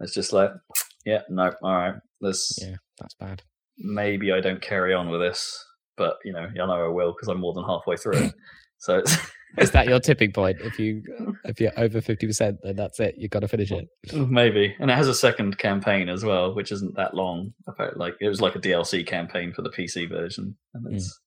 [0.00, 0.50] It's just like,
[1.06, 3.42] yeah, no, all right, this Yeah, that's bad.
[3.78, 5.56] maybe I don't carry on with this,
[5.96, 8.34] but you know, I know I will because I'm more than halfway through it.
[8.82, 9.16] So it's
[9.58, 10.60] Is that your tipping point?
[10.60, 11.02] If you
[11.44, 13.14] if you're over fifty percent, then that's it.
[13.16, 13.88] You've got to finish it.
[14.12, 17.54] maybe, and it has a second campaign as well, which isn't that long.
[17.94, 21.20] Like it was like a DLC campaign for the PC version, and it's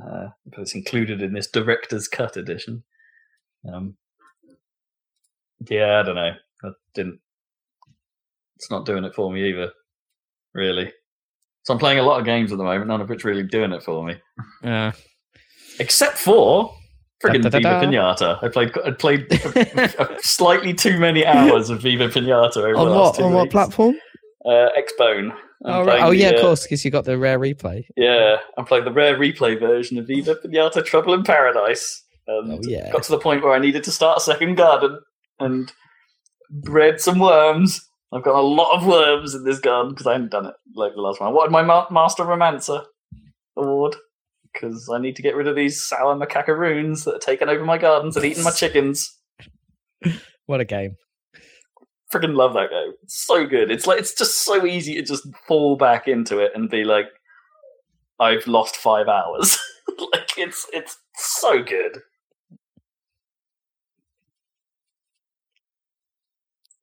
[0.00, 0.28] uh,
[0.58, 2.84] it's included in this director's cut edition.
[3.68, 3.96] Um,
[5.68, 6.34] yeah, I don't know.
[6.62, 7.18] I didn't.
[8.56, 9.72] It's not doing it for me either,
[10.54, 10.92] really.
[11.64, 13.72] So I'm playing a lot of games at the moment, none of which really doing
[13.72, 14.14] it for me,
[14.64, 14.92] Uh,
[15.82, 16.72] except for
[17.22, 17.42] friggin'.
[17.50, 18.38] Viva Pinata.
[18.42, 19.26] I played I played
[20.22, 23.50] slightly too many hours of Viva Pinata over on the last what two on what
[23.50, 23.94] platform?
[24.44, 25.30] Uh, Xbone.
[25.32, 26.02] I'm Oh, right.
[26.02, 27.84] oh the, yeah, of uh, course, because you got the rare replay.
[27.96, 32.02] Yeah, I'm playing the rare replay version of Viva Pinata Trouble in Paradise.
[32.26, 32.90] And Oh, yeah.
[32.90, 34.98] got to the point where I needed to start a second garden
[35.38, 35.72] and
[36.50, 37.80] bred some worms.
[38.12, 40.94] I've got a lot of worms in this garden because I hadn't done it like
[40.94, 41.28] the last one.
[41.30, 42.82] I wanted my ma- Master Romancer
[43.56, 43.94] award
[44.52, 47.78] because I need to get rid of these sour macaracoons that are taking over my
[47.78, 49.18] gardens and eating my chickens.
[50.46, 50.96] What a game!
[52.12, 52.92] freaking love that game.
[53.02, 53.70] It's so good.
[53.70, 57.06] It's like it's just so easy to just fall back into it and be like,
[58.20, 59.58] I've lost five hours.
[60.12, 61.98] like it's it's so good.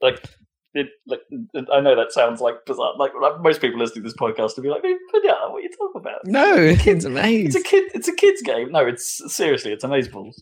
[0.02, 0.24] Like
[0.74, 1.22] it, like
[1.74, 2.94] I know that sounds like bizarre.
[2.98, 5.62] Like, like most people listening to this podcast will be like, "But yeah, what are
[5.62, 7.62] you talking about?" No, it's It's amazing.
[7.62, 7.92] a kid.
[7.96, 8.72] It's a kids game.
[8.72, 10.36] No, it's seriously, it's amazeballs.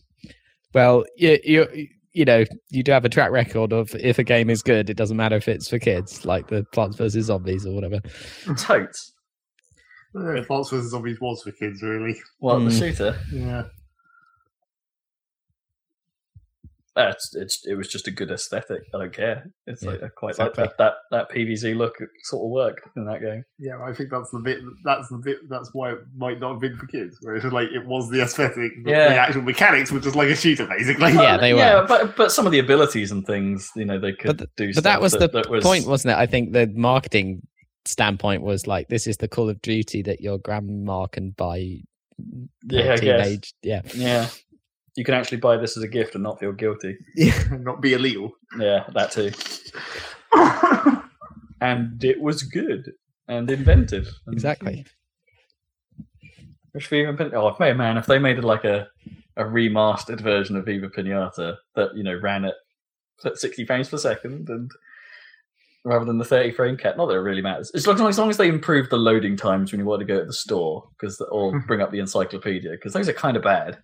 [0.74, 1.66] Well, you you
[2.12, 4.96] you know you do have a track record of if a game is good, it
[4.96, 8.00] doesn't matter if it's for kids, like the Plants vs Zombies or whatever.
[8.58, 9.14] Totes.
[10.14, 12.18] Plants vs Zombies was for kids, really.
[12.40, 12.78] Well, the Mm.
[12.78, 13.18] shooter.
[13.32, 13.64] Yeah.
[16.98, 18.82] Uh, it's, it's it was just a good aesthetic.
[18.94, 19.50] I don't care.
[19.66, 20.62] It's Yeah, like I quite exactly.
[20.64, 21.94] like that, that that PVZ look.
[22.24, 23.44] Sort of worked in that game.
[23.58, 24.58] Yeah, I think that's the bit.
[24.84, 25.38] That's the bit.
[25.48, 27.16] That's why it might not have been for kids.
[27.22, 29.08] Where it's like it was the aesthetic, but Yeah.
[29.10, 31.12] the actual mechanics were just like a shooter, basically.
[31.12, 31.60] Yeah, they were.
[31.60, 34.66] Yeah, but but some of the abilities and things, you know, they could But do.
[34.66, 36.18] But stuff that was the that was, point, wasn't it?
[36.18, 37.46] I think the marketing
[37.84, 41.78] standpoint was like, this is the Call of Duty that your grandma can buy.
[42.68, 43.00] Yeah, for I guess.
[43.26, 43.54] teenage.
[43.62, 44.28] Yeah, Yeah,
[44.98, 46.96] you can actually buy this as a gift and not feel guilty.
[47.14, 48.32] Yeah, not be illegal.
[48.58, 49.30] Yeah, that too.
[51.60, 52.92] And it was good
[53.26, 54.08] and inventive.
[54.26, 54.86] And exactly.
[56.70, 57.34] Which Viva Pinata?
[57.34, 58.88] Oh, if- man, if they made it like a
[59.36, 62.54] a remastered version of Viva Pinata that you know ran at
[63.24, 64.70] at sixty frames per second and
[65.84, 67.72] rather than the thirty frame cap, not that it really matters.
[67.74, 70.20] As long as, long as they improve the loading times when you want to go
[70.20, 73.78] to the store, because or bring up the encyclopedia, because those are kind of bad.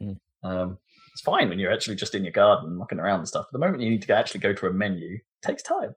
[0.00, 0.12] Hmm.
[0.42, 0.78] Um,
[1.12, 3.46] it's fine when you're actually just in your garden mucking around and stuff.
[3.50, 5.94] But the moment you need to actually go to a menu, it takes time,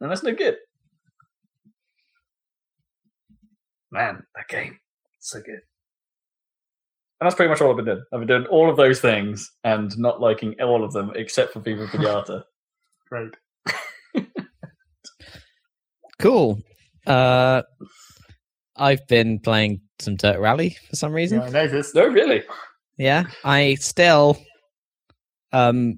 [0.00, 0.56] and that's no good.
[3.90, 4.78] Man, that game,
[5.20, 5.60] so good.
[7.20, 8.04] And that's pretty much all I've been doing.
[8.12, 11.60] I've been doing all of those things and not liking all of them except for
[11.60, 12.42] Viva Pinata.
[13.08, 13.34] Great.
[16.24, 16.58] Cool.
[17.06, 17.62] Uh,
[18.76, 21.40] I've been playing some Dirt Rally for some reason.
[21.40, 21.94] Yeah, I noticed.
[21.94, 22.42] no, really.
[22.96, 24.38] Yeah, I still,
[25.52, 25.94] um,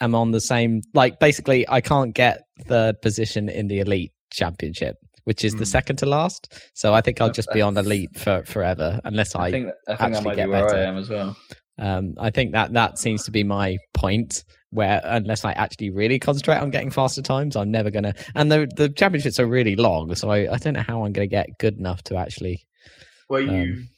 [0.00, 0.82] am on the same.
[0.94, 5.64] Like basically, I can't get third position in the elite championship, which is the Hmm.
[5.64, 6.52] second to last.
[6.74, 9.46] So I think I'll just be on elite for forever unless I.
[9.46, 10.78] I think I think actually might be get where better.
[10.78, 11.36] I am as well.
[11.78, 14.44] um, I think that that seems to be my point.
[14.70, 18.12] Where unless I actually really concentrate on getting faster times, I'm never gonna.
[18.34, 21.26] And the the championships are really long, so I, I don't know how I'm gonna
[21.26, 22.66] get good enough to actually.
[23.30, 23.88] You Um,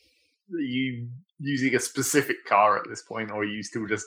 [0.55, 1.09] are you
[1.41, 4.07] using a specific car at this point, or are you still just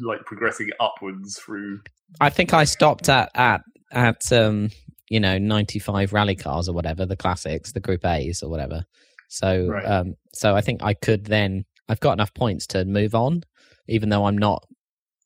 [0.00, 1.80] like progressing upwards through?
[2.20, 3.62] I think I stopped at at
[3.92, 4.70] at um
[5.08, 8.84] you know 95 rally cars or whatever the classics, the Group A's or whatever.
[9.28, 9.84] So Right.
[9.84, 13.42] um so I think I could then I've got enough points to move on,
[13.88, 14.64] even though I'm not.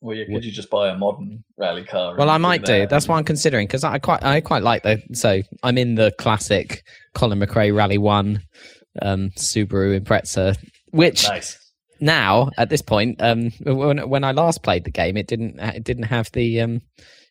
[0.01, 2.15] Well, yeah, could you just buy a modern rally car?
[2.17, 2.79] Well, I might do.
[2.81, 5.01] that That's what I'm considering because I quite I quite like the.
[5.13, 6.83] So I'm in the classic
[7.13, 8.41] Colin McRae Rally One
[9.01, 10.57] um Subaru Impreza,
[10.95, 11.57] which Nice.
[11.99, 15.83] now at this point um when when I last played the game it didn't it
[15.83, 16.81] didn't have the um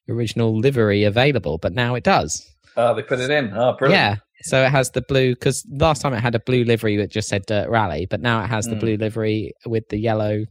[0.09, 2.47] original livery available, but now it does.
[2.77, 3.53] Oh, they put it in.
[3.55, 4.01] Oh, brilliant.
[4.01, 4.17] Yeah.
[4.43, 7.29] So it has the blue because last time it had a blue livery that just
[7.29, 8.81] said Dirt Rally, but now it has the Mm.
[8.81, 10.45] blue livery with the yellow.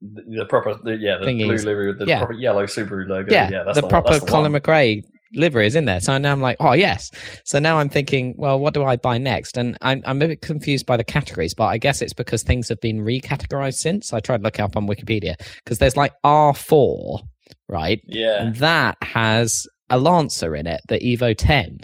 [0.00, 1.44] The, the proper, the, yeah, the Thingies.
[1.46, 2.18] blue livery with the Yeah.
[2.18, 3.30] proper yellow Subaru logo.
[3.32, 4.60] Yeah, Yeah, that's the, the, one- proper that's the Colin one.
[4.62, 5.02] McRae
[5.34, 6.00] livery is in there.
[6.00, 7.10] So now I'm like, oh yes.
[7.44, 9.56] So now I'm thinking, well, what do I buy next?
[9.56, 12.68] And I'm I'm a bit confused by the categories, but I guess it's because things
[12.68, 14.12] have been recategorized since.
[14.12, 17.20] I tried to look it up on Wikipedia because there's like R4,
[17.68, 18.00] right?
[18.06, 21.80] Yeah, and that has a Lancer in it, the Evo 10.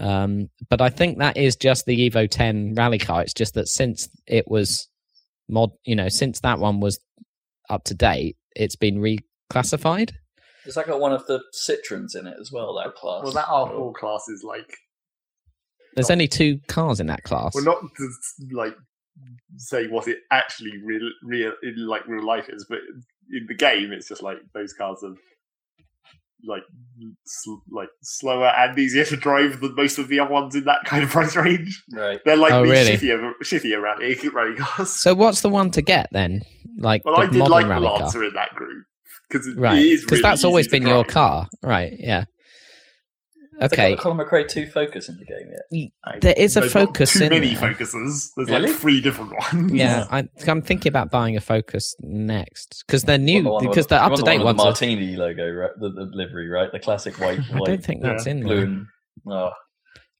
[0.00, 3.22] Um, but I think that is just the Evo 10 rally car.
[3.22, 4.88] It's just that since it was
[5.48, 7.00] mod, you know, since that one was
[7.68, 10.12] up to date, it's been reclassified.
[10.68, 12.74] Has that got one of the Citroens in it as well?
[12.74, 13.24] That class.
[13.24, 14.70] Well, that R4 class is like
[15.94, 17.54] There's only two cars in that class.
[17.54, 18.08] well, not to
[18.52, 18.76] like
[19.56, 22.78] say what it actually real, real in like real life is, but
[23.32, 25.14] in the game, it's just like those cars are
[26.46, 26.62] like
[27.26, 30.84] sl- like slower and easier to drive than most of the other ones in that
[30.84, 31.82] kind of price range.
[31.92, 32.20] Right.
[32.24, 32.92] They're like Oh, the really?
[32.96, 34.90] shittier, shittier rally, rally cars.
[34.90, 36.42] so what's the one to get then?
[36.78, 38.84] Like Well, the I did modern like the rally Lancer car, in that group
[39.28, 39.80] because right?
[39.80, 41.92] Because really that's always easy been your car, right?
[41.98, 42.24] Yeah.
[43.60, 43.90] Okay.
[43.90, 45.90] got a Colin McRae 2 Focus in the game yet?
[46.04, 47.12] I, there is a Focus.
[47.14, 47.72] Too in many there.
[47.72, 48.32] Focuses.
[48.36, 48.70] There's really?
[48.70, 49.72] like three different ones.
[49.72, 53.42] Yeah, I, am thinking about buying a Focus next because they're new.
[53.42, 54.78] The because the you want up to date one with ones.
[54.78, 55.70] the Are, Martini logo, right?
[55.78, 56.70] The, the livery, right?
[56.70, 58.64] The classic white, I white, don't think that's in blue, there.
[58.64, 58.86] and
[59.26, 59.52] oh, It-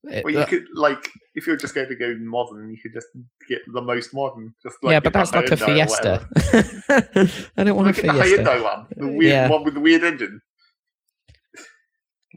[0.05, 3.09] Well, you uh, could like if you're just going to go modern, you could just
[3.49, 4.55] get the most modern.
[4.62, 6.27] Just like yeah, but that's like a Fiesta.
[7.57, 8.43] I don't want a Look at the Fiesta.
[8.45, 9.49] Hyundai one, the weird Yeah.
[9.49, 10.41] one with the weird engine.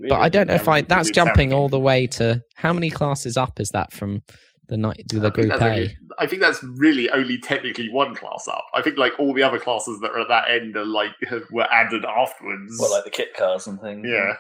[0.10, 0.82] But I don't know if I.
[0.82, 4.24] That's jumping all the way to how many classes up is that from
[4.68, 5.66] the night to I the think Group that's A?
[5.66, 8.64] only- I think that's really only technically one class up.
[8.74, 11.12] I think like all the other classes that are at that end are like
[11.52, 12.78] were added afterwards.
[12.80, 14.06] well, like the kit cars and things.
[14.08, 14.34] yeah,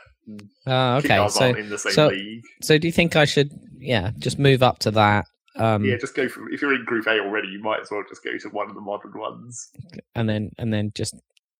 [0.67, 1.27] Oh, okay.
[1.29, 2.43] So, in the same so- league.
[2.61, 3.51] so do you think I should?
[3.79, 5.25] Yeah, just move up to that.
[5.57, 8.03] Um, yeah, just go for if you're in Group A already, you might as well
[8.07, 9.69] just go to one of the modern ones.
[10.15, 11.15] and then and then just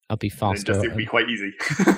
[0.09, 0.63] I'll be faster.
[0.73, 1.53] just it'll be quite easy.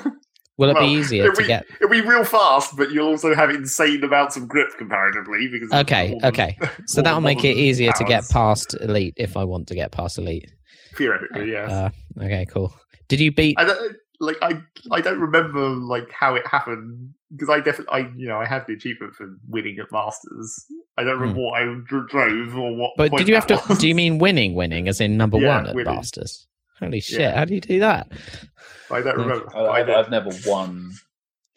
[0.57, 1.65] Will it well, be easier it'll to be- get?
[1.81, 6.17] It'll be real fast, but you'll also have insane amounts of grip comparatively because Okay,
[6.23, 6.57] okay.
[6.85, 10.17] So that'll make it easier to get past elite if I want to get past
[10.19, 10.51] elite.
[10.95, 11.71] Theoretically, yes.
[11.71, 11.89] Uh,
[12.21, 12.71] okay, cool.
[13.07, 13.57] Did you beat?
[14.41, 17.99] I don't like I I don't remember like how it happened because I definitely I
[18.15, 20.65] you know I have the achievement for winning at Masters.
[20.97, 22.91] I don't remember what I dr- drove or what.
[22.91, 22.97] Hmm.
[22.97, 23.61] But point did you have to?
[23.69, 23.77] was.
[23.79, 25.95] Do you mean winning, winning, as in number Yeah, one at winning.
[25.95, 26.47] Masters?
[26.79, 27.19] Holy shit!
[27.21, 27.35] Yeah.
[27.37, 28.11] How do you do that?
[28.91, 29.23] I don't Yeah.
[29.25, 29.55] remember.
[29.55, 29.95] I, I I, don't.
[29.97, 30.91] I've never won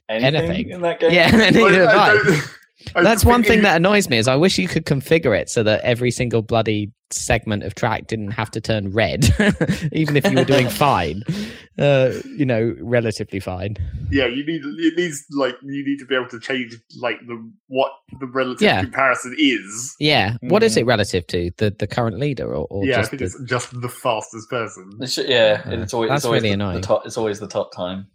[0.08, 0.70] anything, Anything.
[0.70, 1.10] in that game.
[1.12, 2.40] Yeah, neither have I- I I.
[2.86, 5.48] don't- I That's one thing that annoys me is I wish you could configure it
[5.48, 9.24] so that every single bloody segment of track didn't have to turn red,
[9.92, 11.22] even if you were doing fine.
[11.78, 13.76] Uh, you know, relatively fine.
[14.10, 17.36] Yeah, you need it needs like you need to be able to change like the
[17.66, 18.80] what the relative Yeah.
[18.80, 19.94] comparison is.
[20.00, 20.36] Yeah.
[20.40, 23.18] What is it relative to the the current leader or, or yeah, I just think
[23.20, 24.90] the, it's just the fastest person.
[25.02, 26.80] It should- yeah, Uh, it's always, that's it's always really the, annoying.
[26.80, 28.06] The top, it's always the top time.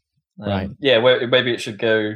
[0.41, 0.69] Um, Right.
[0.79, 2.13] Yeah, where, maybe it should go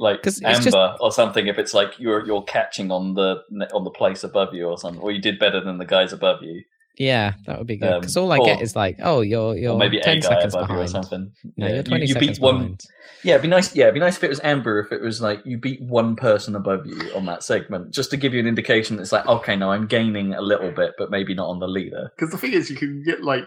[0.00, 1.46] like 'Cause it's amber just- or something.
[1.48, 3.42] If it's like you're you're catching on the
[3.72, 6.42] on the place above you or something, or you did better than the guys above
[6.42, 6.62] you,
[6.98, 9.56] yeah, that would be good Um, because all I or- get is like, oh, you're
[9.56, 10.90] you're maybe ten a guy seconds above you or behind.
[10.90, 11.32] something.
[11.56, 12.54] No, Yeah, you're you- twenty you, seconds beat one.
[12.58, 12.80] behind.
[13.24, 13.74] Yeah, it'd be nice.
[13.74, 14.78] Yeah, it'd be nice if it was amber.
[14.78, 18.16] If it was like you beat one person above you on that segment, just to
[18.16, 18.96] give you an indication.
[18.96, 21.66] That It's like okay, now I'm gaining a little bit, but maybe not on the
[21.66, 22.10] leader.
[22.16, 23.46] Because the thing is, you can get like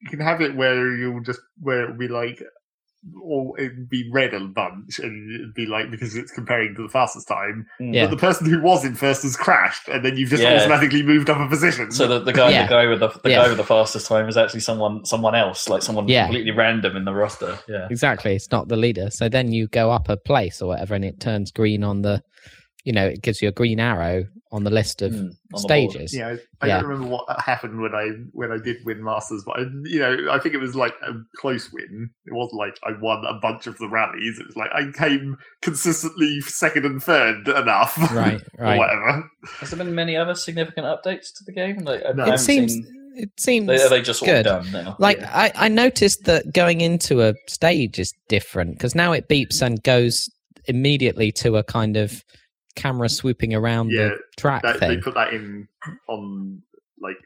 [0.00, 2.42] you can have it where you'll just where it'll be like
[3.22, 6.88] all it'd be red a bunch, and it'd be like because it's comparing to the
[6.88, 7.66] fastest time.
[7.78, 7.94] Hmm.
[7.94, 8.04] Yeah.
[8.06, 10.56] But the person who was in first has crashed, and then you've just Yeah.
[10.56, 11.90] automatically moved up a position.
[11.92, 12.66] So the, the guy Yeah.
[12.66, 13.42] the guy with the, the Yeah.
[13.42, 16.24] guy with the fastest time is actually someone someone else, like someone Yeah.
[16.24, 17.58] completely random in the roster.
[17.68, 17.86] Yeah.
[17.90, 18.34] Exactly.
[18.34, 19.10] It's not the leader.
[19.10, 22.22] So then you go up a place or whatever, and it turns green on the,
[22.86, 25.34] you know, it gives you a green arrow on the list of Mm, on the
[25.52, 25.60] board.
[25.90, 26.14] stages.
[26.16, 26.80] Yeah, I, I Yeah.
[26.80, 30.28] don't remember what happened when I when I did win Masters, but I, you know,
[30.30, 32.10] I think it was like a close win.
[32.26, 34.38] It wasn't like I won a bunch of the rallies.
[34.38, 38.78] It was like I came consistently second and third enough, Right, or right.
[38.78, 39.28] whatever.
[39.58, 41.78] Has there been many other significant updates to the game?
[41.78, 42.24] Like, No.
[42.26, 42.72] It It seems.
[42.74, 42.86] seen-
[43.16, 43.66] It seems.
[43.66, 44.44] They, they just all good.
[44.44, 44.94] done now?
[45.00, 45.30] Like Yeah.
[45.34, 49.82] I, I noticed that going into a stage is different because now it beeps and
[49.82, 50.28] goes
[50.66, 52.22] immediately to a kind of
[52.76, 55.66] camera swooping around Yeah, the track That, they put that in
[56.08, 56.62] on
[57.00, 57.16] like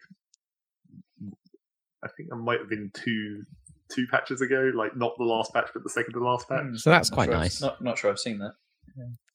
[2.02, 3.42] I think I might have been two
[3.90, 6.62] two patches ago, like not the last patch, but the second to last patch.
[6.62, 6.76] Hmm.
[6.76, 7.60] So that's Not quite sure nice.
[7.60, 8.52] Not not sure I've seen that.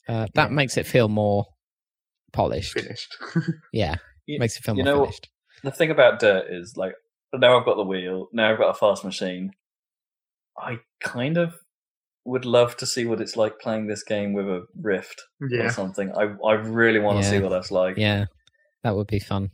[0.07, 1.45] Uh, that makes it feel more
[2.33, 2.73] polished.
[2.73, 3.15] Finished.
[3.73, 5.29] Yeah, You- makes it feel you more know- finished.
[5.63, 6.93] The thing about Dirt is like
[7.33, 9.51] now I've got the wheel, now I've got a fast machine.
[10.57, 11.55] I kind of
[12.26, 16.11] would love to see what it's like playing this game with a Rift or something.
[16.11, 17.97] I I really want to see what that's like.
[17.97, 18.26] Yeah,
[18.84, 19.52] that would be fun.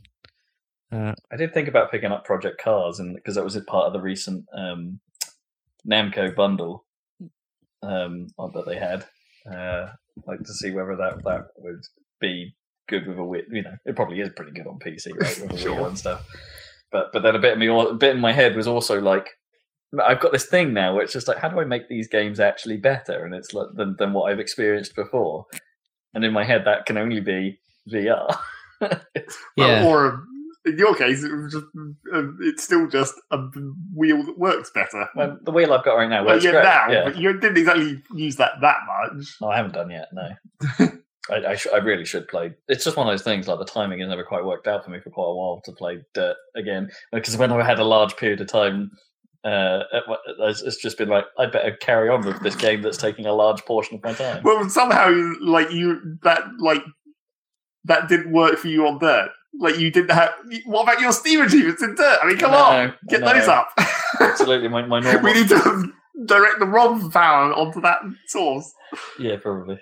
[0.90, 3.86] Uh, I did think about picking up Project Cars, and because that was a part
[3.86, 5.00] of the recent um,
[5.88, 6.84] Namco bundle
[7.82, 9.04] um, that they had,
[9.50, 9.92] uh,
[10.26, 11.82] like to see whether that that would
[12.20, 12.54] be
[12.88, 13.42] good with a Wii.
[13.50, 15.76] You know, it probably is pretty good on PC, right, with a Sure.
[15.76, 16.26] Wii and stuff.
[16.90, 19.28] But but then a bit of me, a bit in my head was also like,
[20.00, 22.40] I've got this thing now where it's just like, how do I make these games
[22.40, 23.24] actually better?
[23.24, 25.46] And it's like than than what I've experienced before.
[26.14, 27.58] And in my head, that can only be
[27.90, 28.36] VR.
[28.80, 29.00] Well,
[29.56, 30.24] yeah, or
[30.64, 31.64] in your case, it just
[32.14, 33.38] uh, it's still just a
[33.94, 35.08] wheel that works better.
[35.14, 36.64] Well, the wheel I've got right now Well, works yeah, great.
[36.64, 37.04] now, yeah.
[37.04, 39.36] but you didn't exactly use that that much.
[39.40, 40.08] No, I haven't done yet.
[40.12, 40.28] No,
[41.30, 42.52] I, I, sh- I really should play.
[42.68, 43.48] It's just one of those things.
[43.48, 45.72] Like the timing has never quite worked out for me for quite a while to
[45.72, 46.90] play Dirt again.
[47.12, 48.90] Because when I had a large period of time,
[49.44, 49.80] uh,
[50.40, 53.32] it's it's just been like I better carry on with this game that's taking a
[53.32, 54.42] large portion of my time.
[54.44, 55.10] Well, somehow,
[55.40, 56.82] like you that like
[57.84, 59.30] that didn't work for you on Dirt.
[59.58, 60.30] Like you didn't have.
[60.64, 62.18] What about your Steam achievements in Dirt?
[62.22, 63.32] I mean, come No, on, get no.
[63.32, 63.68] those up.
[64.20, 65.22] Absolutely, my my normal.
[65.22, 65.92] we need to
[66.26, 67.98] direct the ROM power onto that
[68.28, 68.72] source.
[69.18, 69.78] Yeah, probably.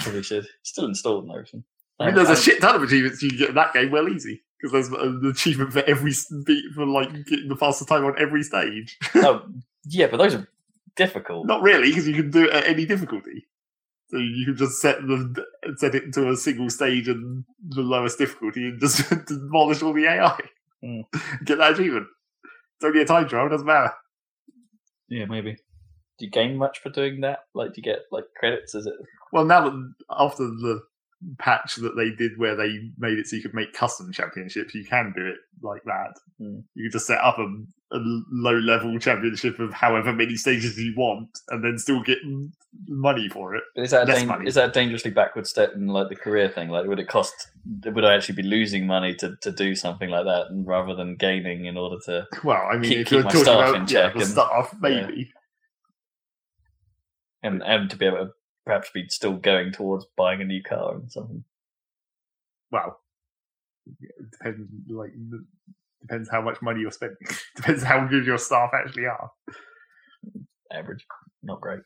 [0.00, 0.46] Probably should.
[0.62, 1.64] Still installed and everything.
[1.98, 3.90] I mean, Um, there's a shit ton of achievements you can get in that game
[3.90, 6.12] well easy because there's an achievement for every
[6.44, 8.98] beat for like getting the fastest time on every stage.
[9.16, 9.42] oh,
[9.84, 10.48] yeah, but those are
[10.96, 11.46] difficult.
[11.46, 13.46] Not really, because you can do it at any difficulty.
[14.10, 15.44] So you can just set the
[15.76, 20.06] set it to a single stage and the lowest difficulty and just demolish all the
[20.06, 20.38] AI.
[20.84, 21.04] Mm.
[21.44, 22.08] Get that achievement.
[22.44, 23.92] It's only a time trial, doesn't matter.
[25.08, 25.52] Yeah, maybe.
[26.18, 27.40] Do you gain much for doing that?
[27.54, 28.74] Like, do you get like credits?
[28.74, 28.94] Is it?
[29.32, 30.82] Well, now that after the
[31.38, 34.84] patch that they did where they made it so you could make custom championships, you
[34.84, 36.12] can do it like that.
[36.40, 36.62] Mm.
[36.74, 37.42] You can just set up a,
[37.94, 37.98] a
[38.32, 42.18] low level championship of however many stages you want and then still get
[42.88, 43.62] money for it.
[43.74, 44.48] But is that a Less dan- money.
[44.48, 46.70] is that a dangerously backward step in like the career thing?
[46.70, 47.34] Like, would it cost?
[47.84, 51.16] Would I actually be losing money to, to do something like that, and rather than
[51.16, 52.26] gaining in order to?
[52.42, 54.74] Well, I mean, Keep- if you're my talking staff about in yeah, the and- staff,
[54.80, 55.30] maybe.
[57.42, 58.30] and and to be able to
[58.66, 61.44] perhaps be still going towards buying a new car and something.
[62.70, 63.00] Well,
[63.86, 64.68] it depends.
[64.88, 65.12] Like,
[66.00, 67.18] depends how much money you're spending.
[67.56, 69.30] depends how good your staff actually are.
[70.72, 71.04] Average,
[71.42, 71.80] not great.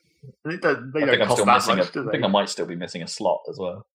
[0.44, 1.76] It don't, they I don't think I'm cost still that missing.
[1.76, 3.86] much, A, do I think I might still be missing a slot as well.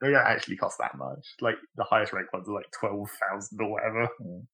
[0.00, 1.26] They don't actually cost that much.
[1.40, 4.08] Like the highest rank ones are like twelve thousand or whatever.
[4.20, 4.46] Mm.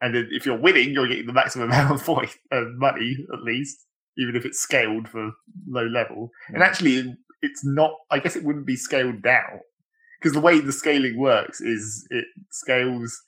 [0.00, 3.86] And then if you're winning, you're getting the maximum amount of uh, money at least,
[4.18, 5.32] even if it's scaled for
[5.68, 6.30] low level.
[6.48, 6.66] And Mm.
[6.66, 7.92] actually, it's not.
[8.10, 9.60] I guess it wouldn't be scaled down
[10.18, 13.22] because the way the scaling works is it scales.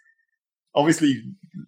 [0.75, 1.23] Obviously,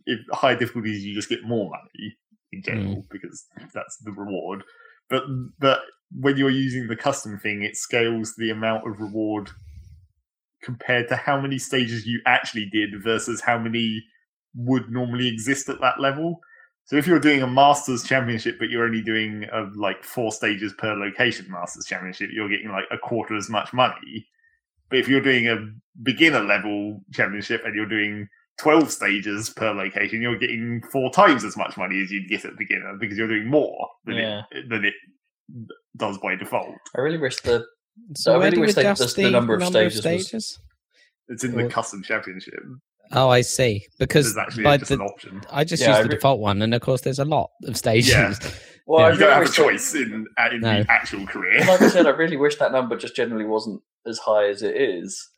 [0.07, 2.17] if high difficulties, you just get more money
[2.53, 4.63] in general because that's the reward.
[5.09, 5.25] But
[5.59, 5.83] but
[6.13, 9.51] when you're using the custom thing, it scales the amount of reward
[10.63, 14.03] compared to how many stages you actually did versus how many
[14.55, 16.41] would normally exist at that level.
[16.91, 20.73] So if you're doing a Masters Championship, but you're only doing uh like four stages
[20.77, 24.27] per location Masters Championship, you're getting like a quarter as much money.
[24.89, 25.57] But if you're doing a
[26.03, 28.27] beginner level championship and you're doing
[28.59, 32.57] 12 stages per location, you're getting four times as much money as you'd get at
[32.59, 34.43] beginner because you're doing more than, Yeah.
[34.51, 34.95] it, than it
[35.97, 36.75] does by default.
[36.97, 37.65] I really wish the
[38.17, 40.59] So I really wish they- adjust the- the number of stages was-
[41.29, 42.59] It's in the custom championship.
[43.13, 43.87] Oh, I see.
[43.99, 45.43] Because actually by just the, an option.
[45.51, 47.51] I just Yeah, use I the re- default one, and of course, there's a lot
[47.65, 48.39] of stations.
[48.43, 48.51] Yeah.
[48.87, 49.13] Well, Yeah.
[49.15, 50.83] You don't have a choice in, uh, in No.
[50.83, 51.59] the actual career.
[51.61, 54.77] like I said, I really wish that number just generally wasn't as high as it
[54.77, 55.29] is.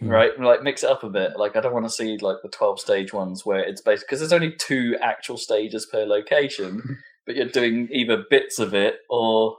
[0.00, 0.08] Hmm.
[0.08, 1.32] Right, like mix it up a bit.
[1.36, 4.20] Like I don't want to see like the twelve stage ones where it's based because
[4.20, 9.56] there's only two actual stages per location, but you're doing either bits of it or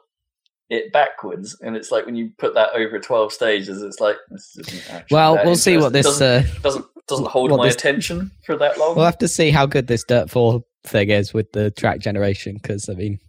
[0.70, 4.56] it backwards, and it's like when you put that over twelve stages, it's like this
[4.60, 6.06] isn't actually Well, we'll see what this.
[6.06, 8.96] doesn't Uh, doesn't, doesn't hold what my this- attention for that long.
[8.96, 12.56] we'll have to see how good this Dirt Four thing is with the track generation,
[12.62, 13.20] because I mean,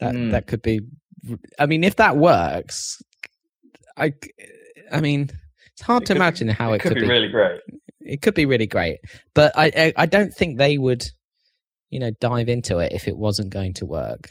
[0.00, 0.30] that Hmm.
[0.30, 0.80] that could be.
[1.58, 3.00] I mean, if that works,
[3.96, 4.12] I.
[4.92, 5.30] I mean,
[5.72, 7.60] it's hard It to could- imagine how it could be really great.
[8.00, 8.98] it could be really great
[9.34, 11.04] but I, I i don't think they would
[11.90, 14.30] you know dive into it if it wasn't going to work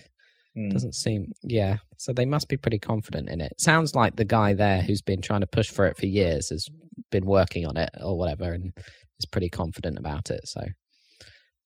[0.55, 0.69] Hmm.
[0.69, 4.53] doesn't seem yeah so they must be pretty confident in it sounds like the guy
[4.53, 6.67] there who's been trying to push for it for years has
[7.11, 8.71] been working on it or whatever and
[9.19, 10.61] is pretty confident about it so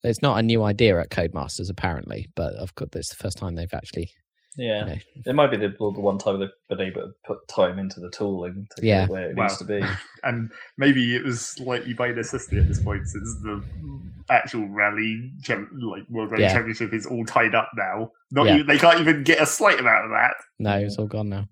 [0.02, 3.54] it's not a new idea at codemasters apparently but of course it's the first time
[3.54, 4.10] they've actually
[4.56, 7.38] Yeah, you know, it might be the, the one time they've been able to put
[7.48, 9.02] time into the tooling to Yeah.
[9.02, 9.44] get where it Wow.
[9.46, 9.84] needs to be.
[10.22, 13.64] and maybe it was slightly by necessity at this point since the
[14.30, 16.52] actual rally like world rally Yeah.
[16.52, 18.54] championship is all tied up now not Yeah.
[18.56, 21.46] even, they can't even get a slight amount of that no it's all gone now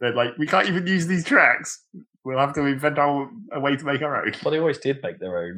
[0.00, 1.84] they're like we can't even use these tracks
[2.24, 5.02] we'll have to invent our, a way to make our own Well, they always did
[5.02, 5.56] make their own.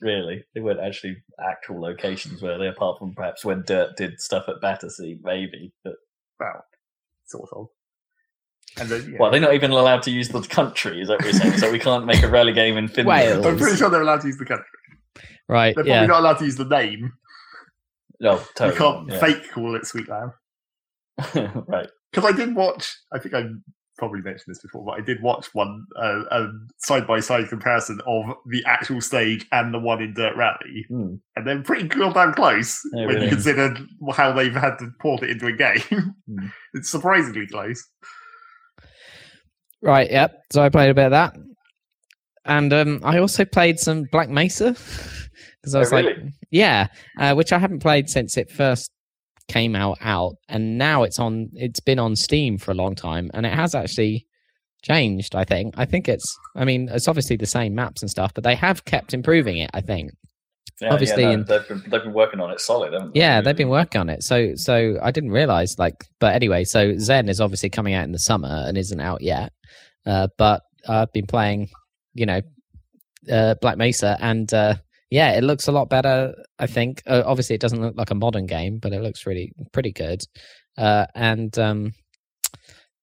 [0.00, 2.66] Really, they weren't actually actual locations, were they?
[2.66, 5.72] Apart from perhaps when Dirt did stuff at Battersea, maybe.
[5.84, 5.94] But
[6.40, 6.64] well
[7.24, 7.68] sort of
[8.78, 9.18] and then yeah.
[9.18, 11.00] well, they're not even allowed to use the country.
[11.00, 11.58] Is that what you're saying?
[11.58, 13.06] so we can't make a rally game in Finland.
[13.06, 13.46] Wales.
[13.46, 14.64] I'm pretty sure they're allowed to use the country.
[15.48, 17.12] right They're probably yeah not allowed to use the name.
[18.18, 18.70] No, totally.
[18.70, 19.20] you can't yeah.
[19.20, 20.32] fake call it Sweet Lamb.
[21.68, 21.88] right.
[22.12, 22.94] Because I did watch.
[23.12, 23.44] I think I
[23.98, 26.46] probably mentioned this before, but I did watch one uh, a
[26.78, 31.14] side by side comparison of the actual stage and the one in Dirt Rally, Hmm.
[31.36, 33.24] and they're pretty goddamn close Oh, when really?
[33.24, 33.76] you consider
[34.12, 36.14] how they've had to port it into a game.
[36.26, 36.46] Hmm.
[36.74, 37.82] it's surprisingly close.
[39.82, 40.42] Right, yep.
[40.52, 41.36] So I played a bit of that.
[42.44, 44.74] And um, I also played some Black Mesa.
[45.62, 46.06] Because I Oh, was like,
[46.50, 46.88] yeah,
[47.20, 48.90] uh, which I haven't played since it first
[49.52, 50.34] came out out.
[50.48, 53.30] And now it's on, it's been on Steam for a long time.
[53.34, 54.26] And it has actually
[54.82, 55.74] changed, I think.
[55.76, 58.84] I think it's, I mean, it's obviously the same maps and stuff, but they have
[58.84, 60.10] kept improving it, I think.
[60.80, 63.20] Yeah, Obviously, yeah, no, in- they've been they've been working on it solid, haven't they?
[63.20, 64.24] Yeah, they've been working on it.
[64.24, 68.12] So, so I didn't realize, like, but anyway, so Xen is obviously coming out in
[68.12, 69.52] the summer and isn't out yet.
[70.04, 71.68] Uh, but I've been playing,
[72.14, 72.40] you know,
[73.30, 74.74] uh, Black Mesa, and uh,
[75.12, 76.34] yeah, it looks a lot better.
[76.58, 77.02] I think.
[77.06, 80.22] Uh, obviously, it doesn't look like a modern game, but it looks really pretty good.
[80.78, 81.92] Uh, and um,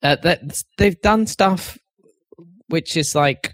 [0.01, 1.77] uh, that they've done stuff
[2.69, 3.53] which is like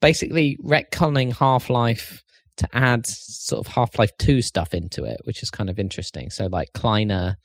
[0.00, 2.22] basically retconning Half Life
[2.56, 6.30] to add sort of Half Life 2 stuff into it, which is kind of interesting.
[6.30, 7.36] So, like, Kleiner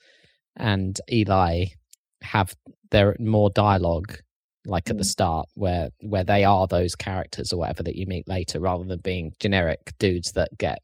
[0.55, 1.65] and Eli
[2.23, 2.55] have
[2.91, 4.17] their more dialogue
[4.65, 5.07] like at the Mm.
[5.07, 8.99] start where where they are those characters or whatever that you meet later rather than
[8.99, 10.79] being generic dudes that get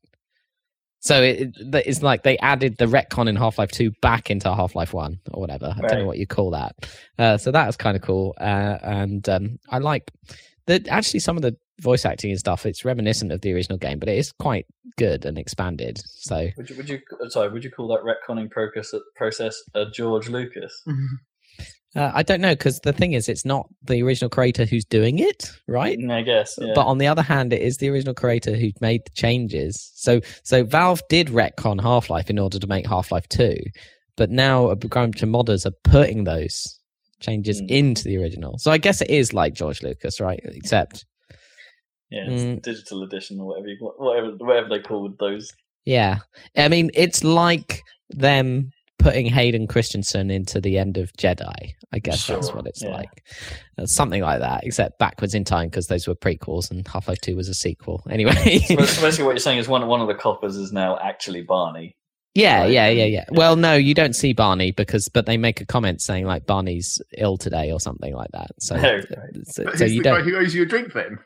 [1.00, 4.94] so it, it- it's like they added the retcon in half-life 2 back into half-life
[4.94, 6.76] 1 or whatever i don't know what you call that
[7.20, 10.12] uh, so that was kind of cool uh, and um, i like
[10.66, 14.00] that actually some of the voice acting and stuff it's reminiscent of the original game
[14.00, 14.66] but it is quite
[14.98, 17.00] good and expanded so Would you, would you
[17.30, 17.50] sorry?
[17.50, 20.74] Would you call that retconning process process a George Lucas?
[21.96, 25.20] Uh, i don't know because the thing is it's not the original creator who's doing
[25.20, 26.58] it right I guess.
[26.60, 26.74] Yeah.
[26.76, 29.92] But on the other hand, it is the original creator who made the changes.
[29.96, 33.58] So so Valve did retcon Half Life in order to make Half Life Two,
[34.16, 36.80] but now a bunch of modders are putting those
[37.20, 37.70] changes Mm.
[37.72, 38.58] into the original.
[38.60, 40.40] So I guess it is like George Lucas, right?
[40.44, 41.06] Except
[42.10, 42.62] yeah, it's Mm.
[42.62, 45.52] digital edition or whatever you, whatever whatever they called those.
[45.86, 46.20] yeah,
[46.56, 51.74] I mean it's like them putting Hayden Christensen into the end of Jedi.
[51.94, 52.90] I guess that's what it's yeah.
[52.90, 53.24] like,
[53.78, 54.64] Uh, something like that.
[54.66, 58.04] Except backwards in time because those were prequels and Half Life Two was a sequel.
[58.10, 58.60] Anyway.
[58.60, 61.96] So basically, what you're saying is one one of the coppers is now actually Barney.
[62.34, 63.26] Yeah, Right, yeah, yeah, yeah.
[63.32, 67.02] Well, no, you don't see Barney because, but they make a comment saying like Barney's
[67.18, 68.52] ill today or something like that.
[68.60, 69.48] So, Oh, right.
[69.48, 70.24] so, so you don't.
[70.24, 71.18] who owes you a drink then?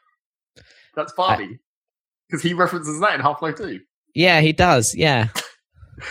[0.96, 1.60] That's Barney.
[2.30, 3.82] Because he references that in Half Life 2.
[4.16, 4.96] Yeah, he does.
[4.96, 5.28] Yeah.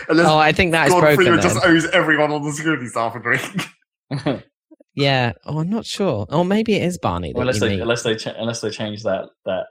[0.09, 1.25] And there's Oh, I think that is Gordon broken.
[1.25, 4.43] Freeman just owes everyone on the security staff a drink.
[4.93, 5.31] Yeah.
[5.45, 6.25] Oh, I'm not sure.
[6.29, 7.79] Oh, maybe it is Barney that unless you they meet.
[7.81, 9.67] unless they cha- unless they change that that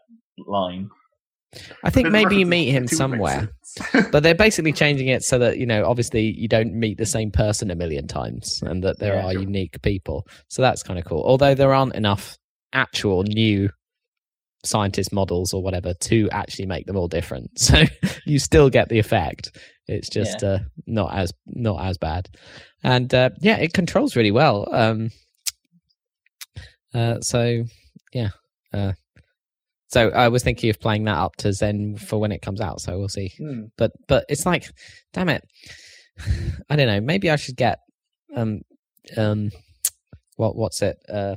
[0.47, 0.89] line.
[1.85, 3.51] I think maybe you meet him somewhere,
[4.13, 7.31] but they're basically changing it so that you know, obviously, you don't meet the same
[7.31, 9.43] person a million times, and that there Yeah, are sure.
[9.43, 10.27] unique people.
[10.49, 11.23] So that's kind of cool.
[11.27, 12.39] Although there aren't enough
[12.73, 13.69] actual new
[14.65, 17.59] scientist models or whatever to actually make them all different.
[17.59, 17.83] So
[18.25, 19.57] you still get the effect.
[19.91, 22.29] It's just uh, not as not as bad,
[22.85, 24.73] and uh, yeah, it controls really well.
[24.73, 25.11] Um,
[26.95, 27.65] uh, so
[28.13, 28.29] yeah,
[28.73, 28.93] uh,
[29.89, 32.81] so I was thinking of playing that up to Xen for when it comes out.
[32.81, 33.33] So we'll see.
[33.37, 33.65] Hmm.
[33.77, 34.71] But but it's like,
[35.13, 35.43] damn it,
[36.71, 37.01] I don't know.
[37.01, 37.81] Maybe I should get
[38.37, 38.61] um
[39.17, 39.51] um
[40.37, 41.35] what what's it uh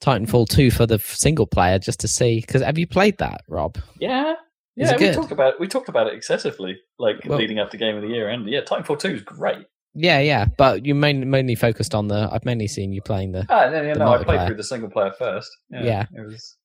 [0.00, 2.40] Titanfall two for the single player just to see.
[2.40, 3.78] Because have you played that, Rob?
[4.00, 4.34] Yeah.
[4.78, 5.14] Yeah, we good?
[5.14, 8.08] talked about we talked about it excessively, like Well- leading up to Game of the
[8.08, 9.66] Year, and yeah, Titanfall Two is great.
[9.94, 10.44] Yeah, yeah.
[10.56, 12.28] But you mainly mainly focused on the.
[12.30, 13.44] I've mainly seen you playing the.
[13.48, 15.50] Ah, no, no, The no I played through the single player first.
[15.70, 16.06] Yeah, Yeah.
[16.14, 16.56] it was.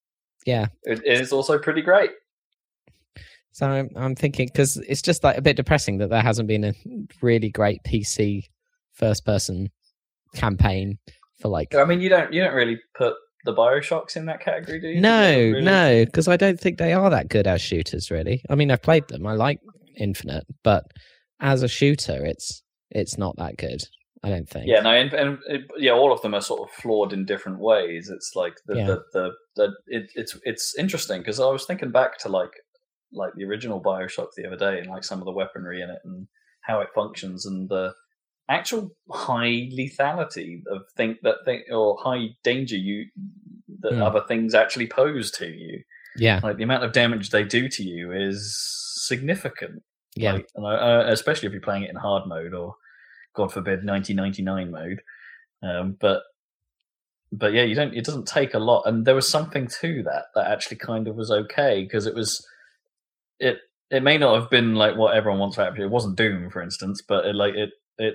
[0.46, 0.66] Yeah.
[0.84, 2.10] It, it is also pretty great.
[3.52, 6.64] So I'm, I'm thinking because it's just like a bit depressing that there hasn't been
[6.64, 6.74] a
[7.22, 8.42] really great PC
[8.92, 9.70] first person
[10.34, 10.98] campaign
[11.40, 14.80] for like I mean, you don't you don't really put the Bioshocks in that category,
[14.80, 15.00] do you?
[15.00, 18.10] No, really- no, because I don't think they are that good as shooters.
[18.10, 19.26] Really, I mean, I've played them.
[19.26, 19.60] I like
[19.96, 20.84] Infinite, but
[21.40, 23.80] as a shooter, it's it's not that good.
[24.22, 24.66] I don't think.
[24.66, 27.58] Yeah, no, and, and it, yeah, all of them are sort of flawed in different
[27.58, 28.08] ways.
[28.10, 28.86] It's like the Yeah.
[28.86, 32.50] the, the, the it, it's it's interesting because I was thinking back to like
[33.12, 35.98] like the original Bioshock the other day and like some of the weaponry in it
[36.04, 36.26] and
[36.62, 37.92] how it functions and the
[38.48, 43.06] actual high lethality of think that thing or high danger you
[43.80, 44.02] that Hmm.
[44.02, 45.82] other things actually pose to you.
[46.16, 48.54] yeah, Like the amount of damage they do to you is
[49.06, 49.82] significant.
[50.14, 52.76] yeah, Like, and I, uh, especially if you're playing it in hard mode or,
[53.34, 55.02] God forbid, 1999 mode.
[55.62, 56.22] Um, but
[57.32, 57.94] but yeah, you don't.
[57.94, 61.16] It doesn't take a lot, and there was something to that that actually kind of
[61.16, 62.46] was okay because it was
[63.40, 63.58] it.
[63.90, 65.78] It may not have been like what everyone wants for it.
[65.78, 68.14] It wasn't Doom, for instance, but it like it it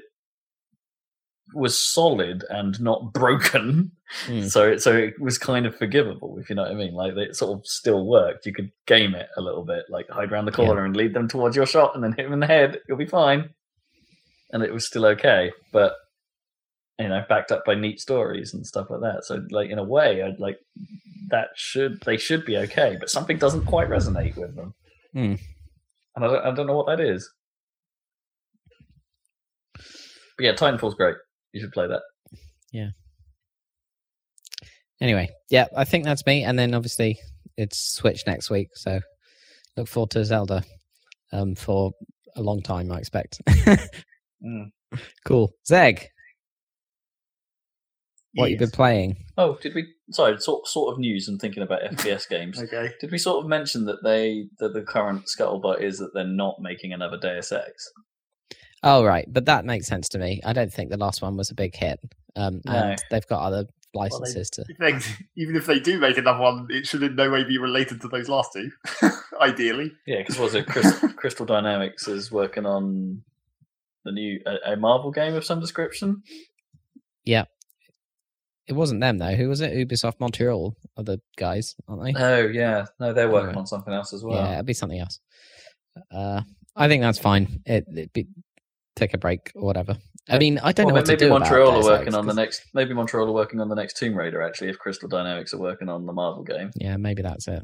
[1.54, 3.92] was solid and not broken.
[4.26, 4.44] Hmm.
[4.48, 6.94] So it so it was kind of forgivable, if you know what I mean.
[6.94, 8.46] Like it sort of still worked.
[8.46, 11.28] You could game it a little bit, like hide around the corner and lead them
[11.28, 12.80] towards your shot, and then hit them in the head.
[12.88, 13.50] You'll be fine,
[14.52, 15.52] and it was still okay.
[15.72, 15.94] But
[16.98, 19.26] you know, backed up by neat stories and stuff like that.
[19.26, 20.58] So like in a way, I'd like
[21.30, 24.74] that should they should be okay, but something doesn't quite resonate with them,
[25.14, 25.36] Hmm.
[26.16, 27.32] and I don't, I don't know what that is.
[29.76, 31.16] But yeah, Titanfall's great.
[31.54, 32.02] You should play that.
[32.72, 32.90] Yeah.
[35.02, 36.44] Anyway, yeah, I think that's me.
[36.44, 37.20] And then obviously
[37.58, 39.00] it's Switch next week, so
[39.78, 40.64] look forward to Zelda
[41.32, 41.92] um, for
[42.36, 42.92] a long time.
[42.92, 43.42] I expect.
[44.44, 44.72] Mm.
[45.26, 46.10] cool, Zeg.
[48.36, 49.18] What you've been playing?
[49.38, 49.88] Oh, did we?
[50.12, 52.62] Sorry, sort sort of news and thinking about FPS games.
[52.62, 52.92] Okay.
[53.02, 56.62] Did we sort of mention that they that the current scuttlebutt is that they're not
[56.62, 57.92] making another Deus Ex?
[58.84, 60.42] Oh, right, but that makes sense to me.
[60.46, 62.00] I don't think the last one was a big hit,
[62.36, 62.72] um, No.
[62.74, 64.66] and they've got other licenses to.
[64.70, 67.58] If they, even if they do make another one, it should in no way be
[67.58, 68.72] related to those last two.
[69.42, 73.24] Ideally, Yeah, because was it Crystal, Crystal Dynamics is working on
[74.06, 76.24] the new a, a Marvel game of some description?
[77.26, 77.46] Yeah,
[78.68, 79.36] it wasn't them though.
[79.36, 79.74] Who was it?
[79.74, 82.14] Ubisoft Montreal are the guys, aren't they?
[82.24, 83.58] Oh yeah, no, they're working Alright.
[83.58, 84.38] on something else as well.
[84.38, 85.20] Yeah, it'd be something else.
[86.12, 86.42] Uh,
[86.76, 87.62] I think that's fine.
[87.66, 88.28] It, it'd be
[89.00, 89.98] take a break or whatever.
[90.30, 92.16] I mean, I don't Well, know what maybe to do Montreal about are working Ex,
[92.16, 92.62] on the next.
[92.74, 94.42] Maybe Montreal are working on the next Tomb Raider.
[94.42, 97.64] Actually, if Crystal Dynamics are working on the Marvel game, Yeah, maybe that's it.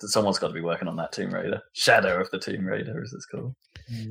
[0.00, 1.60] Someone's got to be working on that Tomb Raider.
[1.74, 3.54] Shadow of the Tomb Raider, as it's called.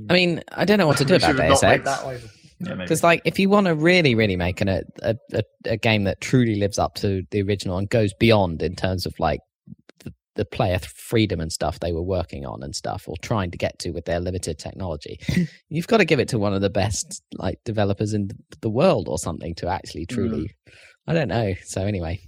[0.10, 1.84] I mean, I don't know what to do about Deus Ex.
[1.86, 2.22] that.
[2.60, 2.74] Yeah.
[2.76, 6.04] Because, like, if you want to really, really make an, a, a, a, a game
[6.06, 9.40] that truly lives up to the original and goes beyond in terms of like
[10.38, 13.78] the, player freedom and stuff they were working on and stuff, or trying to get
[13.80, 15.20] to with their limited technology,
[15.70, 18.30] you've got to give it to one of the best like developers in
[18.62, 20.50] the world or something to actually truly.
[21.08, 21.54] I don't know.
[21.66, 22.20] So anyway,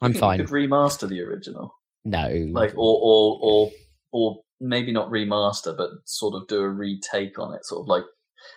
[0.00, 0.38] I'm You fine.
[0.38, 1.72] Could remaster the original.
[2.04, 3.70] No, like or or or
[4.12, 8.04] or maybe not remaster, but sort of do a retake on it, sort of like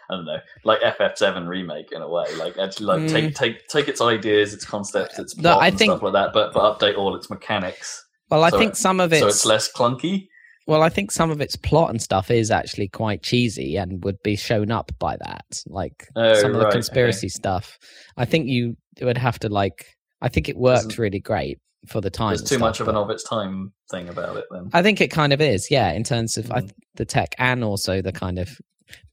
[0.09, 2.25] I don't know, like FF7 remake in a way.
[2.37, 5.41] Like actually, like take take take its ideas, its concepts, its Mm.
[5.43, 8.49] No, I and think- stuff like that, but but update all its mechanics well, I
[8.49, 10.27] so think it- some of it's so it's less clunky.
[10.67, 14.21] Well, I think some of its plot and stuff is actually quite cheesy and would
[14.23, 15.45] be shown up by that.
[15.67, 17.77] Like Oh, some of the right, conspiracy stuff.
[18.15, 19.85] I think you would have to like.
[20.21, 22.29] I think it worked Isn't- really great for the time.
[22.29, 24.45] There's and too stuff, much of an of its time thing about it.
[24.51, 26.71] Then I think it kind of is, yeah, in terms of I, Mm.
[26.95, 28.55] the tech and also the kind of.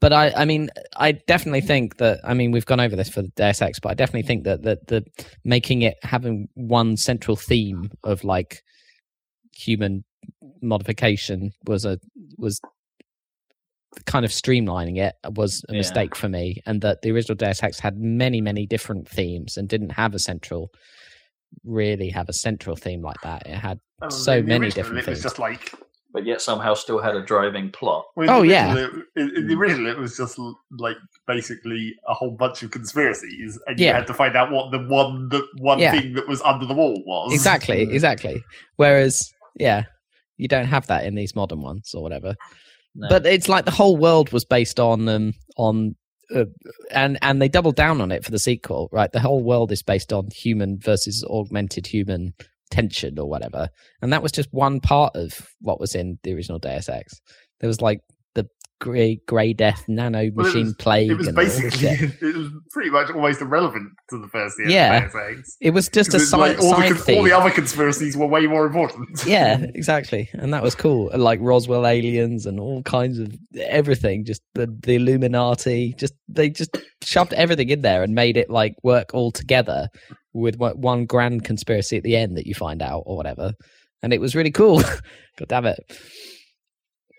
[0.01, 0.69] But I, I mean,
[0.99, 2.21] I definitely think that.
[2.25, 4.63] I mean, we've gone over this for the Deus Ex, but I definitely think that
[4.65, 5.03] that the
[5.45, 8.61] making it having one central theme of like
[9.59, 10.05] human
[10.63, 11.99] modification was a
[12.37, 12.61] was
[14.07, 15.79] kind of streamlining it was a Yeah.
[15.79, 19.69] mistake for me, and that the original Deus Ex had many many different themes and
[19.69, 20.71] didn't have a central
[21.65, 23.47] really have a central theme like that.
[23.47, 25.23] It had Um, so in the many original, different It was things.
[25.23, 25.73] just like
[26.11, 28.07] but yet somehow still had a driving plot.
[28.17, 28.73] well, Oh, the yeah.
[28.75, 30.39] original, it- in, in the original, it was just
[30.79, 33.93] like basically a whole bunch of conspiracies, and you Yeah.
[33.99, 35.93] had to find out what the one the one Yeah.
[35.93, 37.33] thing that was under the wall was.
[37.35, 38.43] exactly, exactly.
[38.77, 39.85] Whereas, yeah,
[40.37, 42.35] you don't have that in these modern ones or whatever.
[42.95, 43.09] No.
[43.09, 45.97] But it's like the whole world was based on um on.
[46.35, 46.45] Uh,
[46.91, 49.11] and and they doubled down on it for the sequel, right?
[49.13, 52.35] The whole world is based on human versus augmented human
[52.71, 53.71] tension or whatever,
[54.03, 57.19] and that was just one part of what was in the original Deus Ex.
[57.61, 58.01] There was like
[58.81, 61.11] grey grey death nano Well, it machine was- plague.
[61.11, 61.89] It was and all basically
[62.21, 64.69] it was pretty much almost irrelevant to the first year.
[64.69, 65.09] Yeah.
[65.61, 68.27] It was just a side, like all, the, side con- all the other conspiracies were
[68.27, 69.09] way more important.
[69.27, 71.11] yeah, exactly, and that was cool.
[71.15, 74.25] Like Roswell aliens and all kinds of everything.
[74.25, 75.95] Just the the Illuminati.
[75.99, 79.89] Just they just shoved everything in there and made it like work all together
[80.33, 83.53] with one grand conspiracy at the end that you find out or whatever.
[84.03, 84.81] And it was really cool.
[85.39, 85.79] God damn it.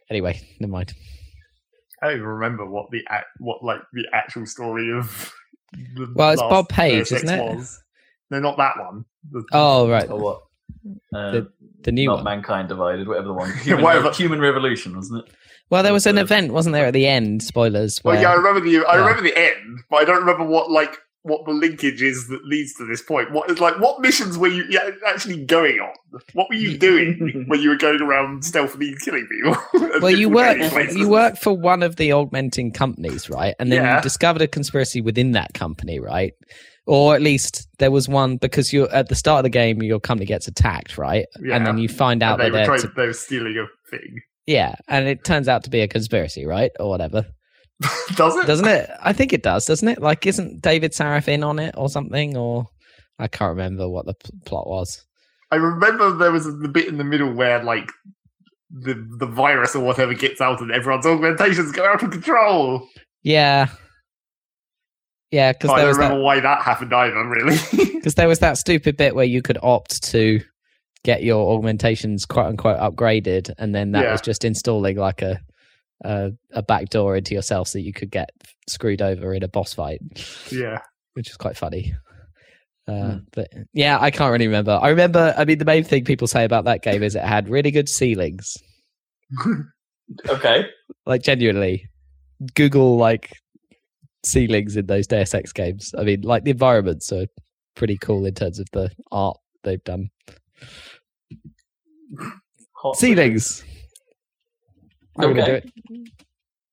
[0.10, 0.94] Anyway, never mind.
[2.02, 5.34] I don't even remember what the act, what like the actual story of.
[5.72, 7.56] The Well, it's last Bob Page, isn't it?
[7.58, 7.80] Was.
[8.32, 9.06] No, not that one.
[9.32, 10.42] The- Oh right, Or what?
[11.14, 11.52] Uh, The
[11.84, 12.24] the new not one.
[12.24, 13.50] mankind divided, whatever the one.
[13.50, 14.12] Yeah, Human, whatever.
[14.12, 15.34] human revolution, wasn't it?
[15.70, 17.44] Well, there was an event, wasn't there, at the end?
[17.44, 18.04] Spoilers.
[18.04, 19.00] Well, yeah, I remember the I Yeah.
[19.02, 22.74] remember the end, but I don't remember what like what the linkage is that leads
[22.76, 23.32] to this point.
[23.32, 24.66] What is like what missions were you
[25.06, 25.94] actually going on?
[26.34, 29.56] What were you doing when you were going around stealthily killing people?
[30.02, 33.54] well, you different work you work for one of the augmenting companies, right?
[33.60, 33.98] And then Yeah.
[33.98, 36.34] you discovered a conspiracy within that company, right?
[36.86, 40.00] Or at least there was one because you're at the start of the game, your
[40.00, 41.26] company gets attacked, right?
[41.42, 41.56] Yeah.
[41.58, 43.58] And then you find out And they that were they're trying, to- they were stealing
[43.58, 44.22] a thing.
[44.48, 46.72] yeah, and it turns out to be a conspiracy, right?
[46.80, 47.26] Or whatever,
[48.16, 48.46] Does it?
[48.48, 48.90] doesn't it?
[49.02, 50.02] I think it does, doesn't it?
[50.02, 52.36] Like, isn't David Sarafin on it or something?
[52.36, 52.66] Or
[53.20, 55.06] I can't remember what the p- plot was.
[55.52, 57.90] I remember there was the bit in the middle where like
[58.70, 62.86] the the virus or whatever gets out and everyone's augmentations go out of control.
[63.24, 63.68] Yeah,
[65.32, 67.58] yeah, because I there don't was that remember why that happened either, really.
[67.96, 70.42] because there was that stupid bit where you could opt to
[71.04, 74.12] get your augmentations quote unquote upgraded, and then that Yeah.
[74.12, 75.40] was just installing like a
[76.04, 78.30] a, a back door into yourself so you could get
[78.68, 80.02] screwed over in a boss fight,
[80.52, 80.80] yeah.
[81.14, 81.94] which is quite funny.
[82.88, 83.18] Uh, Hmm.
[83.34, 84.80] But yeah, I can't really remember.
[84.82, 85.34] I remember.
[85.38, 87.88] I mean, the main thing people say about that game is it had really good
[87.90, 88.58] ceilings.
[90.28, 90.66] Okay.
[91.06, 91.88] Like genuinely,
[92.56, 93.32] Google like
[94.26, 95.94] ceilings in those Deus Ex games.
[95.98, 97.28] I mean, like the environments are
[97.76, 100.10] pretty cool in terms of the art they've done.
[102.74, 103.64] Hot ceilings.
[105.20, 105.68] I'm gonna do Okay.
[105.92, 106.10] it.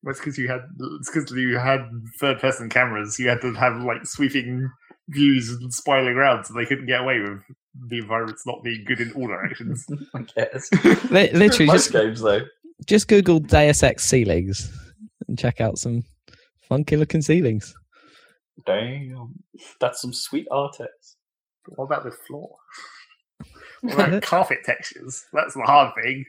[0.03, 0.61] That's because you had
[1.01, 1.81] it's because you had
[2.21, 3.19] third person cameras.
[3.19, 4.71] You had to have like sweeping
[5.09, 7.41] views and spiraling around, so they couldn't get away with
[7.89, 9.85] the environments not being good in all directions.
[10.15, 10.71] I guess.
[11.11, 12.43] Li- literally, just games though.
[12.87, 14.73] just Google Deus Ex ceilings
[15.29, 16.05] and check out some
[16.69, 17.75] funky looking ceilings.
[18.65, 19.35] Damn.
[19.81, 20.87] That's some sweet artex.
[21.75, 22.55] what about the floor?
[23.83, 25.25] What about carpet textures?
[25.33, 26.25] That's the hard thing.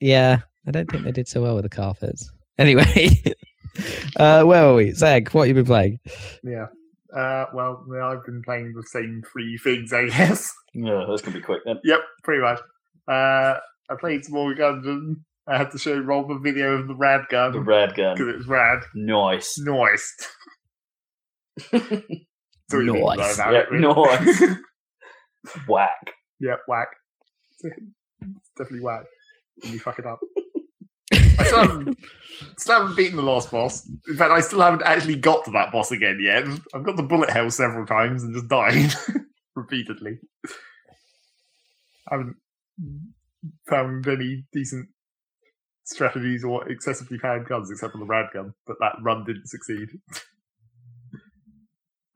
[0.00, 2.30] Yeah, I don't think they did so well with the carpets.
[2.58, 3.22] Anyway,
[4.16, 4.92] uh, where were we?
[4.92, 6.00] Zeg, what have you been playing?
[6.42, 6.66] Yeah.
[7.16, 10.52] Uh, well, I've been playing the same three things, I guess.
[10.74, 11.80] Yeah, that's gonna be quick then.
[11.84, 12.60] Yep, pretty much.
[13.08, 13.58] Uh,
[13.90, 15.16] I played some more Gungeon.
[15.48, 17.50] I had to show Rob a video of the rad gun.
[17.52, 18.28] The gun rad because gun.
[18.28, 18.80] it was rad.
[18.94, 19.58] Nice.
[19.58, 20.14] Nice.
[21.72, 21.82] That's
[22.72, 23.34] all you need to know Nice.
[23.34, 23.94] about Yeah, it, really.
[23.94, 24.42] nice.
[25.68, 26.12] Whack.
[26.38, 26.88] yeah, whack.
[27.64, 29.04] It's definitely whack.
[29.62, 30.20] And you fuck it up.
[31.12, 31.98] I still haven't,
[32.56, 33.88] still haven't beaten the last boss.
[34.08, 36.44] In fact, I still haven't actually got to that boss again yet.
[36.74, 38.92] I've got the bullet hell several times and just died
[39.56, 40.18] repeatedly.
[42.08, 42.36] I haven't
[43.68, 44.88] found any decent
[45.84, 49.88] strategies or excessively powered guns except for the rad gun, but that run didn't succeed.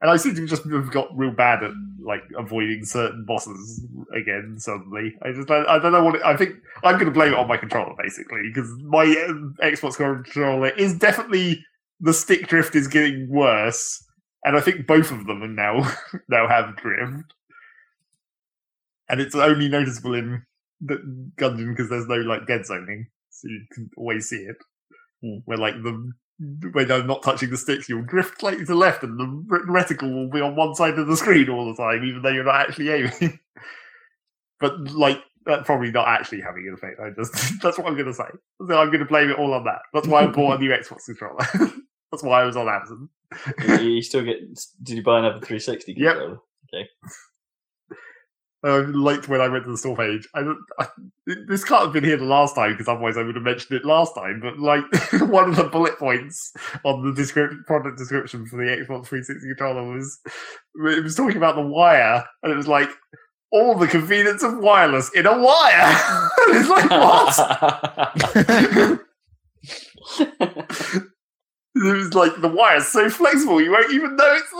[0.01, 1.71] and I seem to just have got real bad at
[2.05, 3.85] like avoiding certain bosses
[4.15, 5.15] again suddenly.
[5.23, 6.55] I just I, I don't know what it, I think.
[6.83, 10.97] I'm going to blame it on my controller basically because my uh, Xbox controller is
[10.97, 11.63] definitely
[11.99, 14.03] the stick drift is getting worse,
[14.43, 15.91] and I think both of them are now
[16.29, 17.33] now have drift,
[19.09, 20.43] and it's only noticeable in
[20.81, 20.95] the
[21.37, 24.57] Gungeon because there's no like dead zoning, so you can always see it.
[25.21, 25.37] Hmm.
[25.45, 29.03] Where like the when I'm not touching the sticks, you'll drift slightly to the left,
[29.03, 29.25] and the
[29.67, 32.43] reticle will be on one side of the screen all the time, even though you're
[32.43, 33.39] not actually aiming.
[34.59, 36.99] but like that's probably not actually having an effect.
[36.99, 38.25] I just that's what I'm going to say.
[38.67, 39.79] So I'm going to blame it all on that.
[39.93, 41.45] That's why I bought a new Xbox controller.
[42.11, 43.09] that's why I was on Amazon.
[43.83, 44.37] you, still get?
[44.83, 46.13] Did you buy another 360 Yep.
[46.13, 46.39] controller?
[48.65, 50.27] Uh, I liked when I went to the store page.
[50.33, 50.41] I,
[50.79, 50.87] I
[51.47, 53.85] this can't have been here the last time because otherwise I would have mentioned it
[53.85, 54.39] last time.
[54.41, 54.83] But like
[55.29, 56.51] one of the bullet points
[56.83, 61.55] on the description, product description for the Xbox 360 controller was it was talking about
[61.55, 62.89] the wire, and it was like
[63.51, 66.29] all the convenience of wireless in a wire.
[66.47, 67.39] it's like what?
[71.75, 74.51] it was like the wire's so flexible you won't even know it's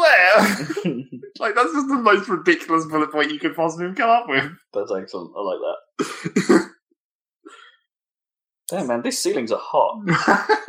[0.83, 0.93] there.
[1.39, 4.51] like that's just the most ridiculous bullet point you could possibly come up with.
[4.73, 5.31] That's excellent.
[5.37, 5.59] I like
[5.99, 6.69] that.
[8.69, 10.65] Damn, man, these ceilings are hot.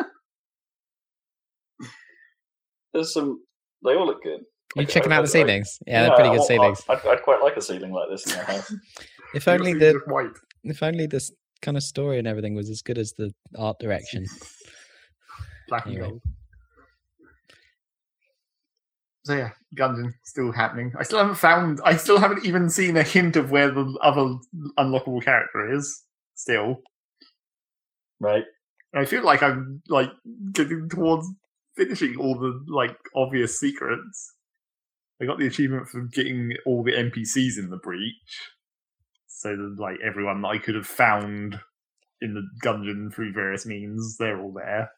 [2.92, 3.42] There's some.
[3.84, 4.40] They all look good.
[4.74, 5.78] You Okay, checking out the I- I- ceilings?
[5.86, 6.82] Yeah, they're pretty good want- ceilings.
[6.88, 8.72] I'd, I'd quite like a ceiling like this in my house.
[9.34, 10.30] If only the white.
[10.64, 11.30] if only this
[11.62, 14.24] kind of story and everything was as good as the art direction.
[15.68, 16.22] Black and gold.
[19.24, 20.92] So yeah, Gungeon still happening.
[20.98, 21.80] I still haven't found.
[21.84, 24.36] I still haven't even seen a hint of where the other
[24.78, 26.02] unlockable character is.
[26.36, 26.82] Still,
[28.20, 28.44] Right?
[28.94, 30.10] I feel like I'm like
[30.52, 31.28] getting towards
[31.76, 34.34] finishing all the like obvious secrets.
[35.20, 38.40] I got the achievement for getting all the NPCs in the breach,
[39.26, 41.60] so that like everyone that I could have found
[42.22, 44.90] in the dungeon through various means, they're all there.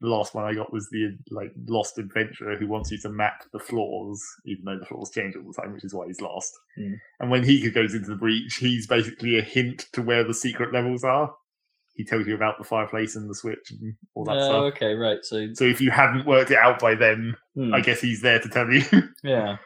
[0.00, 3.44] The last one I got was the like lost adventurer who wants you to map
[3.52, 6.52] the floors, even though the floors change all the time, which is why he's lost.
[6.76, 6.94] Hmm.
[7.20, 10.72] And when he goes into the breach, he's basically a hint to where the secret
[10.74, 11.32] levels are.
[11.94, 14.74] He tells you about the fireplace and the switch and all that Oh, stuff.
[14.74, 15.18] okay, right.
[15.22, 18.40] So, So if you hadn't worked it out by then, hmm, I guess he's there
[18.40, 18.82] to tell you.
[19.22, 19.58] yeah.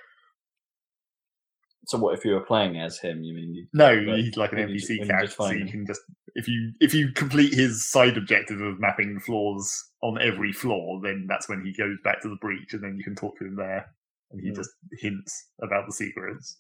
[1.87, 3.23] So, what if you were playing as him?
[3.23, 3.67] You mean you?
[3.73, 4.19] no, Right.
[4.19, 5.69] he's like an When you ju- NPC character, so you him.
[5.69, 6.03] can just
[6.35, 9.73] if you if you complete his side objective of mapping the floors
[10.03, 13.05] on every floor, then that's when he goes back to the breach, and then you
[13.05, 13.87] can talk to him there,
[14.31, 14.55] and he Hmm.
[14.55, 14.71] just
[15.01, 16.59] hints about the secrets.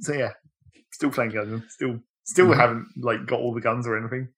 [0.00, 0.32] So yeah,
[0.92, 2.56] still playing guns, still still Mhm.
[2.56, 4.28] haven't like got all the guns or anything.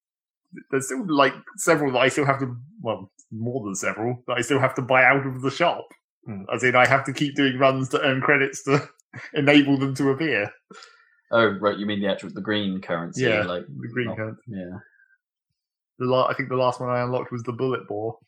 [0.71, 4.41] There's still like several that I still have to well more than several that I
[4.41, 5.87] still have to buy out of the shop.
[6.25, 6.43] Hmm.
[6.53, 8.89] As in, I have to keep doing runs to earn credits to
[9.35, 10.51] enable them to appear.
[11.31, 11.77] Oh, right.
[11.79, 13.23] You mean the actual the green currency?
[13.23, 14.37] Yeah, like the green not- card.
[14.47, 14.79] Yeah.
[15.99, 18.19] The la- I think the last one I unlocked was the bullet bore,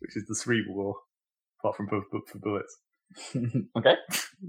[0.00, 0.96] which is the cerebral bore,
[1.60, 2.76] apart from bu- for bullets.
[3.76, 3.94] okay.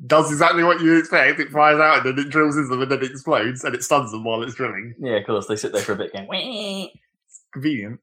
[0.05, 1.39] Does exactly what you expect.
[1.39, 3.83] It fires out and then it drills into them and then it explodes and it
[3.83, 4.93] stuns them while it's drilling.
[4.99, 5.47] Yeah, of course.
[5.47, 6.27] They sit there for a bit going.
[6.27, 6.93] "Wee."
[7.53, 7.99] Convenient.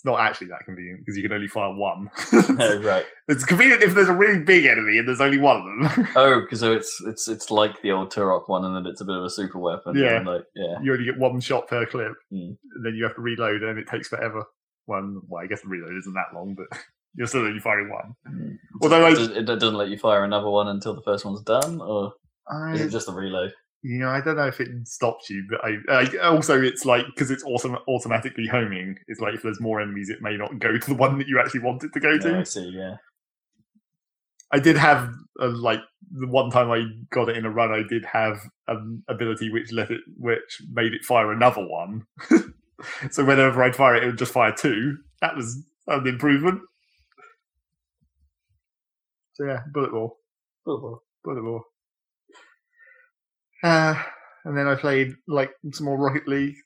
[0.00, 2.10] It's not actually that convenient because you can only fire one.
[2.32, 3.04] oh, right.
[3.28, 6.08] it's convenient if there's a really big enemy and there's only one of them.
[6.16, 9.14] Oh, because it's it's it's like the old Turok one, and then it's a bit
[9.14, 9.94] of a super weapon.
[9.98, 10.16] Yeah.
[10.16, 10.78] and like yeah.
[10.82, 13.88] you only get one shot per clip, and then you have to reload, and it
[13.88, 14.44] takes forever.
[14.86, 16.80] One, well, I guess the reload isn't that long, but
[17.14, 18.14] you're still only firing one.
[18.26, 18.56] Mm.
[18.80, 22.14] Although I, it doesn't let you fire another one until the first one's done, or
[22.48, 23.52] I, is it just a reload?
[23.82, 27.06] You know, I don't know if it stops you, but I, I also it's like
[27.06, 28.96] because it's autom- automatically homing.
[29.08, 31.40] It's like if there's more enemies, it may not go to the one that you
[31.40, 32.30] actually want it to go to.
[32.30, 32.70] Yeah, I see.
[32.74, 32.96] Yeah.
[34.52, 35.80] I did have uh, like
[36.10, 39.72] the one time I got it in a run, I did have an ability which
[39.72, 42.04] let it, which made it fire another one.
[43.10, 44.96] so whenever I'd fire it, it would just fire two.
[45.20, 46.60] That was an improvement.
[49.34, 50.18] So yeah, bullet ball,
[50.66, 51.62] Oh, bullet ball.
[53.62, 53.94] Uh,
[54.44, 56.56] and then I played like some more Rocket League.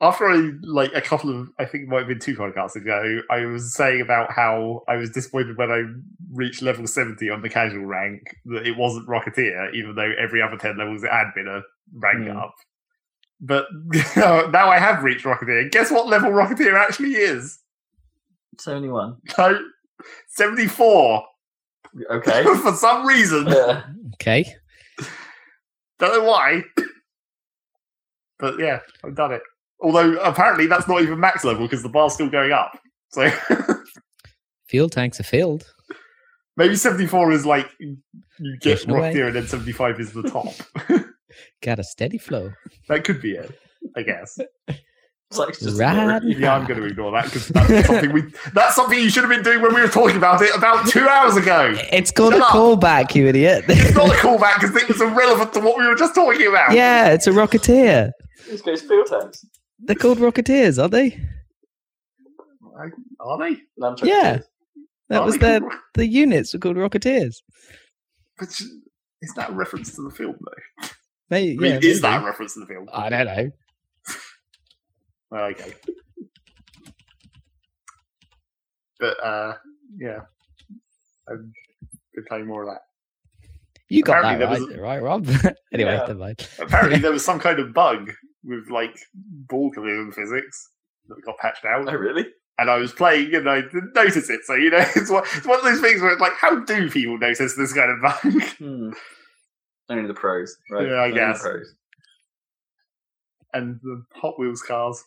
[0.00, 3.20] After I like a couple of, I think it might have been two podcasts ago,
[3.30, 5.82] I was saying about how I was disappointed when I
[6.32, 10.58] reached level seventy on the casual rank that it wasn't Rocketeer, even though every other
[10.58, 11.62] ten levels it had been a
[11.94, 12.36] rank Hmm.
[12.36, 12.54] up.
[13.40, 13.66] But
[14.16, 15.70] now I have reached Rocketeer.
[15.70, 17.58] Guess what level Rocketeer actually is?
[18.52, 19.16] It's only one.
[19.38, 19.58] No,
[20.28, 21.24] seventy-four.
[22.10, 22.42] Okay.
[22.62, 23.84] For some reason, yeah.
[24.14, 24.54] Okay.
[25.98, 26.62] Don't know why.
[28.40, 29.42] But yeah, I've done it.
[29.80, 32.76] Although apparently that's not even max level because the bar's still going up.
[33.10, 33.30] So
[34.68, 35.72] Fuel tanks are filled.
[36.56, 37.96] maybe 74 is like you
[38.60, 39.14] get away.
[39.14, 40.52] Rocketeer and then 75 is the top.
[41.62, 42.52] Got a steady flow.
[42.88, 43.56] that could be it,
[43.96, 44.36] I guess.
[45.34, 46.22] It's like just Rad.
[46.24, 49.30] Yeah, I'm going to ignore that because that's something we that's something you should have
[49.30, 51.74] been doing when we were talking about it about two hours ago.
[51.92, 52.50] It's called a Shut up.
[52.54, 53.64] callback, you idiot.
[53.68, 56.72] It's not a callback because it was irrelevant to what we were just talking about.
[56.72, 58.10] yeah, it's a Rocketeer.
[58.48, 59.44] This goes field tanks.
[59.80, 61.20] They're called Rocketeers, aren't they?
[63.20, 63.56] Are they?
[63.80, 64.40] Nunchuck Yeah.
[65.08, 67.36] That Are was their called- the units were called Rocketeers.
[68.38, 70.88] But is that a reference to the film though?
[71.30, 72.88] Maybe, I mean, yeah, is that a reference to the film?
[72.92, 73.50] I don't know.
[75.30, 75.72] Well, okay.
[79.00, 79.54] But uh,
[79.98, 80.20] yeah,
[81.28, 81.52] I'm
[82.14, 82.80] been playing more of that.
[83.88, 85.26] You got that Apparently right, there right, Rob?
[85.72, 85.98] anyway, Yeah.
[86.06, 86.48] never mind.
[86.58, 88.12] Apparently, there was some kind of bug
[88.44, 90.68] with like ball collision physics
[91.08, 91.88] that got patched out.
[91.88, 92.26] Oh, really?
[92.58, 94.40] and I was playing and I didn't notice it.
[94.44, 96.88] So you know, it's one, it's one of those things where it's like, how do
[96.90, 98.42] people notice this kind of bug?
[98.58, 98.90] Hmm.
[99.90, 100.86] Only the pros, right?
[100.86, 101.42] Yeah, I Only guess.
[101.42, 101.74] The pros.
[103.52, 105.02] and the Hot Wheels cars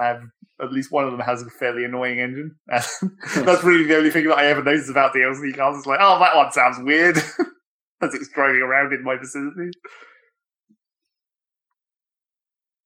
[0.00, 0.22] have
[0.62, 2.56] at least one of them has a fairly annoying engine.
[2.68, 5.76] That's really the only thing that I ever noticed about DLC cars.
[5.78, 7.16] It's like, oh, that one sounds weird
[8.02, 9.70] as it's driving around in my vicinity.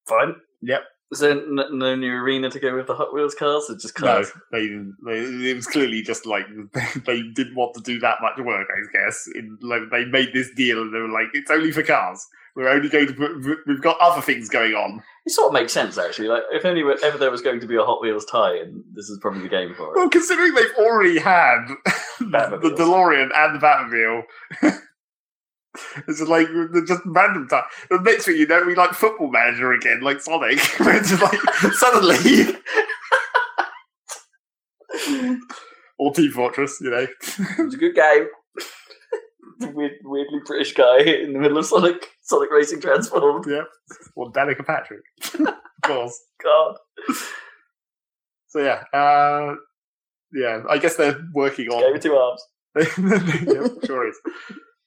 [0.09, 0.35] Fine.
[0.63, 0.83] Yep.
[1.13, 3.67] Is there n- no new arena to go with the Hot Wheels cars?
[3.69, 4.33] It's just No, cars.
[4.53, 4.69] they,
[5.05, 6.47] they it was clearly just like
[7.07, 8.69] they didn't want to do that much work.
[8.71, 11.83] I guess in like they made this deal and they were like, it's only for
[11.83, 12.25] cars.
[12.57, 13.59] We're only going to put.
[13.67, 15.03] We've got other things going on.
[15.27, 16.29] It sort of makes sense, actually.
[16.29, 19.19] Like, if only ever there was going to be a Hot Wheels tie-in, this is
[19.21, 19.99] probably the game for it.
[19.99, 21.67] Well, considering they've already had
[22.19, 22.75] the.
[22.77, 24.81] DeLorean and the Batmobile.
[26.09, 26.49] It's just like
[26.87, 27.63] just random time.
[27.91, 30.59] The next thing you know, we like football manager again, like Sonic.
[30.59, 31.39] Just like
[31.75, 32.57] suddenly,
[35.99, 37.07] or Team Fortress, you know.
[37.21, 38.27] It's a good game.
[39.61, 43.45] Weird, weirdly British guy in the middle of Sonic Sonic Racing Transformed.
[43.49, 43.63] yeah,
[44.17, 45.03] or Danica Patrick,
[45.39, 45.55] of
[45.85, 46.19] course.
[46.43, 46.77] God.
[48.49, 49.55] So yeah, uh,
[50.33, 50.63] yeah.
[50.69, 51.93] I guess they're working Game on.
[51.93, 52.43] with two arms.
[52.77, 54.17] yeah, sure is.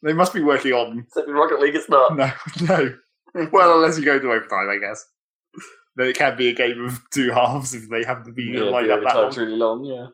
[0.01, 2.15] They must be working on Except in Rocket League, it's not.
[2.17, 2.31] No,
[2.67, 2.93] no.
[3.51, 5.05] Well, unless you go to overtime, I guess.
[5.95, 8.61] Then it can be a game of two halves if they have to be Yeah,
[8.63, 9.45] lined up that overtime's long.
[9.45, 10.07] really long, yeah.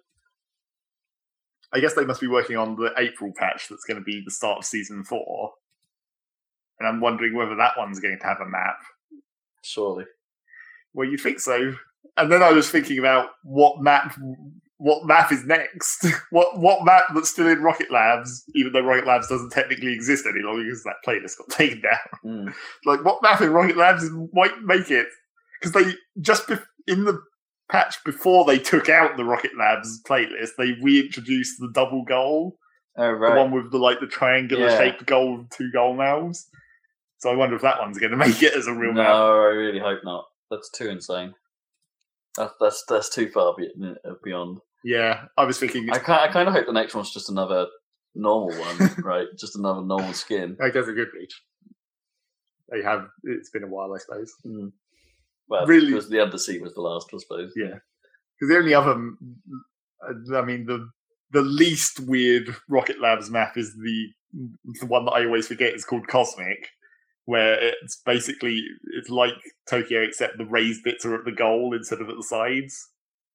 [1.73, 4.31] I guess they must be working on the April patch that's going to be the
[4.31, 5.51] start of season four.
[6.79, 8.77] And I'm wondering whether that one's going to have a map.
[9.63, 10.05] Surely.
[10.93, 11.73] Well, you think so.
[12.17, 14.17] And then I was thinking about what map
[14.77, 16.05] what map is next.
[16.31, 20.25] what what map that's still in Rocket Labs, even though Rocket Labs doesn't technically exist
[20.25, 21.97] any longer because that playlist got taken down.
[22.25, 22.53] Mm.
[22.85, 25.07] like what map in Rocket Labs might make it
[25.59, 27.21] because they just bef- in the
[27.69, 32.57] patch before they took out the Rocket Labs playlist, they reintroduced the double goal,
[32.97, 34.77] Oh, the one with the like the triangular Yeah.
[34.77, 36.47] shaped goal with two goal mouths.
[37.19, 39.11] So I wonder if that one's going to make it as a real no, map.
[39.11, 40.25] I really hope not.
[40.51, 41.33] That's too insane.
[42.35, 44.59] That's that's, that's too far uh, beyond.
[44.83, 45.89] Yeah, I was thinking.
[45.91, 47.67] I kind I kind of hope the next one's just another
[48.15, 49.27] normal one, right?
[49.37, 50.57] Just another normal skin.
[50.61, 51.27] I guess it could be.
[52.69, 53.07] They have.
[53.23, 54.31] It's been a while, I suppose.
[54.45, 54.71] Mm.
[55.49, 57.51] Well, Really- because the Undersea was the last, I suppose.
[57.55, 57.79] Yeah,
[58.39, 58.93] because the only other,
[60.35, 60.89] I mean, the
[61.31, 64.07] the least weird Rocket Labs map is the
[64.79, 66.69] the one that I always forget is called Cosmic,
[67.25, 68.63] where it's basically
[68.97, 69.33] it's like
[69.69, 72.89] Tokyo except the raised bits are at the goal instead of at the sides.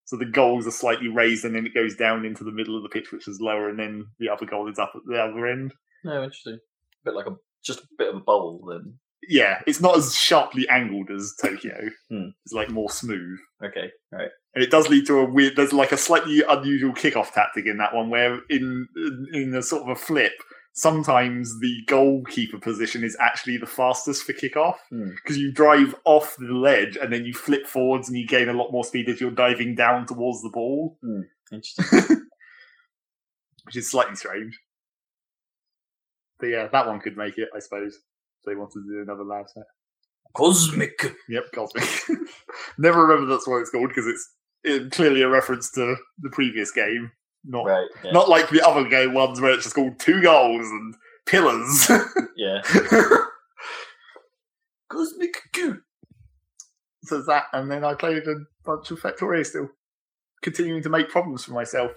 [0.07, 2.82] So the goals are slightly raised, and then it goes down into the middle of
[2.82, 5.47] the pitch, which is lower, and then the other goal is up at the other
[5.47, 5.73] end.
[6.05, 6.55] No, interesting.
[6.57, 8.99] A bit like a just a bit of a bowl then.
[9.29, 11.89] Yeah, it's not as sharply angled as Tokyo.
[12.11, 12.29] Hmm.
[12.45, 13.39] It's like more smooth.
[13.65, 14.29] Okay, right.
[14.55, 15.57] And it does lead to a weird.
[15.57, 18.87] There's like a slightly unusual kickoff tactic in that one, where in
[19.33, 20.33] in a sort of a flip,
[20.75, 25.11] sometimes the goalkeeper position is actually the fastest for kickoff Hmm.
[25.11, 28.53] because you drive off the ledge and then you flip forwards and you gain a
[28.55, 30.99] lot more speed as you're diving down towards the ball,
[31.53, 32.27] Interesting.
[33.65, 34.59] which is slightly strange.
[36.41, 37.99] But yeah, that one could make it, I suppose.
[38.45, 39.65] If they wanted to do another lab set.
[40.37, 41.15] Cosmic.
[41.29, 41.85] Yep, Cosmic.
[42.79, 44.29] Never remember that's what it's called because it's
[44.65, 47.11] it, clearly a reference to the previous game,
[47.45, 47.87] not Right.
[48.03, 48.11] Yeah.
[48.12, 50.95] not like the other game ones where it's just called two goals and
[51.27, 51.91] pillars.
[52.37, 52.61] yeah.
[54.91, 55.79] Cosmic Goo.
[57.05, 58.35] so that, and then I played a
[58.65, 59.69] bunch of Factorio still,
[60.43, 61.93] continuing to make problems for myself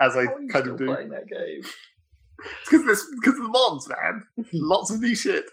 [0.00, 0.86] as I How are you kind still of do.
[0.86, 1.62] playing that game?
[2.64, 4.22] Because this because of the mods, man.
[4.52, 5.44] Lots of new shit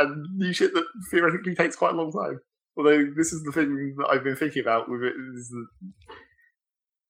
[0.00, 2.40] and new shit that theoretically takes quite a long time.
[2.76, 5.66] Although this is the thing that I've been thinking about with it is that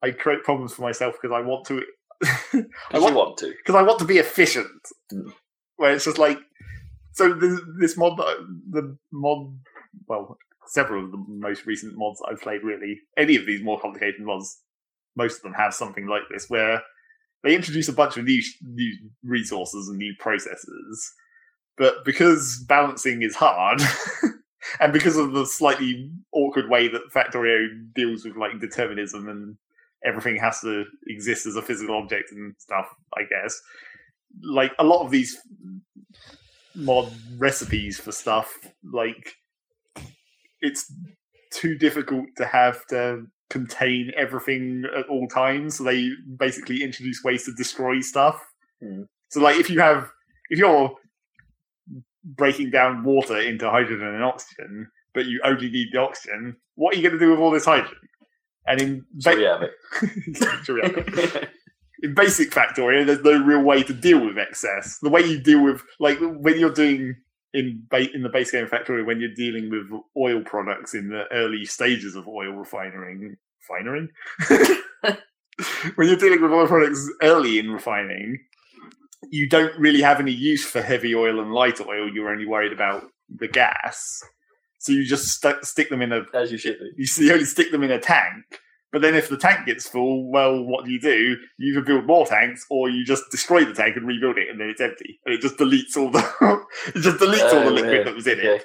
[0.02, 1.82] I create problems for myself because I want to.
[2.92, 3.52] I want want to.
[3.56, 4.68] because I want to be efficient.
[5.12, 5.32] Mm.
[5.76, 6.38] Where it's just like,
[7.12, 8.18] so the, this mod,
[8.70, 9.56] the mod,
[10.06, 10.36] well,
[10.66, 14.60] several of the most recent mods I've played, really, any of these more complicated mods,
[15.16, 16.82] most of them have something like this, where
[17.42, 18.92] they introduce a bunch of new new
[19.24, 21.12] resources and new processes,
[21.76, 23.80] but because balancing is hard.
[24.78, 29.56] And because of the slightly awkward way that Factorio deals with like determinism and
[30.04, 32.86] everything has to exist as a physical object and stuff,
[33.16, 33.60] I guess.
[34.42, 35.38] Like a lot of these
[36.76, 39.34] mod recipes for stuff, like
[40.60, 40.92] it's
[41.52, 45.78] too difficult to have to contain everything at all times.
[45.78, 48.40] So they basically introduce ways to destroy stuff
[48.82, 49.02] Hmm.
[49.28, 50.10] So, like, if you have,
[50.48, 50.92] if you're
[52.24, 56.96] breaking down water into hydrogen and oxygen, but you only need the oxygen, what are
[56.96, 57.96] you going to do with all this hydrogen?
[58.66, 60.64] And in ba- we have it.
[60.64, 61.44] Sure, yeah.
[62.02, 64.98] in basic Factorio, there's no real way to deal with excess.
[65.02, 67.16] The way you deal with, like, when you're doing
[67.52, 71.24] in ba- in the base game Factorio, when you're dealing with oil products in the
[71.32, 73.36] early stages of oil refining,
[73.68, 74.08] refining,
[75.96, 78.38] when you're dealing with oil products early in refining,
[79.28, 82.08] you don't really have any use for heavy oil and light oil.
[82.12, 84.22] You're only worried about the gas,
[84.78, 87.70] so you just st- stick them in a As you should you you only stick
[87.70, 88.44] them in a tank.
[88.92, 91.36] But then if the tank gets full, well, what do you do?
[91.58, 94.60] You either build more tanks or you just destroy the tank and rebuild it and
[94.60, 95.20] then it's empty.
[95.24, 96.18] And it just deletes all the
[96.96, 98.02] it just deletes all the Oh, liquid yeah.
[98.02, 98.64] that was in it.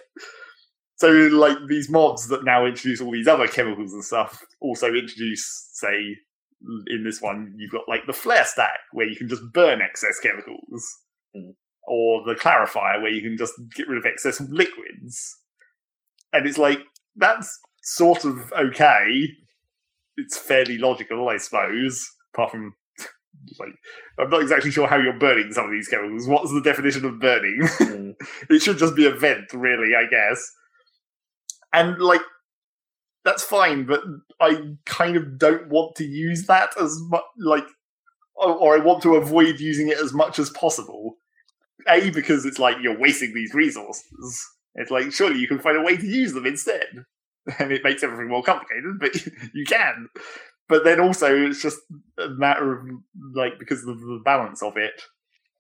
[0.96, 5.70] So like these mods that now introduce all these other chemicals and stuff also introduce,
[5.74, 6.16] say,
[6.88, 10.20] in this one, you've got like the flare stack where you can just burn excess
[10.22, 10.98] chemicals.
[11.36, 11.54] Mm.
[11.88, 15.38] Or the clarifier where you can just get rid of excess liquids.
[16.34, 16.80] And it's like
[17.16, 19.30] that's sort of okay.
[20.18, 22.10] It's fairly logical, I suppose.
[22.34, 22.74] Apart from
[23.60, 23.76] like
[24.20, 26.28] I'm not exactly sure how you're burning some of these chemicals.
[26.28, 27.60] What's the definition of burning?
[27.96, 28.16] Mm.
[28.50, 30.52] it should just be a vent, really, I guess.
[31.74, 32.22] And like
[33.26, 34.02] that's fine, but
[34.40, 37.66] I kind of don't want to use that as much, like,
[38.36, 41.16] or, I want to avoid using it as much as possible.
[41.90, 44.46] A because it's like you're wasting these resources.
[44.76, 46.88] It's like surely you can find a way to use them instead,
[47.60, 49.14] and it makes everything more complicated, but
[49.54, 50.08] you can.
[50.68, 51.80] But then also it's just
[52.20, 52.88] a matter of
[53.36, 55.00] like because of the balance of it,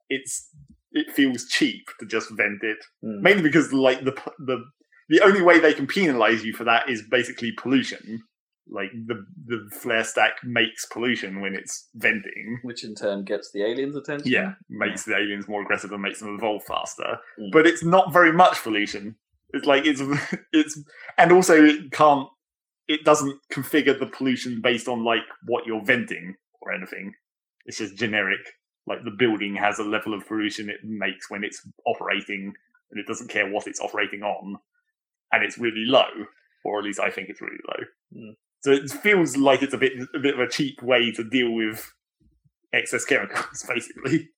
[0.10, 0.50] it's
[0.92, 3.22] it feels cheap to just vent it Mm.
[3.22, 4.64] mainly because like the the
[5.10, 8.24] the only way they can penalize you for that is basically pollution.
[8.68, 12.60] Like the the flare stack makes pollution when it's venting.
[12.64, 14.32] Which in turn gets the aliens' attention.
[14.32, 17.20] Yeah, makes the aliens more aggressive and makes them evolve faster.
[17.40, 17.52] Mm.
[17.52, 19.18] But it's not very much pollution.
[19.50, 20.02] It's like it's
[20.54, 20.82] it's
[21.18, 22.28] and also it can't
[22.88, 27.14] it doesn't configure the pollution based on like what you're venting or anything.
[27.66, 28.42] It's just generic.
[28.88, 32.54] Like the building has a level of pollution it makes when it's operating,
[32.92, 34.58] and it doesn't care what it's operating on,
[35.36, 36.08] and it's really low,
[36.64, 37.84] or at least I think it's really low.
[38.22, 38.36] Mm.
[38.64, 41.52] So it feels like it's a bit a bit of a cheap way to deal
[41.52, 41.92] with
[42.74, 44.30] excess chemicals, basically.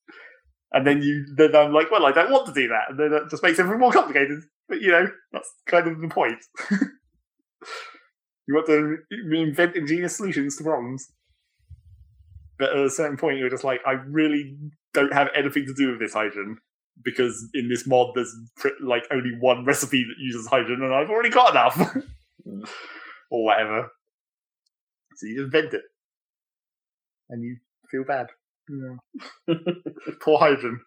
[0.71, 3.11] And then you then I'm like, well, I don't want to do that, and then
[3.11, 4.41] that just makes everything more complicated.
[4.67, 6.43] But you know, that's kind of the point.
[8.47, 8.97] you want to
[9.31, 11.07] invent ingenious solutions to problems.
[12.59, 14.57] But at a certain point, you're just like, I really
[14.95, 16.57] don't have anything to do with this hydrogen
[17.03, 18.35] because in this mod, there's
[18.81, 21.95] like only one recipe that uses hydrogen, and I've already got enough,
[23.31, 23.91] or whatever.
[25.15, 25.83] So you invent it,
[27.29, 27.57] and you
[27.89, 28.27] feel bad.
[28.69, 29.55] Yeah.
[30.21, 30.81] Poor hydrogen.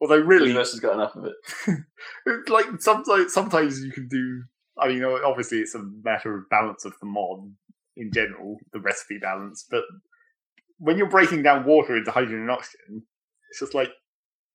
[0.00, 1.78] Although The really, universe has got enough of it.
[2.48, 4.42] like sometimes sometimes you can do
[4.78, 7.38] i mean obviously it's a matter of balance of the mod
[7.96, 9.82] in general the recipe balance but
[10.78, 13.02] when you're breaking down water into hydrogen and oxygen
[13.50, 13.90] it's just like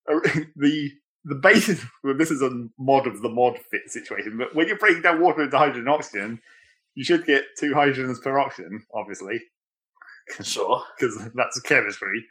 [0.55, 0.91] the
[1.25, 4.77] the basis well, this is a mod of the mod fit situation but when you're
[4.77, 6.41] breaking down water into hydrogen and oxygen
[6.95, 9.39] you should get two hydrogens per oxygen obviously
[10.41, 10.83] Sure.
[10.99, 12.23] because that's chemistry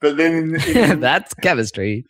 [0.00, 2.04] but then in, That's chemistry.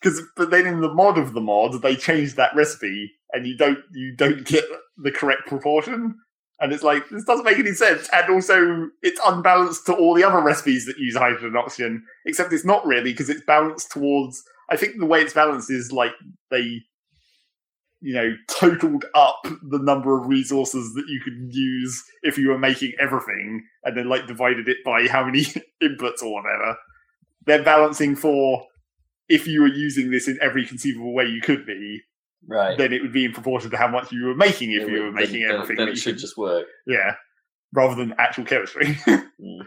[0.00, 3.56] because but then in the mod of the mod they change that recipe and you
[3.56, 4.64] don't you don't get
[4.96, 6.14] the correct proportion
[6.60, 8.08] and it's like this doesn't make any sense.
[8.12, 12.52] And also it's unbalanced to all the other recipes that use hydrogen and oxygen except
[12.52, 16.12] it's not really because it's balanced towards i think the way it's balanced is like
[16.50, 16.82] they
[18.00, 22.58] you know totaled up the number of resources that you could use if you were
[22.58, 25.40] making everything and then like divided it by how many
[25.82, 26.76] inputs or whatever.
[27.46, 28.66] They're balancing for
[29.28, 32.02] if you were using this in every conceivable way you could be,
[32.46, 32.78] Right.
[32.78, 34.92] then it would be in proportion to how much you were making if It you
[34.92, 35.76] would- were making then, everything.
[35.76, 36.66] Then, that it should just work.
[36.86, 37.14] yeah,
[37.74, 38.96] rather than actual chemistry.
[39.40, 39.66] Mm.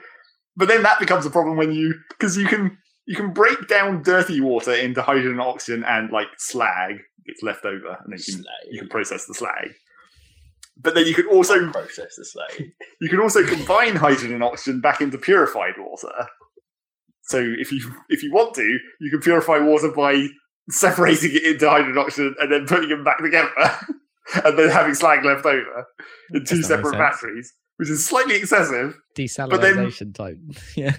[0.58, 4.04] But then that becomes a problem when you because you can you can break down
[4.04, 8.34] dirty water into hydrogen and oxygen and like slag gets left over, and then you
[8.36, 9.72] can, you can process the slag.
[10.78, 12.72] But then you could also process the slag.
[13.02, 16.28] you can also combine hydrogen and oxygen back into purified water.
[17.24, 17.80] So if you
[18.10, 20.28] if you want to, you can purify water by
[20.72, 23.50] separating it into hydrogen and oxygen and then putting them back together,
[24.46, 25.88] and then having slag left over
[26.34, 28.98] in two Does that make separate batteries, which is slightly excessive.
[29.18, 30.38] Desalinization type.
[30.76, 30.96] Yeah.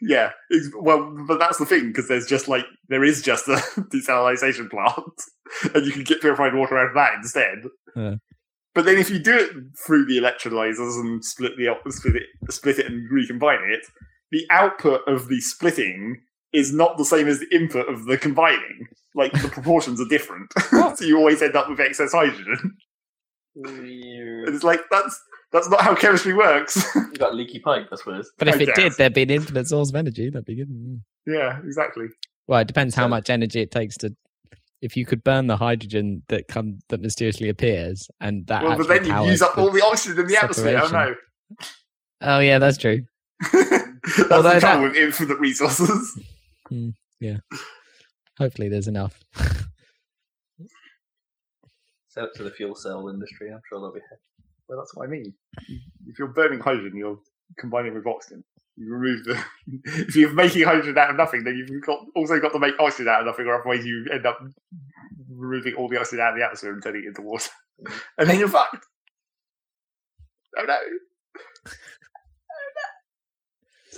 [0.00, 3.56] Yeah, it's, well, but that's the thing because there's just like there is just a
[3.92, 7.64] desalination plant, and you can get purified water out of that instead.
[7.96, 8.14] Yeah.
[8.74, 9.50] But then if you do it
[9.84, 13.86] through the electrolyzers and split the split it, split it and recombine it,
[14.30, 18.88] the output of the splitting is not the same as the input of the combining.
[19.14, 22.76] Like the proportions are different, so you always end up with excess hydrogen.
[23.56, 25.20] And it's like that's
[25.50, 26.86] that's not how chemistry works.
[26.94, 28.30] You got leaky pipe, I suppose.
[28.38, 30.30] But if I it did, there'd be an infinite source of energy.
[30.30, 31.02] That'd be good.
[31.26, 32.06] Yeah, exactly.
[32.46, 34.14] Well, it depends how So- much energy it takes to.
[34.80, 38.86] If you could burn the hydrogen that come that mysteriously appears, and that Well, but
[38.86, 40.78] then you use up the- all the oxygen in the atmosphere.
[40.80, 41.16] Oh separation.
[41.50, 41.56] no.
[42.20, 43.02] Oh yeah, that's true.
[43.52, 46.20] That's Although the trouble that- with infinite resources.
[46.70, 46.94] Mm,
[48.38, 49.18] Hopefully, there's enough.
[52.08, 53.50] Sell it to the fuel cell industry.
[53.52, 54.22] I'm sure they'll be happy.
[54.68, 55.34] Well, that's what I mean.
[56.06, 57.18] If you're burning hydrogen, you're
[57.58, 58.44] combining with oxygen.
[58.76, 59.42] You remove the.
[59.84, 63.08] if you're making hydrogen out of nothing, then you've got also got to make oxygen
[63.08, 64.38] out of nothing, or otherwise you end up
[65.28, 67.50] removing all the oxygen out of the atmosphere and turning it into water,
[67.82, 67.98] mm-hmm.
[68.18, 68.86] and then you're fucked.
[70.56, 70.78] Oh no!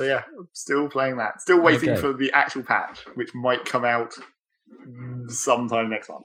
[0.01, 0.23] So yeah,
[0.55, 1.43] still playing that.
[1.43, 2.01] Still waiting Okay.
[2.01, 4.15] for the actual patch, which might come out
[5.29, 6.25] sometime next month.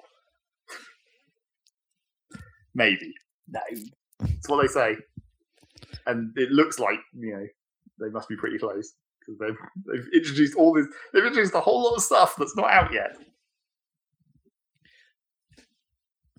[2.74, 3.14] Maybe.
[3.50, 3.60] No.
[4.22, 4.96] That's what they say.
[6.06, 7.46] And it looks like, you know,
[8.00, 8.94] they must be pretty close.
[9.20, 9.58] Because they've,
[9.92, 13.18] they've introduced all this, they've introduced a whole lot of stuff that's not out yet.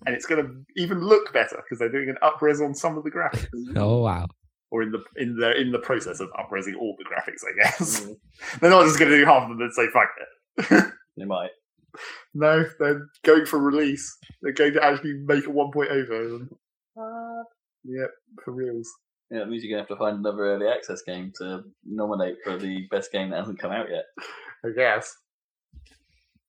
[0.07, 3.03] And it's going to even look better because they're doing an upres on some of
[3.03, 3.45] the graphics,
[3.75, 4.25] Oh wow!
[4.71, 7.41] Or in the in the in the process of upresing all the graphics.
[7.47, 8.17] I guess Mm,
[8.59, 10.93] they're not just going to do half of them and say fuck it.
[11.17, 11.51] they might.
[12.33, 14.17] No, they're going for release.
[14.41, 16.49] They're going to actually make a 1.0 version.
[17.85, 18.09] Yep,
[18.43, 18.89] for reals.
[19.31, 22.35] Yeah, that means you're going to have to find another early access game to nominate
[22.43, 24.03] for the best game that hasn't come out yet.
[24.65, 25.15] I guess.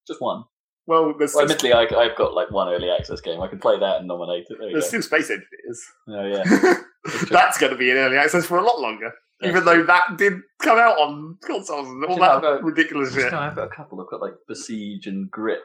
[0.07, 0.45] Just one.
[0.87, 3.41] Well, there's Well, admittedly, I, I've got like one early access game.
[3.41, 4.57] I can play that and nominate it.
[4.59, 4.89] There there's go.
[5.01, 5.85] still Space Engineers.
[6.09, 6.75] Oh yeah.
[7.31, 9.13] That's going to be in early access for a lot longer.
[9.43, 13.33] Even though that did come out on consoles and all that got- ridiculous shit.
[13.33, 14.01] I've got a couple.
[14.01, 15.61] I've got like Besiege and Grip.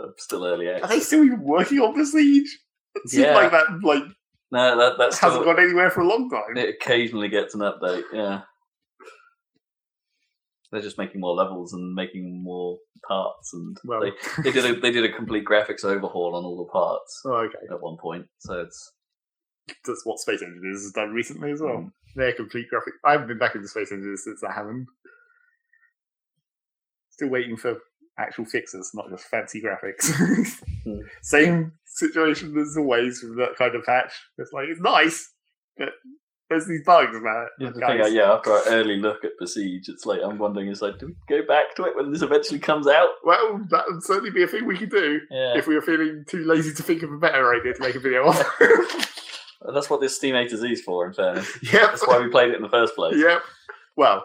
[0.00, 0.84] Are still early access.
[0.90, 2.58] Are they still even working on Besiege?
[2.96, 3.34] It seems Yeah.
[3.34, 4.02] like that like
[4.50, 6.56] No, that that's hasn't still, gone anywhere for a long time.
[6.56, 8.02] it occasionally gets an update.
[8.12, 8.42] Yeah.
[10.72, 14.10] They're just making more levels and making more parts, and Well, they,
[14.42, 17.54] they did a they did a complete graphics overhaul on all the parts oh, okay.
[17.70, 18.26] at one point.
[18.40, 18.92] So it's
[19.86, 21.78] That's what Space Engineers has done recently as well.
[21.78, 21.92] Mm.
[22.16, 22.94] Their complete graphic.
[23.04, 24.86] I haven't been back into Space Engineers since that happened.
[27.10, 27.78] Still waiting for
[28.18, 30.12] actual fixes, not just fancy graphics.
[30.84, 31.00] Hmm.
[31.22, 34.12] Same situation as always with that kind of patch.
[34.38, 35.32] It's like it's nice,
[35.76, 35.90] but
[36.50, 37.46] there's these bugs man.
[37.58, 40.82] Yeah, the thing, yeah, after our early look at Besiege, it's like I'm wondering, is
[40.82, 43.08] like, do we go back to it when this eventually comes out?
[43.24, 46.24] Well, that would certainly be a thing we could do Yeah, if we were feeling
[46.28, 48.36] too lazy to think of a better idea to make a video of.
[49.72, 51.06] that's what this Steam A to Z is for.
[51.06, 51.82] In fairness, yep.
[51.90, 53.14] that's why we played it in the first place.
[53.16, 53.40] Yep.
[53.96, 54.24] Well,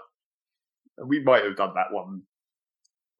[1.06, 2.24] we might have done that one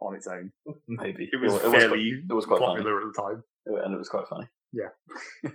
[0.02, 0.52] on its own.
[0.88, 3.44] Maybe It was it was, fairly it was quite funny, popular at the time.
[3.66, 4.48] and it was quite funny.
[4.74, 4.90] Yeah.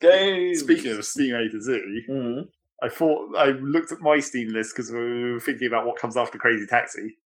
[0.00, 0.60] Games.
[0.60, 2.48] Speaking of Steam A to Z, Mhm.
[2.82, 6.16] I thought I looked at my Steam list because we were thinking about what comes
[6.16, 7.16] after Crazy Taxi.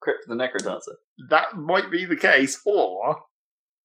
[0.00, 0.94] Crypt the Necrodancer.
[1.28, 3.22] That might be the case, or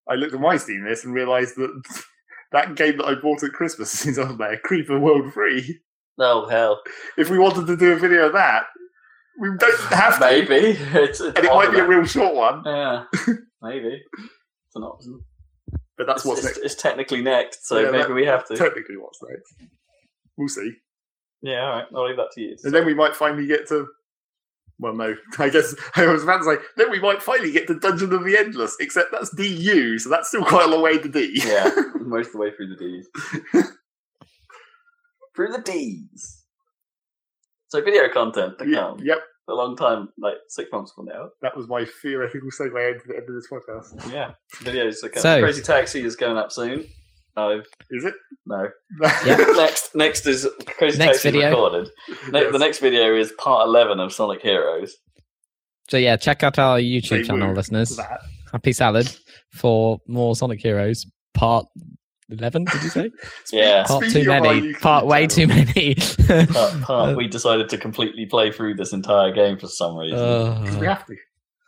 [0.07, 1.81] I looked at my Steam list and realised that
[2.51, 5.79] that game that I bought at Christmas is on there, Creeper World Free.
[6.17, 6.81] Oh hell,
[7.17, 8.63] If we wanted to do a video of that,
[9.39, 12.61] we don't have to, maybe it's, it's and it might be a real short one.
[12.65, 13.03] Yeah,
[13.61, 14.01] maybe
[14.65, 15.21] it's an option.
[15.97, 16.59] But that's it's, what's it's, next.
[16.73, 18.55] it's technically next, so Yeah, maybe that- we have to.
[18.55, 19.69] Technically, what's next?
[20.37, 20.73] We'll see.
[21.41, 21.85] yeah, all right.
[21.95, 22.55] I'll leave that to you.
[22.63, 23.87] And then we might finally get to.
[24.79, 26.57] Well, no, I guess I was about to say.
[26.77, 30.27] Then we might finally get to Dungeon of the Endless, except that's DU, so that's
[30.29, 31.31] still quite a long way to D.
[31.45, 31.69] yeah,
[32.01, 33.07] most of the way through the D's.
[35.35, 36.41] through the D's.
[37.69, 38.99] So video content to Yeah, come.
[39.03, 39.19] Yep,
[39.49, 41.29] A long time, like six months from now.
[41.41, 44.11] that was my theoretical segue into the end of this podcast.
[44.13, 45.21] Yeah, videos are coming.
[45.21, 46.85] So- Crazy Taxi is going up soon.
[47.37, 48.13] I've Is it?
[48.45, 48.69] no.
[49.25, 49.35] Yeah.
[49.57, 51.49] next, next is Crazy Next Taxi video.
[51.49, 51.89] recorded.
[52.31, 52.51] Ne- Yes.
[52.53, 54.95] The next video is part eleven of Sonic Heroes.
[55.89, 57.95] So yeah, check out our YouTube Say channel, listeners.
[57.97, 58.21] that.
[58.51, 59.13] Happy Salad
[59.53, 61.65] for more Sonic Heroes Part
[62.29, 62.63] Eleven.
[62.65, 63.11] Did you say
[63.51, 63.83] Yeah.
[63.83, 64.73] Part Speaking too many?
[64.75, 65.95] Part way too many.
[65.95, 66.49] Part,
[66.81, 70.17] part, Uh, we decided to completely play through this entire game for some reason.
[70.63, 71.15] Because we uh, have to.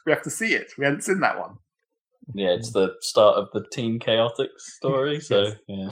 [0.06, 0.72] We have to see it.
[0.77, 1.57] We haven't seen that one.
[2.33, 5.19] Yeah, it's the start of the Team Chaotix story.
[5.21, 5.55] So Yes.
[5.67, 5.89] yeah,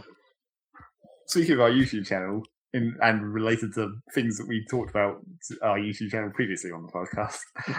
[1.27, 2.43] Speaking of our YouTube channel,
[2.73, 5.17] in, and related to things that we talked about
[5.63, 7.37] our YouTube channel previously on the podcast,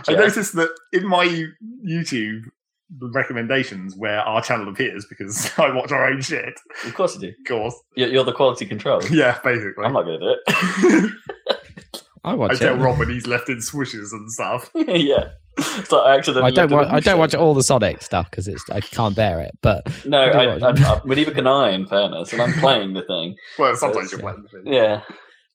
[0.08, 1.26] I noticed that in my
[1.86, 2.40] YouTube
[3.12, 6.54] recommendations where our channel appears because I watch our own shit,
[6.84, 7.28] of course you do.
[7.28, 7.74] of course.
[7.96, 9.02] You're, you're the quality control.
[9.10, 9.84] Yeah, basically.
[9.84, 11.12] I'm not good at it.
[12.26, 12.78] I I watch tell it.
[12.78, 14.70] Rob when he's left in swishes and stuff.
[14.74, 15.28] yeah.
[15.58, 16.94] It's like I accidentally I don't looked watch.
[16.94, 19.52] I don't watch all the Sonic stuff because it's I can't bear it.
[19.62, 22.42] But No, I do I, watch- I, I, but neither can I, in fairness, and
[22.42, 23.36] I'm playing the thing.
[23.58, 24.24] Well, sometimes Yes, you're yeah.
[24.34, 24.72] playing the thing.
[24.74, 25.00] Yeah.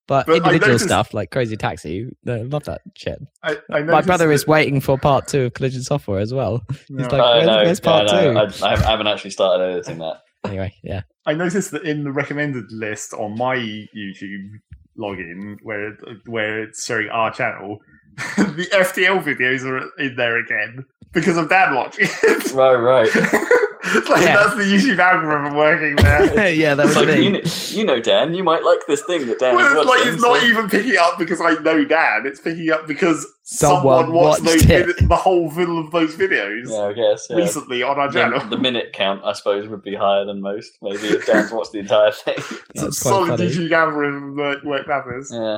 [0.07, 3.19] but, But individual noticed- stuff like Crazy Taxi, I love that shit.
[3.43, 6.64] I, I My brother is waiting for part two of Collision Software as well.
[6.89, 7.03] No.
[7.03, 7.56] He's like, I where's, know.
[7.57, 8.34] where's yeah, I, part two?
[8.34, 8.68] know.
[8.68, 10.22] I, I I haven't actually started editing that.
[10.45, 11.02] Anyway, yeah.
[11.27, 14.49] I noticed that in the recommended list on my YouTube
[14.98, 15.94] login, where
[16.26, 17.80] where it's showing our channel,
[18.38, 22.52] the FTL videos are in there again because of Dan watching it.
[22.54, 23.10] Right, right.
[24.10, 24.36] like Yeah.
[24.36, 26.50] that's the YouTube algorithm working there.
[26.54, 27.40] yeah, that's It's like, you, know,
[27.80, 30.14] you know, Dan, you might like this thing that Dan Well, is it's like watching.
[30.14, 32.26] it's not even picking up because I know Dan.
[32.26, 34.86] It's picking up because Someone someone, watched, watched those it.
[34.99, 37.28] vid- the whole video of those videos Yeah, I guess.
[37.30, 37.36] Yeah.
[37.36, 38.40] recently on our The, channel.
[38.49, 40.72] the minute count, I suppose, would be higher than most.
[40.82, 42.36] Maybe if Dan's watched the entire thing.
[42.38, 43.49] It's a That's quite solid funny.
[43.49, 45.32] YouTube algorithm that work that is.
[45.34, 45.57] Yeah.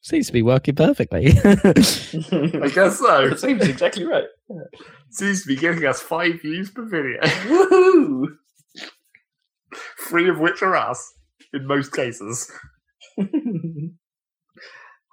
[0.00, 1.26] Seems to be working perfectly.
[1.44, 3.24] I guess so.
[3.26, 4.26] It seems exactly right.
[5.10, 8.26] Seems to be giving us five views per video, Woohoo!
[10.08, 11.14] three of which are us
[11.52, 12.48] in most cases.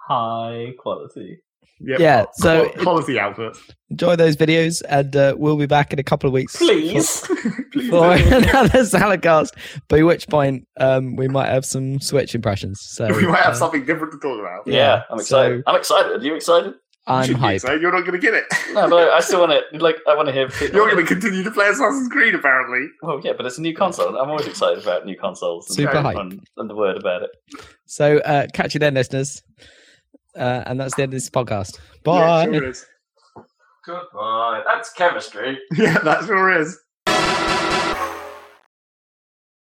[0.08, 1.40] High quality.
[1.88, 2.00] Yep.
[2.00, 3.58] Yeah, so Qual- quality output.
[3.92, 6.56] Enjoy those videos, and uh, we'll be back in a couple of weeks.
[6.56, 7.22] Please.
[7.72, 8.24] Please For do.
[8.38, 9.50] another Saladcast,
[9.88, 12.82] by which point um, we might have some Switch impressions.
[12.82, 14.66] So we might have uh, something different to talk about.
[14.66, 15.64] Yeah, Yeah, I'm excited.
[15.66, 16.22] so- I'm excited.
[16.22, 16.74] Are you excited?
[17.08, 17.54] I'm should hyped.
[17.54, 18.46] excited, You're not going to get it.
[18.74, 19.78] No, but I, I still want to.
[19.78, 20.50] Like, I want to hear.
[20.50, 22.88] people- You're going to continue to play Assassin's Creed, apparently.
[23.04, 24.18] Well, yeah, but it's a new console.
[24.18, 25.68] I'm always excited about new consoles.
[25.68, 26.02] and- Super Okay.
[26.02, 26.18] hype.
[26.18, 27.30] And, and the word about it.
[27.86, 29.44] So uh, catch you then, listeners.
[30.36, 31.78] Uh, and that's the end of this podcast.
[31.78, 32.46] Yeah, Bye.
[32.46, 32.86] sure is.
[33.86, 34.64] Goodbye.
[34.66, 35.60] That's chemistry.
[35.78, 36.78] Yeah, that sure is.